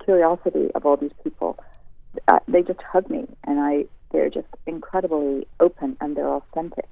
curiosity 0.03 0.69
of 0.73 0.85
all 0.85 0.97
these 0.97 1.11
people. 1.23 1.57
Uh, 2.27 2.39
they 2.47 2.61
just 2.61 2.79
hug 2.91 3.09
me, 3.09 3.27
and 3.45 3.59
I 3.59 3.85
they're 4.11 4.29
just 4.29 4.47
incredibly 4.65 5.47
open 5.59 5.97
and 6.01 6.15
they're 6.15 6.29
authentic. 6.33 6.87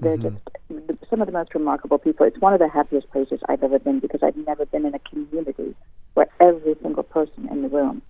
They're 0.00 0.16
Mhm. 0.16 0.22
just 0.22 0.95
some 1.10 1.20
of 1.20 1.26
the 1.26 1.32
most 1.32 1.54
remarkable 1.54 1.98
people. 1.98 2.26
It's 2.26 2.40
one 2.40 2.52
of 2.52 2.58
the 2.58 2.68
happiest 2.68 3.10
places 3.10 3.40
I've 3.48 3.62
ever 3.62 3.78
been 3.78 4.00
because 4.00 4.22
I've 4.22 4.36
never 4.36 4.66
been 4.66 4.84
in 4.86 4.94
a 4.94 4.98
community 5.00 5.74
where 6.14 6.28
every 6.40 6.74
single 6.82 7.02
person 7.02 7.48
in 7.50 7.62
the 7.62 7.68
room 7.68 8.02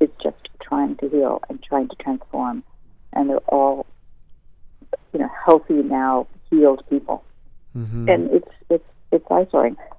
is 0.00 0.08
just 0.22 0.48
trying 0.62 0.96
to 0.96 1.08
heal 1.08 1.40
and 1.48 1.62
trying 1.62 1.88
to 1.88 1.96
transform, 1.96 2.62
and 3.12 3.28
they're 3.28 3.38
all, 3.48 3.86
you 5.12 5.18
know, 5.18 5.30
healthy 5.44 5.82
now, 5.82 6.26
healed 6.50 6.82
people. 6.88 7.24
Mhm. 7.76 8.12
And 8.12 8.30
it's 8.30 8.48
it's 8.70 8.84
it's 9.12 9.24
eye. 9.30 9.46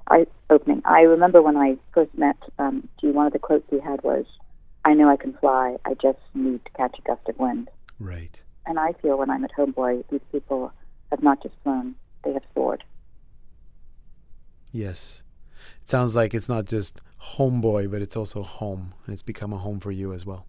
Eye 0.09 0.25
opening. 0.49 0.81
I 0.85 1.01
remember 1.01 1.41
when 1.41 1.57
I 1.57 1.77
first 1.93 2.17
met 2.17 2.37
um, 2.57 2.87
G. 2.99 3.11
One 3.11 3.27
of 3.27 3.33
the 3.33 3.39
quotes 3.39 3.69
he 3.69 3.79
had 3.79 4.01
was, 4.03 4.25
"I 4.85 4.93
know 4.93 5.09
I 5.09 5.17
can 5.17 5.33
fly. 5.33 5.77
I 5.85 5.93
just 5.95 6.19
need 6.33 6.63
to 6.65 6.71
catch 6.71 6.97
a 6.97 7.01
gust 7.01 7.27
of 7.27 7.37
wind." 7.37 7.69
Right. 7.99 8.41
And 8.65 8.79
I 8.79 8.93
feel 8.93 9.17
when 9.17 9.29
I'm 9.29 9.43
at 9.43 9.51
Homeboy, 9.57 10.03
these 10.09 10.21
people 10.31 10.71
have 11.11 11.21
not 11.23 11.41
just 11.43 11.55
flown; 11.63 11.95
they 12.23 12.33
have 12.33 12.43
soared. 12.53 12.83
Yes. 14.71 15.23
It 15.81 15.89
sounds 15.89 16.15
like 16.15 16.33
it's 16.33 16.49
not 16.49 16.65
just 16.65 17.01
homeboy, 17.35 17.89
but 17.91 18.01
it's 18.01 18.15
also 18.15 18.43
home, 18.43 18.93
and 19.05 19.13
it's 19.13 19.21
become 19.21 19.51
a 19.53 19.57
home 19.57 19.79
for 19.79 19.91
you 19.91 20.13
as 20.13 20.25
well. 20.25 20.45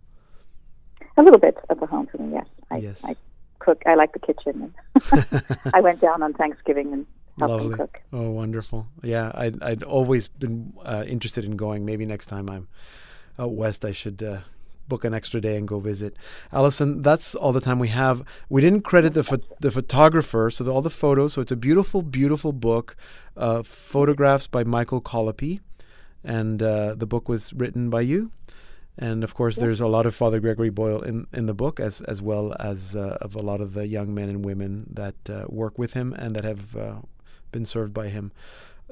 A 1.16 1.23
little 1.23 1.41
bit 1.41 1.57
of 1.68 1.83
a 1.83 1.87
home 1.87 2.07
for 2.07 2.18
me, 2.18 2.35
yes. 2.35 2.47
I, 2.71 2.77
Yes. 2.79 3.05
I 3.05 3.16
cook. 3.59 3.83
I 3.87 3.95
like 3.95 4.12
the 4.12 4.18
kitchen. 4.21 4.75
I 5.75 5.81
went 5.81 6.01
down 6.01 6.23
on 6.23 6.33
Thanksgiving 6.35 6.93
and 6.93 7.07
helped 7.39 7.62
Lovely. 7.64 7.77
cook. 7.77 8.01
Oh, 8.12 8.31
wonderful. 8.31 8.87
Yeah, 9.03 9.33
I'd, 9.35 9.62
I'd 9.62 9.83
always 9.83 10.29
been 10.29 10.73
uh, 10.85 11.05
interested 11.07 11.45
in 11.45 11.57
going. 11.57 11.85
Maybe 11.85 12.07
next 12.07 12.27
time 12.27 12.49
I'm 12.49 12.68
out 13.39 13.53
west, 13.53 13.85
I 13.85 13.93
should 13.93 14.23
uh, 14.23 14.39
book 14.91 15.05
an 15.05 15.14
extra 15.14 15.41
day 15.41 15.57
and 15.57 15.66
go 15.66 15.78
visit. 15.80 16.12
Allison, 16.53 17.01
that's 17.01 17.34
all 17.34 17.53
the 17.53 17.64
time 17.68 17.78
we 17.78 17.88
have. 17.88 18.22
We 18.51 18.61
didn't 18.61 18.82
credit 18.82 19.14
the, 19.14 19.22
pho- 19.22 19.57
the 19.61 19.70
photographer, 19.70 20.51
so 20.51 20.64
the, 20.64 20.72
all 20.74 20.82
the 20.82 20.91
photos. 20.91 21.32
So 21.32 21.41
it's 21.41 21.53
a 21.53 21.57
beautiful, 21.68 22.03
beautiful 22.03 22.53
book, 22.53 22.97
uh, 23.36 23.62
photographs 23.62 24.47
by 24.47 24.62
Michael 24.64 25.01
Collopy. 25.01 25.61
And 26.22 26.62
uh, 26.62 26.95
the 26.97 27.07
book 27.07 27.28
was 27.28 27.55
written 27.55 27.88
by 27.88 28.03
you. 28.03 28.30
And 28.99 29.24
of 29.24 29.34
course, 29.34 29.57
there's 29.57 29.80
a 29.80 29.86
lot 29.86 30.05
of 30.05 30.14
Father 30.14 30.41
Gregory 30.41 30.68
Boyle 30.68 31.01
in, 31.01 31.26
in 31.32 31.47
the 31.47 31.55
book, 31.55 31.80
as 31.80 32.03
as 32.03 32.20
well 32.20 32.55
as 32.61 32.95
uh, 32.95 33.16
of 33.22 33.34
a 33.34 33.43
lot 33.51 33.62
of 33.62 33.72
the 33.72 33.86
young 33.86 34.12
men 34.12 34.28
and 34.28 34.45
women 34.45 34.86
that 34.93 35.14
uh, 35.30 35.47
work 35.49 35.78
with 35.78 35.95
him 35.95 36.12
and 36.12 36.36
that 36.36 36.45
have 36.45 36.76
uh, 36.76 36.99
been 37.51 37.64
served 37.64 37.95
by 37.95 38.09
him. 38.09 38.30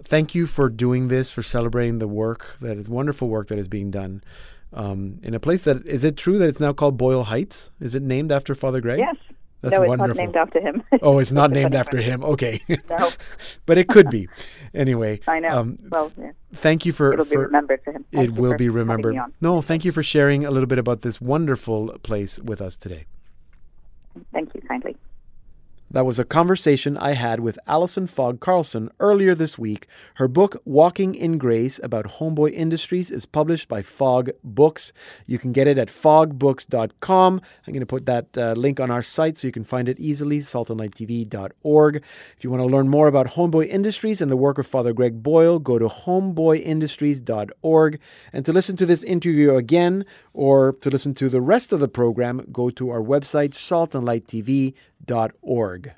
Thank 0.02 0.34
you 0.34 0.46
for 0.46 0.70
doing 0.70 1.08
this, 1.08 1.32
for 1.32 1.42
celebrating 1.42 1.98
the 1.98 2.08
work 2.08 2.56
that 2.60 2.78
is 2.78 2.88
wonderful 2.88 3.28
work 3.28 3.48
that 3.48 3.58
is 3.58 3.68
being 3.68 3.90
done 3.90 4.22
um, 4.72 5.18
in 5.22 5.34
a 5.34 5.40
place 5.40 5.64
that 5.64 5.86
is 5.86 6.04
it 6.04 6.16
true 6.16 6.38
that 6.38 6.48
it's 6.48 6.60
now 6.60 6.72
called 6.72 6.96
Boyle 6.96 7.24
Heights? 7.24 7.70
Is 7.80 7.94
it 7.94 8.02
named 8.02 8.32
after 8.32 8.54
Father 8.54 8.80
Greg? 8.80 8.98
Yes. 8.98 9.16
that's 9.62 9.76
no, 9.76 9.82
it's 9.82 9.88
wonderful. 9.88 10.08
not 10.08 10.16
named 10.16 10.36
after 10.36 10.60
him. 10.60 10.82
oh, 11.02 11.18
it's 11.18 11.32
not 11.32 11.50
named 11.50 11.74
after 11.74 11.98
him. 11.98 12.22
Okay, 12.22 12.60
No, 12.68 13.10
but 13.66 13.78
it 13.78 13.88
could 13.88 14.10
be. 14.10 14.28
Anyway, 14.74 15.20
I 15.28 15.40
know. 15.40 15.48
Um, 15.50 15.78
well, 15.90 16.12
yeah, 16.18 16.32
thank 16.54 16.84
you 16.86 16.92
for 16.92 17.12
it'll 17.12 17.24
be 17.24 17.36
remembered 17.36 17.82
for 17.82 17.92
him. 17.92 18.04
Thank 18.12 18.28
it 18.28 18.34
will 18.34 18.56
be 18.56 18.68
remembered. 18.68 19.16
No, 19.40 19.62
thank 19.62 19.84
you 19.84 19.92
for 19.92 20.02
sharing 20.02 20.44
a 20.44 20.50
little 20.50 20.68
bit 20.68 20.78
about 20.78 21.02
this 21.02 21.20
wonderful 21.20 21.98
place 22.02 22.38
with 22.40 22.60
us 22.60 22.76
today. 22.76 23.06
Thank 24.32 24.54
you 24.54 24.60
kindly. 24.62 24.96
That 25.90 26.04
was 26.04 26.18
a 26.18 26.24
conversation 26.24 26.98
I 26.98 27.12
had 27.12 27.40
with 27.40 27.58
Allison 27.66 28.06
Fogg 28.06 28.40
Carlson 28.40 28.90
earlier 29.00 29.34
this 29.34 29.58
week. 29.58 29.86
Her 30.16 30.28
book, 30.28 30.60
Walking 30.66 31.14
in 31.14 31.38
Grace, 31.38 31.80
about 31.82 32.18
Homeboy 32.18 32.52
Industries, 32.52 33.10
is 33.10 33.24
published 33.24 33.68
by 33.68 33.80
Fogg 33.80 34.28
Books. 34.44 34.92
You 35.26 35.38
can 35.38 35.52
get 35.52 35.66
it 35.66 35.78
at 35.78 35.88
foggbooks.com. 35.88 37.40
I'm 37.66 37.72
going 37.72 37.80
to 37.80 37.86
put 37.86 38.04
that 38.04 38.36
uh, 38.36 38.52
link 38.52 38.80
on 38.80 38.90
our 38.90 39.02
site 39.02 39.38
so 39.38 39.48
you 39.48 39.52
can 39.52 39.64
find 39.64 39.88
it 39.88 39.98
easily, 39.98 40.40
saltandlighttv.org. 40.40 41.96
If 41.96 42.44
you 42.44 42.50
want 42.50 42.62
to 42.62 42.68
learn 42.68 42.90
more 42.90 43.08
about 43.08 43.28
Homeboy 43.28 43.68
Industries 43.68 44.20
and 44.20 44.30
the 44.30 44.36
work 44.36 44.58
of 44.58 44.66
Father 44.66 44.92
Greg 44.92 45.22
Boyle, 45.22 45.58
go 45.58 45.78
to 45.78 45.86
homeboyindustries.org. 45.86 47.98
And 48.34 48.44
to 48.44 48.52
listen 48.52 48.76
to 48.76 48.84
this 48.84 49.02
interview 49.04 49.54
again 49.54 50.04
or 50.34 50.72
to 50.82 50.90
listen 50.90 51.14
to 51.14 51.30
the 51.30 51.40
rest 51.40 51.72
of 51.72 51.80
the 51.80 51.88
program, 51.88 52.46
go 52.52 52.68
to 52.68 52.90
our 52.90 53.00
website, 53.00 53.54
saltandlighttv.org. 55.06 55.94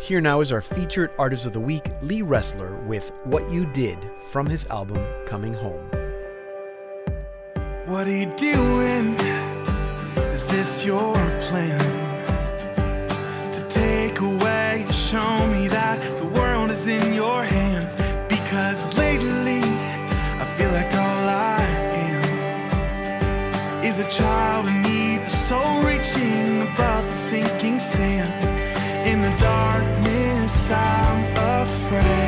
Here 0.00 0.20
now 0.20 0.40
is 0.40 0.52
our 0.52 0.60
featured 0.60 1.10
artist 1.18 1.46
of 1.46 1.52
the 1.52 1.60
week, 1.60 1.90
Lee 2.02 2.22
Roessler, 2.22 2.86
with 2.86 3.12
What 3.24 3.50
You 3.50 3.66
Did 3.66 3.98
from 4.30 4.46
his 4.46 4.66
album 4.66 4.98
Coming 5.26 5.54
Home. 5.54 5.90
What 7.86 8.06
are 8.06 8.16
you 8.16 8.26
doing? 8.36 9.14
Is 10.30 10.46
this 10.48 10.84
your 10.84 11.14
plan? 11.48 11.80
To 13.52 13.66
take 13.68 14.20
away 14.20 14.86
show 14.92 15.46
me 15.46 15.68
that 15.68 16.00
the 16.18 16.26
world 16.26 16.70
is 16.70 16.86
in 16.86 17.14
your 17.14 17.44
hands? 17.44 17.96
Because 18.28 18.94
lately, 18.98 19.60
I 19.62 20.44
feel 20.56 20.72
like 20.72 20.92
all 20.94 21.28
I 21.28 21.62
am 22.10 23.84
is 23.84 23.98
a 23.98 24.08
child 24.10 24.85
soul 25.48 25.80
reaching 25.82 26.62
above 26.62 27.04
the 27.06 27.12
sinking 27.12 27.78
sand. 27.78 28.32
In 29.06 29.20
the 29.20 29.32
darkness, 29.36 30.70
I'm 30.70 31.22
afraid 31.62 32.25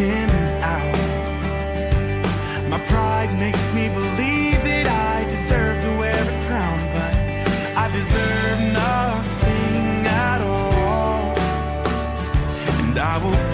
isn't 0.00 0.30
working 0.30 0.62
out. 0.62 0.96
My 2.68 2.78
pride 2.86 3.38
makes 3.38 3.72
me 3.72 3.88
believe 3.88 4.62
that 4.64 4.86
I 4.86 5.28
deserve 5.28 5.82
to 5.82 5.98
wear 5.98 6.14
a 6.14 6.46
crown, 6.46 6.78
but 6.92 7.14
I 7.76 7.90
deserve 7.92 8.60
nothing 8.72 10.06
at 10.06 10.40
all. 10.40 11.36
And 12.80 12.98
I 12.98 13.18
will 13.18 13.49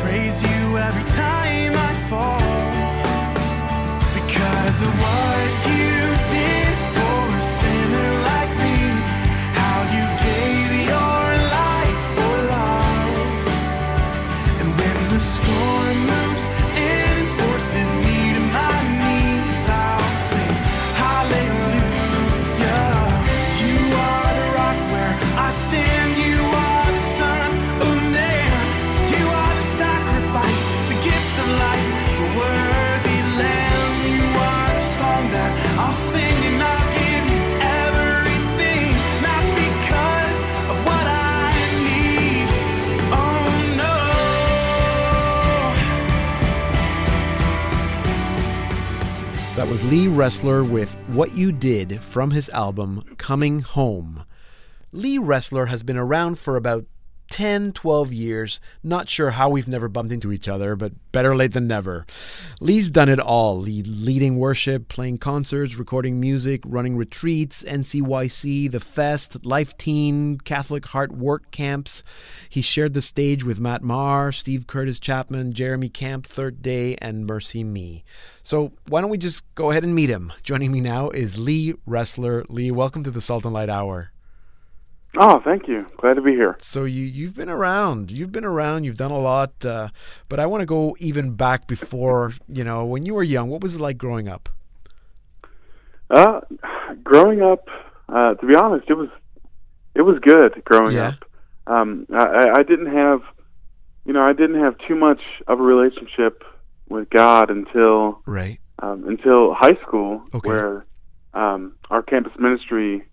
Lee 49.91 50.09
Roessler 50.09 50.68
with 50.68 50.93
What 51.07 51.37
You 51.37 51.53
Did 51.53 52.03
from 52.03 52.32
his 52.32 52.49
album 52.49 53.05
Coming 53.18 53.61
Home. 53.61 54.24
Lee 54.91 55.16
Roessler 55.16 55.68
has 55.68 55.84
been 55.84 55.97
around 55.97 56.41
for 56.41 56.57
about 56.57 56.87
10, 57.29 57.72
12 57.72 58.12
years. 58.12 58.61
Not 58.83 59.09
sure 59.09 59.31
how 59.31 59.49
we've 59.49 59.68
never 59.68 59.89
bumped 59.89 60.12
into 60.12 60.33
each 60.33 60.49
other, 60.49 60.77
but 60.77 60.93
better 61.12 61.35
late 61.35 61.53
than 61.53 61.66
never. 61.66 62.07
Lee's 62.61 62.91
done 62.91 63.09
it 63.09 63.20
all 63.20 63.61
leading 63.61 64.39
worship, 64.39 64.89
playing 64.89 65.18
concerts, 65.18 65.77
recording 65.77 66.20
music, 66.20 66.62
running 66.64 66.97
retreats, 66.97 67.62
NCYC, 67.64 68.70
The 68.70 68.81
Fest, 68.81 69.45
Life 69.45 69.77
Teen, 69.77 70.39
Catholic 70.39 70.87
Heart 70.87 71.12
Work 71.12 71.51
Camps. 71.51 72.03
He 72.49 72.62
shared 72.62 72.95
the 72.95 73.01
stage 73.01 73.45
with 73.45 73.61
Matt 73.61 73.83
Maher, 73.83 74.33
Steve 74.33 74.66
Curtis 74.66 74.99
Chapman, 74.99 75.53
Jeremy 75.53 75.89
Camp, 75.89 76.27
Third 76.27 76.62
Day, 76.62 76.97
and 76.97 77.27
Mercy 77.27 77.64
Me. 77.64 78.05
So 78.43 78.72
why 78.89 79.01
don't 79.01 79.11
we 79.11 79.18
just 79.18 79.43
go 79.55 79.70
ahead 79.70 79.85
and 79.85 79.95
meet 79.95 80.11
him? 80.11 80.33
Joining 80.43 80.70
me 80.70 80.81
now 80.81 81.11
is 81.11 81.37
Lee 81.37 81.74
Roessler. 81.89 82.45
Lee, 82.49 82.70
welcome 82.70 83.05
to 83.05 83.11
the 83.11 83.20
Salt 83.20 83.45
and 83.45 83.55
Light 83.55 83.70
Hour. 83.70 84.12
Oh, 85.18 85.40
thank 85.44 85.68
you. 85.68 85.86
Glad 85.96 86.14
to 86.14 86.22
be 86.22 86.32
here. 86.32 86.56
So 86.58 86.84
you 86.84 87.04
you've 87.04 87.34
been 87.34 87.48
around. 87.48 88.10
You've 88.10 88.32
been 88.32 88.44
around. 88.44 88.84
You've 88.84 88.96
done 88.96 89.10
a 89.10 89.18
lot. 89.18 89.64
Uh, 89.64 89.88
but 90.28 90.38
I 90.38 90.46
want 90.46 90.62
to 90.62 90.66
go 90.66 90.96
even 90.98 91.32
back 91.32 91.66
before 91.66 92.32
you 92.48 92.64
know 92.64 92.84
when 92.84 93.06
you 93.06 93.14
were 93.14 93.22
young. 93.22 93.48
What 93.48 93.62
was 93.62 93.76
it 93.76 93.80
like 93.80 93.98
growing 93.98 94.28
up? 94.28 94.48
Uh, 96.08 96.40
growing 97.02 97.42
up, 97.42 97.68
uh, 98.08 98.34
to 98.34 98.46
be 98.46 98.54
honest, 98.54 98.88
it 98.88 98.94
was 98.94 99.08
it 99.94 100.02
was 100.02 100.18
good 100.20 100.62
growing 100.64 100.94
yeah. 100.96 101.08
up. 101.08 101.24
Um, 101.66 102.06
I, 102.12 102.50
I 102.58 102.62
didn't 102.62 102.94
have, 102.94 103.22
you 104.04 104.12
know, 104.12 104.22
I 104.22 104.32
didn't 104.32 104.60
have 104.60 104.76
too 104.86 104.94
much 104.94 105.20
of 105.48 105.58
a 105.58 105.62
relationship 105.62 106.44
with 106.88 107.10
God 107.10 107.50
until 107.50 108.20
right 108.26 108.60
um, 108.78 109.08
until 109.08 109.54
high 109.54 109.76
school, 109.82 110.22
okay. 110.34 110.48
where 110.48 110.86
um, 111.34 111.74
our 111.90 112.02
campus 112.02 112.32
ministry 112.38 113.04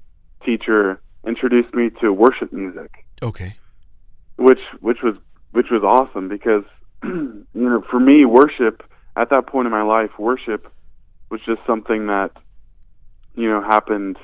teacher 0.45 1.01
introduced 1.25 1.73
me 1.73 1.89
to 2.01 2.11
worship 2.11 2.51
music. 2.51 3.05
Okay. 3.21 3.55
Which 4.37 4.59
which 4.81 5.01
was 5.03 5.15
which 5.51 5.67
was 5.69 5.83
awesome 5.83 6.27
because 6.27 6.63
you 7.03 7.45
know 7.53 7.83
for 7.89 7.99
me 7.99 8.25
worship 8.25 8.83
at 9.15 9.29
that 9.29 9.47
point 9.47 9.67
in 9.67 9.71
my 9.71 9.83
life 9.83 10.11
worship 10.17 10.71
was 11.29 11.41
just 11.45 11.61
something 11.65 12.07
that 12.07 12.31
you 13.35 13.49
know 13.49 13.61
happened 13.61 14.17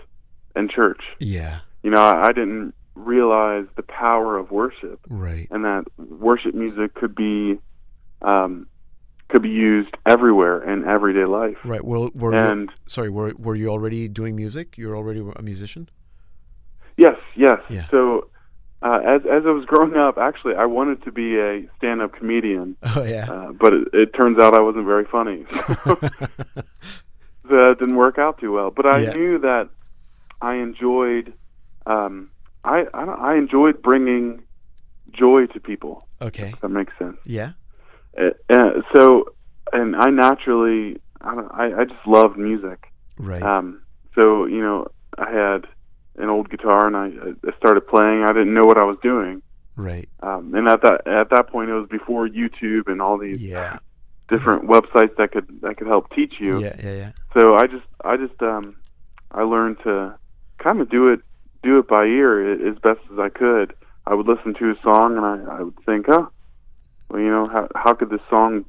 in 0.56 0.70
church. 0.70 1.02
Yeah. 1.20 1.60
You 1.84 1.92
know 1.92 2.02
I, 2.02 2.28
I 2.28 2.32
didn't 2.32 2.74
realize 2.96 3.66
the 3.76 3.84
power 3.84 4.38
of 4.38 4.52
worship. 4.52 5.00
Right. 5.10 5.48
And 5.52 5.64
that 5.66 5.86
worship 5.98 6.54
music 6.54 6.94
could 6.96 7.16
be 7.16 7.60
um, 8.22 8.68
could 9.30 9.44
be 9.44 9.50
used 9.50 9.96
everywhere 10.06 10.62
in 10.70 10.88
everyday 10.88 11.26
life. 11.26 11.58
Right. 11.64 11.84
Well, 11.84 12.10
were 12.14 12.34
and 12.34 12.70
you, 12.70 12.76
sorry, 12.88 13.10
were 13.10 13.34
were 13.38 13.56
you 13.56 13.70
already 13.70 14.08
doing 14.08 14.36
music? 14.36 14.78
You're 14.78 14.98
already 14.98 15.24
a 15.36 15.42
musician. 15.42 15.90
Yes, 17.06 17.18
yes. 17.36 17.60
Yeah. 17.70 17.86
So, 17.90 18.28
uh, 18.82 19.00
as 19.06 19.22
as 19.26 19.44
I 19.46 19.52
was 19.60 19.66
growing 19.66 19.96
up, 19.96 20.18
actually, 20.18 20.56
I 20.56 20.66
wanted 20.66 21.04
to 21.06 21.12
be 21.12 21.38
a 21.40 21.52
stand-up 21.78 22.12
comedian. 22.20 22.76
Oh 22.96 23.04
yeah. 23.04 23.26
Uh, 23.32 23.52
but 23.54 23.72
it, 23.74 23.88
it 23.94 24.10
turns 24.14 24.38
out 24.40 24.54
I 24.54 24.60
wasn't 24.60 24.86
very 24.86 25.06
funny. 25.06 25.46
So 27.50 27.56
that 27.56 27.78
didn't 27.80 27.96
work 27.96 28.18
out 28.20 28.38
too 28.40 28.52
well. 28.54 28.70
But 28.70 28.86
I 28.86 29.00
Yeah. 29.00 29.14
knew 29.14 29.40
that 29.40 29.70
I 30.42 30.56
enjoyed. 30.56 31.34
Um, 31.88 32.30
I, 32.64 32.86
I 32.94 33.06
don't- 33.06 33.20
I 33.20 33.36
enjoyed 33.38 33.82
bringing 33.82 34.44
joy 35.12 35.48
to 35.48 35.60
people. 35.60 36.08
okay. 36.22 36.54
That 36.62 36.70
makes 36.70 36.94
sense. 37.00 37.18
Yeah. 37.26 37.52
Uh, 38.20 38.32
uh, 38.50 38.82
so, 38.94 39.34
and 39.74 39.96
I 39.96 40.10
naturally, 40.10 41.00
I, 41.22 41.36
don't, 41.36 41.52
I 41.54 41.66
I 41.82 41.84
just 41.86 42.06
loved 42.06 42.38
music. 42.38 42.80
Right. 43.18 43.42
Um, 43.42 43.82
so 44.16 44.46
you 44.46 44.62
know, 44.62 44.88
I 45.18 45.30
had 45.32 45.62
an 46.20 46.30
old 46.30 46.50
guitar 46.50 46.86
and 46.88 46.96
I, 46.96 47.08
I 47.48 47.58
started 47.58 47.82
playing. 47.88 48.24
I 48.24 48.28
didn't 48.28 48.54
know 48.54 48.66
what 48.66 48.78
I 48.78 48.84
was 48.84 48.98
doing. 49.02 49.42
right. 49.76 50.08
Um, 50.22 50.54
and 50.56 50.68
at 50.68 50.82
that 50.84 51.08
at 51.08 51.30
that 51.32 51.48
point, 51.48 51.70
it 51.70 51.74
was 51.74 51.88
before 51.90 52.28
YouTube 52.28 52.88
and 52.88 53.02
all 53.02 53.18
these 53.18 53.42
Yeah. 53.42 53.80
different 54.28 54.68
websites 54.68 55.16
that 55.18 55.32
could 55.32 55.48
that 55.62 55.78
could 55.78 55.88
help 55.88 56.14
teach 56.14 56.36
you. 56.40 56.60
Yeah. 56.60 56.76
Yeah. 56.84 56.96
Yeah. 56.96 57.12
So 57.34 57.56
I 57.56 57.68
just 57.68 57.86
I 58.04 58.18
just 58.18 58.40
um, 58.42 58.76
I 59.32 59.44
learned 59.44 59.78
to 59.84 60.16
kind 60.58 60.82
of 60.82 60.90
do 60.90 61.08
it 61.14 61.22
do 61.64 61.80
it 61.80 61.88
by 61.88 62.04
ear 62.06 62.32
as 62.70 62.78
best 62.80 63.00
as 63.12 63.20
I 63.20 63.30
could. 63.30 63.74
I 64.08 64.14
would 64.16 64.28
listen 64.28 64.54
to 64.56 64.72
a 64.72 64.76
song 64.82 65.18
and 65.18 65.26
I, 65.26 65.58
I 65.58 65.62
would 65.62 65.78
think, 65.86 66.08
oh, 66.10 66.30
well, 67.10 67.22
you 67.22 67.30
know, 67.30 67.48
how 67.48 67.68
how 67.76 67.94
could 67.94 68.10
this 68.10 68.22
song, 68.30 68.66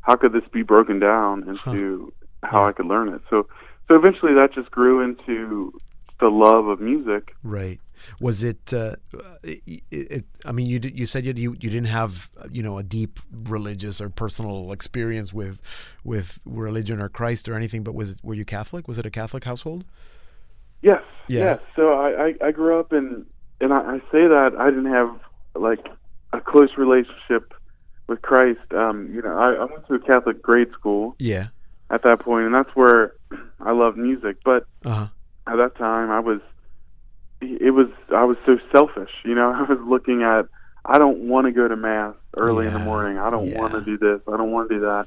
how 0.00 0.16
could 0.16 0.32
this 0.32 0.44
be 0.52 0.62
broken 0.62 0.98
down 0.98 1.48
into 1.48 2.12
how 2.42 2.60
Yeah. 2.62 2.68
I 2.68 2.72
could 2.72 2.86
learn 2.86 3.08
it? 3.10 3.20
So 3.30 3.46
so 3.88 3.94
eventually 3.96 4.34
that 4.34 4.52
just 4.54 4.70
grew 4.70 5.00
into 5.02 5.72
the 6.20 6.28
love 6.28 6.66
of 6.66 6.80
music. 6.80 7.34
Right. 7.42 7.80
Was 8.20 8.42
it? 8.42 8.72
Uh, 8.72 8.96
it, 9.42 9.82
it 9.90 10.24
I 10.44 10.52
mean, 10.52 10.66
you 10.66 10.78
you 10.82 11.06
said 11.06 11.24
you 11.24 11.32
you 11.34 11.52
you 11.52 11.70
didn't 11.70 11.86
have 11.86 12.30
you 12.50 12.62
know 12.62 12.78
a 12.78 12.82
deep 12.82 13.18
religious 13.32 14.00
or 14.00 14.08
personal 14.10 14.70
experience 14.72 15.32
with 15.32 15.60
with 16.04 16.38
religion 16.44 17.00
or 17.00 17.08
Christ 17.08 17.48
or 17.48 17.54
anything, 17.54 17.82
but 17.82 17.94
was 17.94 18.10
it? 18.12 18.20
Were 18.22 18.34
you 18.34 18.44
Catholic? 18.44 18.86
Was 18.86 18.98
it 18.98 19.06
a 19.06 19.10
Catholic 19.10 19.44
household? 19.44 19.84
Yes. 20.82 21.02
Yeah. 21.28 21.40
Yes. 21.40 21.60
So 21.74 21.92
I, 21.94 22.26
I, 22.26 22.46
I 22.48 22.50
grew 22.52 22.78
up 22.78 22.92
in, 22.92 23.24
and 23.60 23.72
I, 23.72 23.78
I 23.78 23.98
say 24.12 24.26
that 24.28 24.50
I 24.58 24.66
didn't 24.70 24.92
have 24.92 25.18
like 25.54 25.86
a 26.34 26.40
close 26.40 26.76
relationship 26.76 27.54
with 28.08 28.20
Christ. 28.22 28.60
Um, 28.72 29.10
you 29.12 29.22
know, 29.22 29.36
I, 29.36 29.54
I 29.54 29.64
went 29.64 29.86
to 29.88 29.94
a 29.94 29.98
Catholic 30.00 30.42
grade 30.42 30.70
school 30.72 31.16
Yeah. 31.18 31.48
at 31.90 32.02
that 32.02 32.20
point, 32.20 32.44
and 32.44 32.54
that's 32.54 32.70
where 32.76 33.14
I 33.58 33.72
loved 33.72 33.96
music. 33.96 34.36
But 34.44 34.66
Uh 34.84 34.90
huh. 34.90 35.06
At 35.46 35.56
that 35.56 35.76
time, 35.76 36.10
I 36.10 36.20
was, 36.20 36.40
it 37.40 37.72
was, 37.72 37.88
I 38.14 38.24
was 38.24 38.36
so 38.46 38.58
selfish. 38.72 39.10
You 39.24 39.34
know, 39.34 39.52
I 39.54 39.62
was 39.62 39.78
looking 39.86 40.22
at, 40.22 40.46
I 40.84 40.98
don't 40.98 41.28
want 41.28 41.46
to 41.46 41.52
go 41.52 41.66
to 41.68 41.76
mass 41.76 42.14
early 42.36 42.66
in 42.66 42.72
the 42.72 42.78
morning. 42.78 43.18
I 43.18 43.30
don't 43.30 43.52
want 43.54 43.72
to 43.74 43.80
do 43.82 43.98
this. 43.98 44.20
I 44.32 44.36
don't 44.36 44.52
want 44.52 44.68
to 44.68 44.74
do 44.76 44.80
that. 44.82 45.06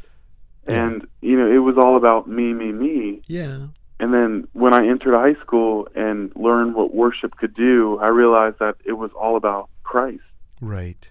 Yeah. 0.67 0.85
And 0.85 1.07
you 1.21 1.37
know, 1.39 1.49
it 1.49 1.59
was 1.59 1.77
all 1.77 1.95
about 1.97 2.27
me, 2.27 2.53
me, 2.53 2.71
me. 2.71 3.21
Yeah. 3.27 3.67
And 4.01 4.13
then 4.13 4.47
when 4.53 4.73
I 4.73 4.87
entered 4.87 5.13
high 5.15 5.39
school 5.41 5.87
and 5.95 6.31
learned 6.35 6.75
what 6.75 6.93
worship 6.93 7.35
could 7.37 7.53
do, 7.53 7.97
I 8.01 8.07
realized 8.07 8.57
that 8.59 8.75
it 8.85 8.93
was 8.93 9.11
all 9.11 9.35
about 9.35 9.69
Christ. 9.83 10.21
Right. 10.61 11.09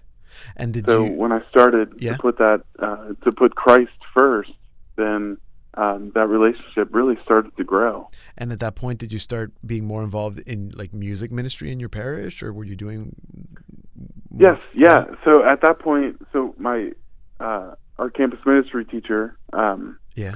And 0.55 0.73
did 0.73 0.85
So 0.85 1.05
you? 1.05 1.11
when 1.13 1.31
I 1.31 1.41
started 1.49 1.93
Yeah. 1.97 2.13
to 2.13 2.19
put 2.19 2.37
that 2.37 2.61
uh, 2.79 3.13
to 3.23 3.31
put 3.31 3.55
Christ 3.55 3.91
first, 4.15 4.51
then 4.95 5.37
um, 5.75 6.11
that 6.15 6.27
relationship 6.27 6.89
really 6.91 7.17
started 7.23 7.55
to 7.57 7.63
grow. 7.63 8.09
And 8.37 8.51
at 8.51 8.59
that 8.59 8.75
point, 8.75 8.99
did 8.99 9.11
you 9.11 9.19
start 9.19 9.51
being 9.65 9.85
more 9.85 10.03
involved 10.03 10.39
in 10.39 10.71
like 10.75 10.93
music 10.93 11.31
ministry 11.31 11.71
in 11.71 11.79
your 11.79 11.89
parish, 11.89 12.41
or 12.43 12.51
were 12.53 12.63
you 12.65 12.75
doing? 12.75 13.15
Yes, 14.37 14.59
yeah. 14.73 15.05
So 15.23 15.43
at 15.43 15.61
that 15.61 15.79
point, 15.79 16.21
so 16.33 16.55
my 16.57 16.91
uh, 17.39 17.75
our 17.97 18.09
campus 18.09 18.39
ministry 18.45 18.85
teacher, 18.85 19.37
um, 19.53 19.97
Yeah. 20.15 20.35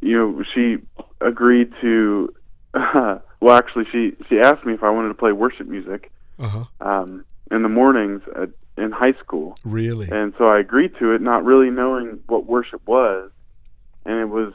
you 0.00 0.16
know, 0.16 0.42
she 0.54 0.78
agreed 1.20 1.72
to. 1.80 2.34
well, 2.74 3.22
actually, 3.56 3.86
she 3.90 4.12
she 4.28 4.38
asked 4.40 4.64
me 4.64 4.74
if 4.74 4.82
I 4.82 4.90
wanted 4.90 5.08
to 5.08 5.14
play 5.14 5.32
worship 5.32 5.66
music 5.66 6.10
Uh 6.38 6.48
huh. 6.48 6.64
um, 6.80 7.24
in 7.50 7.62
the 7.62 7.68
mornings 7.68 8.22
at, 8.36 8.50
in 8.76 8.92
high 8.92 9.12
school. 9.14 9.56
Really. 9.64 10.08
And 10.10 10.34
so 10.38 10.48
I 10.48 10.58
agreed 10.60 10.92
to 10.98 11.12
it, 11.14 11.20
not 11.22 11.44
really 11.44 11.70
knowing 11.70 12.20
what 12.26 12.46
worship 12.46 12.86
was. 12.86 13.30
And 14.04 14.20
it 14.20 14.26
was 14.28 14.52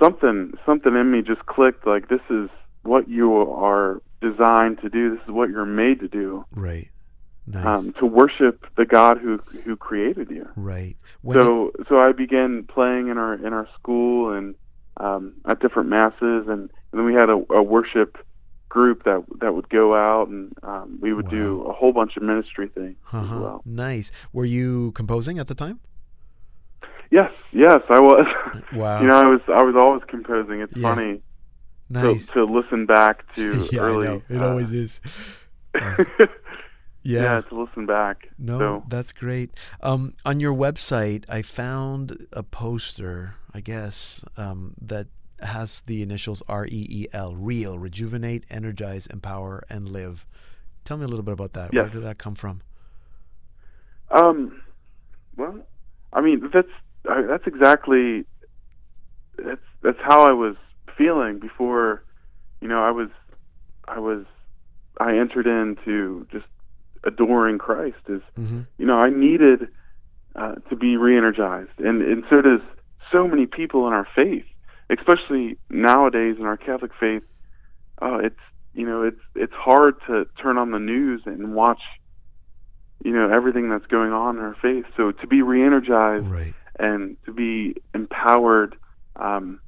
something 0.00 0.52
something 0.64 0.94
in 0.94 1.10
me 1.10 1.22
just 1.22 1.44
clicked 1.46 1.86
like 1.86 2.08
this 2.08 2.20
is 2.30 2.48
what 2.82 3.08
you 3.08 3.32
are 3.36 4.02
designed 4.20 4.80
to 4.80 4.88
do. 4.88 5.10
This 5.10 5.20
is 5.24 5.30
what 5.30 5.50
you're 5.50 5.66
made 5.66 6.00
to 6.00 6.08
do. 6.08 6.44
right. 6.52 6.90
Nice. 7.48 7.64
Um, 7.64 7.92
to 8.00 8.06
worship 8.06 8.66
the 8.76 8.84
God 8.84 9.18
who 9.18 9.38
who 9.64 9.76
created 9.76 10.30
you. 10.30 10.48
right. 10.56 10.96
When 11.22 11.36
so 11.36 11.70
so 11.88 12.00
I 12.00 12.10
began 12.10 12.64
playing 12.64 13.06
in 13.06 13.18
our 13.18 13.34
in 13.34 13.52
our 13.52 13.68
school 13.78 14.32
and 14.32 14.56
um, 14.96 15.34
at 15.46 15.60
different 15.60 15.88
masses 15.88 16.48
and, 16.48 16.48
and 16.48 16.70
then 16.92 17.04
we 17.04 17.14
had 17.14 17.30
a, 17.30 17.40
a 17.50 17.62
worship 17.62 18.18
group 18.68 19.04
that 19.04 19.24
that 19.38 19.54
would 19.54 19.68
go 19.68 19.94
out 19.94 20.26
and 20.26 20.52
um, 20.64 20.98
we 21.00 21.12
would 21.12 21.30
do 21.30 21.62
a 21.62 21.72
whole 21.72 21.92
bunch 21.92 22.16
of 22.16 22.22
ministry 22.24 22.68
things 22.68 22.96
as 23.12 23.20
uh-huh. 23.20 23.38
well. 23.40 23.62
Nice. 23.64 24.10
Were 24.32 24.44
you 24.44 24.90
composing 24.92 25.38
at 25.38 25.46
the 25.46 25.54
time? 25.54 25.78
Yes, 27.10 27.30
yes, 27.52 27.80
I 27.88 28.00
was. 28.00 28.26
Wow. 28.72 29.00
you 29.00 29.06
know, 29.08 29.16
I 29.16 29.26
was 29.26 29.40
I 29.48 29.62
was 29.62 29.74
always 29.76 30.02
composing. 30.08 30.60
It's 30.60 30.72
Yeah. 30.76 30.82
funny 30.94 31.22
nice. 31.88 32.26
to, 32.28 32.32
to 32.34 32.44
listen 32.44 32.86
back 32.86 33.32
to 33.36 33.68
yeah, 33.72 33.80
early. 33.80 34.22
It 34.28 34.42
uh, 34.42 34.48
always 34.48 34.72
is. 34.72 35.00
yeah. 35.74 35.96
Yeah. 37.02 37.40
to 37.42 37.62
listen 37.64 37.86
back. 37.86 38.28
No, 38.38 38.58
So 38.58 38.84
that's 38.88 39.12
great. 39.12 39.50
Um, 39.82 40.14
on 40.24 40.40
your 40.40 40.54
website, 40.54 41.24
I 41.28 41.42
found 41.42 42.26
a 42.32 42.42
poster, 42.42 43.34
I 43.54 43.60
guess, 43.60 44.24
um, 44.36 44.74
that 44.80 45.06
has 45.40 45.82
the 45.86 46.02
initials 46.02 46.42
R 46.48 46.66
E 46.66 46.86
E 46.90 47.06
L, 47.12 47.34
real, 47.36 47.78
rejuvenate, 47.78 48.44
energize, 48.50 49.06
empower, 49.06 49.64
and 49.70 49.88
live. 49.88 50.26
Tell 50.84 50.96
me 50.96 51.04
a 51.04 51.08
little 51.08 51.24
bit 51.24 51.32
about 51.34 51.52
that. 51.52 51.72
Where 51.72 51.88
did 51.88 52.02
that 52.02 52.18
come 52.18 52.34
from? 52.34 52.62
Um, 54.10 54.62
well, 55.36 55.60
I 56.12 56.20
mean 56.20 56.48
that's 56.52 56.68
uh, 57.08 57.22
that's 57.28 57.46
exactly 57.46 58.24
that's 59.38 59.60
that's 59.82 59.98
how 60.02 60.26
I 60.26 60.32
was 60.32 60.56
feeling 60.96 61.38
before, 61.38 62.02
you 62.60 62.68
know, 62.68 62.82
I 62.82 62.90
was 62.90 63.08
I 63.86 63.98
was 63.98 64.24
I 64.98 65.16
entered 65.16 65.46
into 65.46 66.26
just 66.32 66.46
adoring 67.04 67.58
Christ. 67.58 67.96
Is 68.08 68.22
Mm-hmm. 68.38 68.62
you 68.78 68.86
know 68.86 68.98
I 68.98 69.10
needed 69.10 69.68
uh, 70.34 70.56
to 70.68 70.76
be 70.76 70.96
re-energized, 70.96 71.78
and 71.78 72.02
and 72.02 72.24
so 72.28 72.42
does 72.42 72.60
so 73.12 73.26
many 73.28 73.46
people 73.46 73.86
in 73.86 73.92
our 73.92 74.06
faith, 74.14 74.44
especially 74.90 75.58
nowadays 75.70 76.36
in 76.38 76.46
our 76.46 76.56
Catholic 76.56 76.92
faith. 76.98 77.22
Uh, 78.02 78.18
it's 78.18 78.40
you 78.74 78.86
know 78.86 79.02
it's 79.02 79.20
it's 79.34 79.54
hard 79.54 79.94
to 80.06 80.26
turn 80.40 80.58
on 80.58 80.70
the 80.72 80.78
news 80.78 81.22
and 81.26 81.54
watch 81.54 81.80
you 83.04 83.12
know 83.12 83.30
everything 83.30 83.70
that's 83.70 83.86
going 83.86 84.12
on 84.12 84.36
in 84.36 84.42
our 84.42 84.56
faith. 84.60 84.84
So 84.96 85.12
to 85.12 85.26
be 85.26 85.42
re-energized 85.42 86.26
Right. 86.26 86.54
And 86.78 87.16
to 87.24 87.32
be 87.32 87.76
empowered 87.94 88.76
um, 89.16 89.60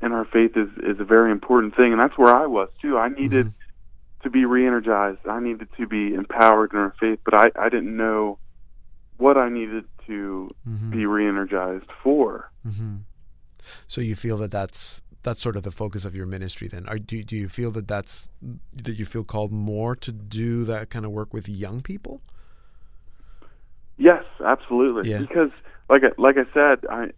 in 0.00 0.12
our 0.12 0.24
faith 0.24 0.52
is 0.56 0.68
is 0.78 0.98
a 1.00 1.04
very 1.04 1.30
important 1.30 1.76
thing, 1.76 1.92
and 1.92 2.00
that's 2.00 2.16
where 2.16 2.34
I 2.34 2.46
was 2.46 2.68
too. 2.80 2.96
I 2.98 3.08
needed 3.08 3.46
Mm-hmm. 3.46 4.22
to 4.24 4.30
be 4.30 4.44
re-energized. 4.44 5.18
I 5.28 5.40
needed 5.40 5.68
to 5.76 5.86
be 5.86 6.14
empowered 6.14 6.72
in 6.72 6.78
our 6.78 6.94
faith, 7.00 7.18
but 7.24 7.34
I 7.34 7.50
I 7.66 7.68
didn't 7.68 7.96
know 7.96 8.38
what 9.18 9.36
I 9.36 9.48
needed 9.48 9.84
to 10.06 10.48
Mm-hmm. 10.68 10.90
be 10.90 11.06
re-energized 11.06 11.90
for. 12.02 12.50
hmm 12.66 12.96
So 13.86 14.00
you 14.00 14.16
feel 14.16 14.36
that 14.38 14.50
that's 14.50 15.02
that's 15.22 15.40
sort 15.40 15.54
of 15.56 15.62
the 15.62 15.70
focus 15.70 16.04
of 16.04 16.16
your 16.16 16.26
ministry 16.26 16.66
then. 16.68 16.88
Are, 16.88 16.98
do 16.98 17.22
do 17.22 17.36
you 17.36 17.48
feel 17.48 17.70
that 17.72 17.86
that's 17.86 18.28
that 18.72 18.94
you 18.98 19.04
feel 19.04 19.22
called 19.24 19.52
more 19.52 19.94
to 19.96 20.10
do 20.12 20.64
that 20.64 20.90
kind 20.90 21.04
of 21.04 21.12
work 21.12 21.32
with 21.32 21.48
young 21.48 21.80
people? 21.82 22.20
Yes, 23.98 24.24
absolutely. 24.44 25.10
Yeah. 25.10 25.18
Because 25.18 25.50
like 25.92 26.02
I, 26.04 26.10
like 26.26 26.36
I 26.38 26.46
said, 26.54 26.76
I 26.90 27.10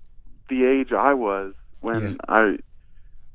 the 0.49 0.65
age 0.65 0.93
I 0.93 1.13
was 1.15 1.55
when 1.81 2.03
Yeah. 2.03 2.17
I 2.29 2.43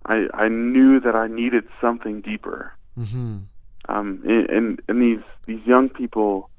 I 0.05 0.27
I 0.33 0.47
knew 0.47 0.99
that 0.99 1.15
I 1.15 1.27
needed 1.27 1.65
something 1.81 2.21
deeper. 2.21 2.73
Mm-hmm. 2.97 3.37
um, 3.93 4.07
and, 4.33 4.49
and 4.55 4.81
and 4.87 5.01
these 5.01 5.23
these 5.49 5.63
young 5.65 5.87
people, 5.89 6.49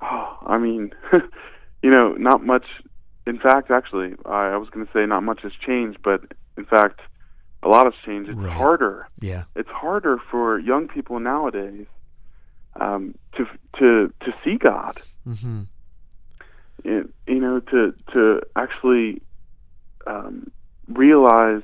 oh, 0.00 0.38
I 0.46 0.56
mean, 0.58 0.92
you 1.82 1.90
know, 1.90 2.12
not 2.14 2.44
much. 2.44 2.66
In 3.26 3.38
fact, 3.38 3.70
actually, 3.70 4.14
I, 4.24 4.54
I 4.54 4.56
was 4.56 4.68
going 4.70 4.86
to 4.86 4.92
say 4.92 5.04
not 5.06 5.22
much 5.30 5.40
has 5.42 5.52
changed, 5.66 5.98
but 6.02 6.20
in 6.56 6.64
fact, 6.64 7.00
a 7.62 7.68
lot 7.68 7.84
has 7.86 7.94
changed. 8.06 8.30
It's 8.30 8.38
Right. 8.38 8.50
harder. 8.52 9.08
Yeah. 9.20 9.44
It's 9.56 9.68
harder 9.68 10.18
for 10.30 10.58
young 10.58 10.88
people 10.88 11.20
nowadays 11.20 11.86
um, 12.80 13.14
to 13.36 13.44
to 13.78 14.12
to 14.24 14.30
see 14.44 14.56
God. 14.56 14.94
Mm-hmm. 15.28 15.62
You 16.84 17.40
know, 17.40 17.60
to 17.60 17.94
to 18.12 18.40
actually 18.56 19.22
um, 20.06 20.50
realize 20.88 21.62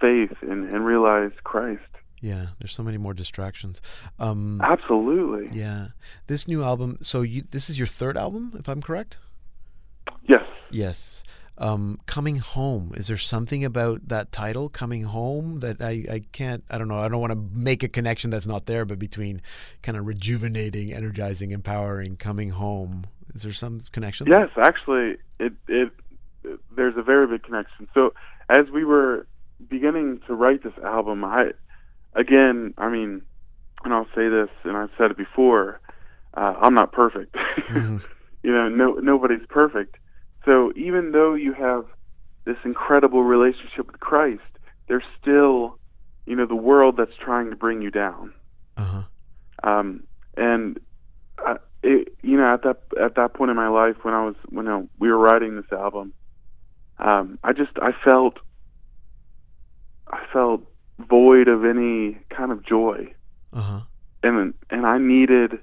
faith 0.00 0.32
and, 0.42 0.68
and 0.68 0.84
realize 0.84 1.32
Christ. 1.44 1.82
Yeah. 2.20 2.48
There's 2.58 2.72
so 2.72 2.82
many 2.82 2.98
more 2.98 3.14
distractions. 3.14 3.80
Um, 4.18 4.60
Absolutely. 4.62 5.58
yeah. 5.58 5.88
This 6.26 6.46
new 6.46 6.62
album. 6.62 6.98
So 7.00 7.22
you 7.22 7.44
this 7.50 7.70
is 7.70 7.78
your 7.78 7.86
third 7.86 8.16
album, 8.16 8.54
if 8.58 8.68
I'm 8.68 8.82
correct. 8.82 9.16
Yes. 10.28 10.44
Yes. 10.70 11.24
Um, 11.58 12.00
coming 12.06 12.36
home. 12.36 12.92
Is 12.96 13.08
there 13.08 13.18
something 13.18 13.64
about 13.64 14.08
that 14.08 14.32
title, 14.32 14.70
coming 14.70 15.02
home, 15.02 15.56
that 15.56 15.82
I, 15.82 16.04
I 16.10 16.22
can't, 16.32 16.64
I 16.70 16.78
don't 16.78 16.88
know, 16.88 16.98
I 16.98 17.08
don't 17.08 17.20
want 17.20 17.32
to 17.34 17.48
make 17.52 17.82
a 17.82 17.88
connection 17.88 18.30
that's 18.30 18.46
not 18.46 18.64
there, 18.64 18.86
but 18.86 18.98
between 18.98 19.42
kind 19.82 19.98
of 19.98 20.06
rejuvenating, 20.06 20.90
energizing, 20.94 21.50
empowering, 21.50 22.16
coming 22.16 22.50
home. 22.50 23.04
Is 23.34 23.42
there 23.42 23.52
some 23.52 23.80
connection? 23.92 24.28
there? 24.28 24.40
Yes, 24.40 24.50
actually, 24.56 25.16
it, 25.38 25.52
it 25.68 25.90
it 26.44 26.60
there's 26.74 26.96
a 26.96 27.02
very 27.02 27.26
big 27.26 27.42
connection. 27.42 27.88
So 27.94 28.12
as 28.48 28.70
we 28.72 28.84
were 28.84 29.26
beginning 29.68 30.20
to 30.26 30.34
write 30.34 30.62
this 30.62 30.72
album, 30.84 31.24
I 31.24 31.52
again, 32.14 32.74
I 32.78 32.88
mean, 32.90 33.22
and 33.84 33.94
I'll 33.94 34.08
say 34.14 34.28
this, 34.28 34.48
and 34.64 34.76
I've 34.76 34.90
said 34.98 35.10
it 35.10 35.16
before, 35.16 35.80
uh, 36.34 36.54
I'm 36.60 36.74
not 36.74 36.92
perfect. 36.92 37.36
You 38.42 38.52
know, 38.54 38.70
no 38.70 38.92
nobody's 38.94 39.44
perfect. 39.50 39.96
So 40.46 40.72
even 40.74 41.12
though 41.12 41.34
you 41.34 41.52
have 41.52 41.84
this 42.46 42.56
incredible 42.64 43.22
relationship 43.22 43.86
with 43.88 44.00
Christ, 44.00 44.40
there's 44.88 45.04
still, 45.20 45.78
you 46.24 46.36
know, 46.36 46.46
the 46.46 46.54
world 46.56 46.96
that's 46.96 47.14
trying 47.22 47.50
to 47.50 47.56
bring 47.56 47.82
you 47.82 47.90
down 47.90 48.32
Uh-huh. 48.78 49.02
um, 49.62 50.04
and 50.38 50.80
uh, 51.46 51.56
it, 51.82 52.14
you 52.22 52.36
know 52.36 52.52
at 52.54 52.62
that 52.62 52.78
at 53.02 53.14
that 53.16 53.34
point 53.34 53.50
in 53.50 53.56
my 53.56 53.68
life 53.68 53.96
when 54.02 54.14
I 54.14 54.24
was 54.24 54.34
when 54.48 54.68
I, 54.68 54.82
we 54.98 55.08
were 55.10 55.18
writing 55.18 55.56
this 55.56 55.70
album, 55.72 56.12
um, 56.98 57.38
I 57.42 57.52
just 57.52 57.72
I 57.80 57.92
felt 58.04 58.38
I 60.08 60.24
felt 60.32 60.62
void 61.08 61.48
of 61.48 61.64
any 61.64 62.18
kind 62.30 62.52
of 62.52 62.64
joy, 62.66 63.12
Uh-huh. 63.52 63.80
and 64.22 64.54
and 64.70 64.86
I 64.86 64.98
needed 64.98 65.58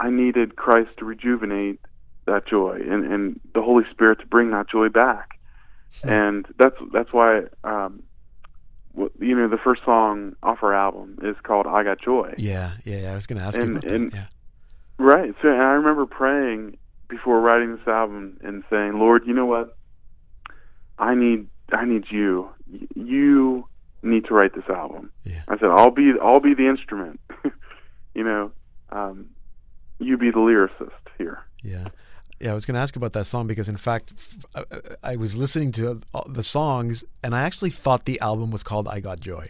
I 0.00 0.10
needed 0.10 0.56
Christ 0.56 0.90
to 0.98 1.04
rejuvenate 1.04 1.80
that 2.26 2.46
joy 2.46 2.80
and 2.88 3.04
and 3.12 3.40
the 3.54 3.62
Holy 3.62 3.84
Spirit 3.90 4.20
to 4.20 4.26
bring 4.26 4.50
that 4.52 4.68
joy 4.70 4.88
back, 4.88 5.38
and 6.04 6.46
that's 6.58 6.76
that's 6.92 7.12
why. 7.12 7.42
Um, 7.64 8.02
you 9.20 9.32
know, 9.36 9.46
the 9.46 9.58
first 9.58 9.84
song 9.84 10.34
off 10.42 10.58
our 10.62 10.74
album 10.74 11.18
is 11.22 11.36
called 11.44 11.68
"I 11.68 11.84
Got 11.84 12.00
Joy." 12.00 12.34
Yeah, 12.36 12.72
yeah, 12.84 13.02
yeah. 13.02 13.12
I 13.12 13.14
was 13.14 13.28
going 13.28 13.38
to 13.40 13.44
ask 13.46 13.56
And- 13.60 13.68
you 13.70 13.76
about 13.78 13.90
and- 13.92 14.10
that. 14.10 14.16
Yeah. 14.16 14.26
Right. 14.98 15.34
So 15.40 15.48
and 15.48 15.62
I 15.62 15.72
remember 15.72 16.06
praying 16.06 16.76
before 17.08 17.40
writing 17.40 17.76
this 17.76 17.86
album 17.86 18.38
and 18.42 18.64
saying, 18.68 18.98
"Lord, 18.98 19.22
you 19.26 19.32
know 19.32 19.46
what? 19.46 19.76
I 20.98 21.14
need 21.14 21.48
I 21.72 21.84
need 21.84 22.06
you. 22.10 22.48
You 22.94 23.66
need 24.02 24.24
to 24.26 24.34
write 24.34 24.54
this 24.54 24.68
album." 24.68 25.12
Yeah. 25.24 25.42
I 25.48 25.56
said, 25.58 25.70
"I'll 25.70 25.90
be 25.90 26.12
I'll 26.20 26.40
be 26.40 26.54
the 26.54 26.68
instrument. 26.68 27.20
you 28.14 28.24
know, 28.24 28.50
um, 28.90 29.26
you 29.98 30.16
be 30.18 30.30
the 30.30 30.38
lyricist 30.38 30.90
here." 31.16 31.42
Yeah. 31.62 31.88
Yeah, 32.40 32.52
I 32.52 32.54
was 32.54 32.64
going 32.64 32.76
to 32.76 32.80
ask 32.80 32.94
about 32.94 33.14
that 33.14 33.26
song 33.26 33.48
because, 33.48 33.68
in 33.68 33.76
fact, 33.76 34.12
f- 34.16 34.36
I, 35.02 35.12
I 35.14 35.16
was 35.16 35.36
listening 35.36 35.72
to 35.72 36.00
the 36.28 36.44
songs 36.44 37.02
and 37.24 37.34
I 37.34 37.42
actually 37.42 37.70
thought 37.70 38.04
the 38.04 38.20
album 38.20 38.52
was 38.52 38.62
called 38.62 38.86
"I 38.86 39.00
Got 39.00 39.18
Joy" 39.20 39.46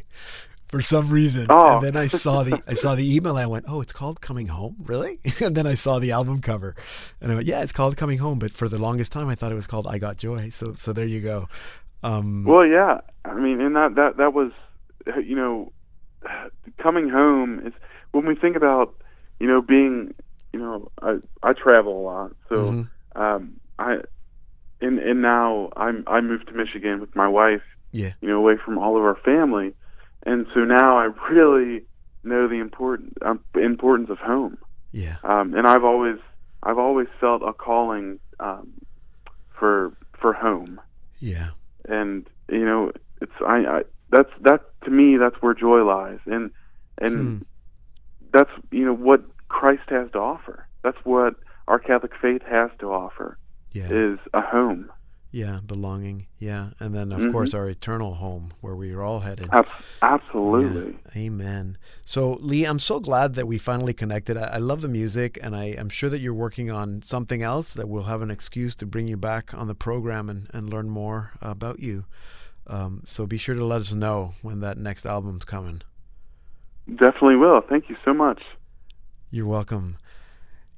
for 0.69 0.81
some 0.81 1.09
reason. 1.09 1.47
Oh. 1.49 1.77
And 1.77 1.87
then 1.87 1.97
I 1.97 2.07
saw 2.07 2.43
the 2.43 2.63
I 2.67 2.75
saw 2.75 2.95
the 2.95 3.15
email. 3.15 3.37
And 3.37 3.45
I 3.45 3.47
went, 3.47 3.65
"Oh, 3.69 3.81
it's 3.81 3.93
called 3.93 4.21
Coming 4.21 4.49
Home, 4.49 4.77
really?" 4.85 5.21
and 5.43 5.55
then 5.55 5.67
I 5.67 5.75
saw 5.75 5.99
the 5.99 6.13
album 6.13 6.41
cover, 6.41 6.75
and 7.21 7.33
I 7.33 7.35
went, 7.35 7.47
"Yeah, 7.47 7.63
it's 7.63 7.73
called 7.73 7.97
Coming 7.97 8.19
Home." 8.19 8.39
But 8.39 8.53
for 8.53 8.69
the 8.69 8.79
longest 8.79 9.13
time, 9.13 9.29
I 9.29 9.35
thought 9.35 9.53
it 9.53 9.57
was 9.57 9.67
called 9.67 9.87
"I 9.87 9.99
Got 9.99 10.19
Joy." 10.19 10.51
So, 10.51 10.75
so 10.75 10.93
there 10.93 11.07
you 11.07 11.21
go. 11.21 11.49
Um, 12.03 12.45
Well, 12.45 12.67
yeah. 12.67 13.01
I 13.25 13.35
mean, 13.35 13.61
and 13.61 13.77
that 13.77 13.95
that 13.97 14.17
that 14.19 14.33
was, 14.33 14.53
you 15.23 15.37
know, 15.37 15.73
coming 16.79 17.09
home 17.09 17.61
is 17.67 17.73
when 18.13 18.27
we 18.27 18.35
think 18.35 18.57
about, 18.57 18.95
you 19.41 19.47
know, 19.47 19.61
being, 19.61 20.15
you 20.53 20.61
know, 20.61 20.91
I 21.03 21.17
I 21.43 21.53
travel 21.53 22.01
a 22.01 22.03
lot, 22.03 22.33
so 22.49 22.57
mhm. 22.57 22.89
um, 23.17 23.61
I, 23.79 23.99
and 24.81 24.99
and 24.99 25.23
now 25.23 25.71
I'm 25.77 26.05
I 26.07 26.21
moved 26.21 26.49
to 26.49 26.55
Michigan 26.55 27.01
with 27.01 27.15
my 27.15 27.29
wife, 27.29 27.63
yeah, 27.93 28.13
you 28.21 28.29
know, 28.29 28.39
away 28.39 28.57
from 28.65 28.79
all 28.79 28.97
of 28.97 29.03
our 29.03 29.17
family, 29.17 29.75
and 30.27 30.47
so 30.55 30.61
now 30.61 30.99
I 30.99 31.11
really 31.31 31.85
know 32.25 32.49
the 32.49 32.61
important 32.61 33.15
um, 33.25 33.41
importance 33.55 34.11
of 34.11 34.19
home, 34.19 34.59
yeah, 34.93 35.17
um, 35.25 35.55
and 35.55 35.67
I've 35.67 35.85
always 35.85 36.17
I've 36.63 36.79
always 36.79 37.07
felt 37.21 37.43
a 37.43 37.53
calling 37.53 38.19
um, 38.41 38.73
for 39.59 39.93
for 40.21 40.33
home. 40.33 40.81
Yeah, 41.21 41.51
and 41.89 42.27
you 42.51 42.65
know 42.65 42.93
it's 43.21 43.33
I, 43.47 43.57
I 43.67 43.83
that's 44.11 44.31
that 44.43 44.61
to 44.85 44.91
me 44.91 45.17
that's 45.17 45.37
where 45.41 45.55
joy 45.55 45.85
lies. 45.85 46.19
And 46.27 46.51
and 47.01 47.41
Hmm. 47.41 47.43
that's 48.33 48.51
you 48.71 48.85
know 48.85 48.95
what 48.95 49.23
Christ 49.49 49.89
has 49.89 50.11
to 50.13 50.19
offer. 50.19 50.67
That's 50.83 50.99
what 51.05 51.35
our 51.67 51.79
Catholic 51.79 52.13
faith 52.21 52.43
has 52.49 52.71
to 52.81 52.93
offer 52.93 53.39
yeah, 53.73 53.91
is 53.91 54.19
a 54.35 54.41
home 54.41 54.91
yeah. 55.31 55.61
Belonging. 55.67 56.27
Yeah, 56.39 56.71
and 56.81 56.95
then 56.95 57.13
of 57.13 57.21
Mhm. 57.21 57.33
course 57.33 57.53
our 57.55 57.69
eternal 57.69 58.15
home 58.15 58.53
where 58.61 58.75
we 58.77 58.93
are 58.93 59.03
all 59.03 59.21
headed. 59.21 59.49
Absolutely 60.03 60.95
Yeah. 61.15 61.21
Amen. 61.27 61.77
So, 62.05 62.39
Lee, 62.41 62.65
I'm 62.65 62.79
so 62.79 63.01
glad 63.01 63.35
that 63.35 63.47
we 63.47 63.59
finally 63.59 63.93
connected. 63.93 64.37
I, 64.37 64.45
I 64.55 64.59
love 64.59 64.81
the 64.81 64.89
music, 64.89 65.39
and 65.43 65.55
I 65.57 65.67
am 65.67 65.89
sure 65.89 66.09
that 66.11 66.21
you're 66.21 66.35
working 66.35 66.71
on 66.71 67.03
something 67.03 67.43
else 67.43 67.73
that 67.75 67.89
we'll 67.89 68.05
have 68.05 68.23
an 68.23 68.31
excuse 68.31 68.75
to 68.77 68.87
bring 68.87 69.09
you 69.09 69.17
back 69.17 69.53
on 69.53 69.67
the 69.69 69.75
program 69.75 70.29
and, 70.31 70.49
and 70.55 70.71
learn 70.71 70.89
more 70.89 71.33
about 71.43 71.81
you. 71.81 72.05
Um, 72.67 73.01
so, 73.05 73.27
be 73.27 73.39
sure 73.39 73.55
to 73.55 73.65
let 73.65 73.81
us 73.81 73.93
know 73.93 74.33
when 74.43 74.61
that 74.61 74.79
next 74.79 75.05
album's 75.07 75.45
coming. 75.45 75.83
definitely 76.89 77.37
will 77.37 77.61
thank 77.69 77.89
you 77.91 77.97
so 78.05 78.15
much 78.15 78.43
You're 79.31 79.47
welcome. 79.47 79.97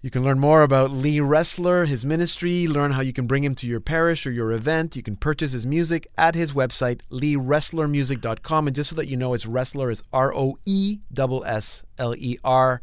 You 0.03 0.09
can 0.11 0.25
learn 0.25 0.39
more 0.39 0.63
about 0.63 0.91
Lee 0.91 1.19
Roessler, 1.19 1.87
his 1.87 2.07
ministry, 2.07 2.67
learn 2.67 2.93
how 2.93 3.03
you 3.03 3.13
can 3.13 3.27
bring 3.27 3.45
him 3.45 3.55
to 3.57 3.67
your 3.67 3.81
parish 3.81 4.27
or 4.27 4.31
your 4.31 4.51
event. 4.51 4.97
You 4.97 5.03
can 5.03 5.15
purchase 5.15 5.53
his 5.53 5.67
music 5.67 6.07
at 6.17 6.35
his 6.35 6.55
website, 6.55 7.03
leeroesslermusic.com. 7.11 8.67
And 8.67 8.75
just 8.75 8.91
so 8.91 8.97
that 8.97 9.09
you 9.09 9.19
know, 9.19 9.35
it's 9.35 9.45
Roessler 9.45 9.93
is 9.93 10.03
R 10.11 10.35
O 10.35 10.57
E 10.65 11.01
S 11.19 11.43
S 11.45 11.85
L 11.99 12.15
E 12.17 12.39
R, 12.43 12.81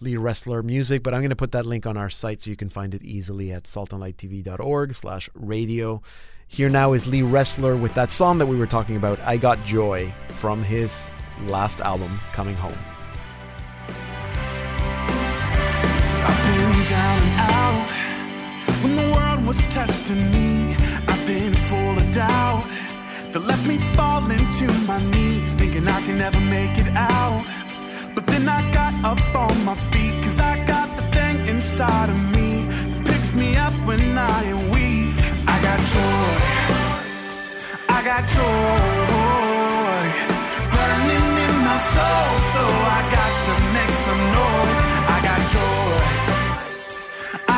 Lee 0.00 0.16
Roessler 0.16 0.62
Music. 0.62 1.02
But 1.02 1.14
I'm 1.14 1.22
going 1.22 1.30
to 1.30 1.36
put 1.36 1.52
that 1.52 1.64
link 1.64 1.86
on 1.86 1.96
our 1.96 2.10
site 2.10 2.42
so 2.42 2.50
you 2.50 2.56
can 2.56 2.68
find 2.68 2.94
it 2.94 3.02
easily 3.02 3.50
at 3.50 3.64
saltandlighttv.org 3.64 4.92
slash 4.92 5.30
radio. 5.32 6.02
Here 6.48 6.68
now 6.68 6.92
is 6.92 7.06
Lee 7.06 7.22
Roessler 7.22 7.80
with 7.80 7.94
that 7.94 8.10
song 8.10 8.36
that 8.36 8.46
we 8.46 8.58
were 8.58 8.66
talking 8.66 8.96
about, 8.96 9.18
I 9.20 9.38
Got 9.38 9.64
Joy, 9.64 10.12
from 10.28 10.62
his 10.62 11.10
last 11.44 11.80
album, 11.80 12.20
Coming 12.34 12.56
Home. 12.56 12.91
I've 16.28 16.40
been 16.46 16.72
down 16.96 17.18
and 17.28 17.36
out 17.56 17.86
when 18.82 18.96
the 18.96 19.08
world 19.14 19.46
was 19.46 19.58
testing 19.68 20.30
me. 20.30 20.76
I've 21.08 21.26
been 21.26 21.54
full 21.54 21.96
of 21.96 22.10
doubt 22.12 22.64
that 23.32 23.40
left 23.40 23.66
me 23.66 23.78
falling 23.96 24.46
to 24.58 24.66
my 24.86 25.00
knees, 25.12 25.54
thinking 25.54 25.88
I 25.88 26.00
can 26.02 26.16
never 26.18 26.40
make 26.40 26.78
it 26.78 26.88
out. 26.94 27.40
But 28.14 28.26
then 28.26 28.48
I 28.48 28.60
got 28.70 28.92
up 29.04 29.34
on 29.34 29.64
my 29.64 29.76
feet, 29.90 30.22
cause 30.22 30.38
I 30.40 30.64
got 30.64 30.88
the 30.96 31.02
thing 31.14 31.46
inside 31.46 32.10
of 32.10 32.20
me 32.36 32.66
that 32.90 33.06
picks 33.06 33.32
me 33.34 33.56
up 33.56 33.74
when 33.86 34.18
I 34.18 34.42
am 34.44 34.70
weak. 34.70 35.14
I 35.46 35.56
got 35.66 35.78
joy, 35.92 36.32
I 37.88 37.98
got 38.04 38.22
joy 38.28 39.01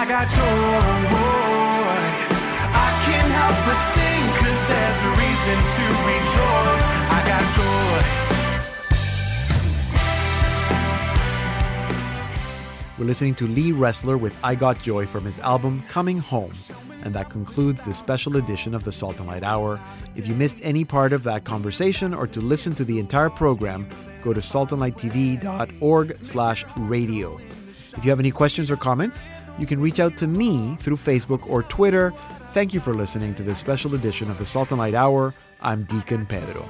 Got 0.06 0.28
joy. 0.28 0.36
I 2.76 2.88
can't 3.06 3.32
help 3.32 3.56
but 3.64 3.80
sing, 3.94 4.24
cause 4.38 4.60
there's 4.68 5.00
a 5.00 5.10
reason 5.16 5.58
to 5.76 5.84
rejoice. 6.04 6.86
I 7.08 7.18
got 7.26 7.42
joy. 7.56 8.04
We're 12.98 13.06
listening 13.06 13.34
to 13.36 13.46
Lee 13.46 13.72
Roessler 13.72 14.20
with 14.20 14.38
I 14.44 14.54
Got 14.54 14.82
Joy 14.82 15.06
from 15.06 15.24
his 15.24 15.38
album 15.38 15.82
Coming 15.88 16.18
Home. 16.18 16.52
And 17.02 17.14
that 17.14 17.30
concludes 17.30 17.84
this 17.84 17.96
special 17.96 18.36
edition 18.36 18.74
of 18.74 18.84
the 18.84 18.92
Salt 18.92 19.18
and 19.18 19.26
Light 19.26 19.42
Hour. 19.42 19.80
If 20.14 20.28
you 20.28 20.34
missed 20.34 20.58
any 20.62 20.84
part 20.84 21.14
of 21.14 21.22
that 21.22 21.44
conversation 21.44 22.12
or 22.12 22.26
to 22.26 22.42
listen 22.42 22.74
to 22.74 22.84
the 22.84 23.00
entire 23.00 23.30
program, 23.30 23.88
go 24.22 24.34
to 24.34 24.40
saltandlighttv.org 24.40 26.24
slash 26.24 26.64
radio. 26.76 27.40
If 27.96 28.04
you 28.04 28.10
have 28.10 28.20
any 28.20 28.32
questions 28.32 28.70
or 28.70 28.76
comments, 28.76 29.24
you 29.58 29.66
can 29.66 29.80
reach 29.80 30.00
out 30.00 30.16
to 30.18 30.26
me 30.26 30.76
through 30.80 30.96
Facebook 30.96 31.48
or 31.48 31.62
Twitter. 31.62 32.12
Thank 32.52 32.74
you 32.74 32.80
for 32.80 32.94
listening 32.94 33.34
to 33.36 33.42
this 33.42 33.58
special 33.58 33.94
edition 33.94 34.30
of 34.30 34.38
the 34.38 34.46
Salt 34.46 34.70
and 34.70 34.78
Light 34.78 34.94
Hour. 34.94 35.34
I'm 35.60 35.84
Deacon 35.84 36.26
Pedro. 36.26 36.68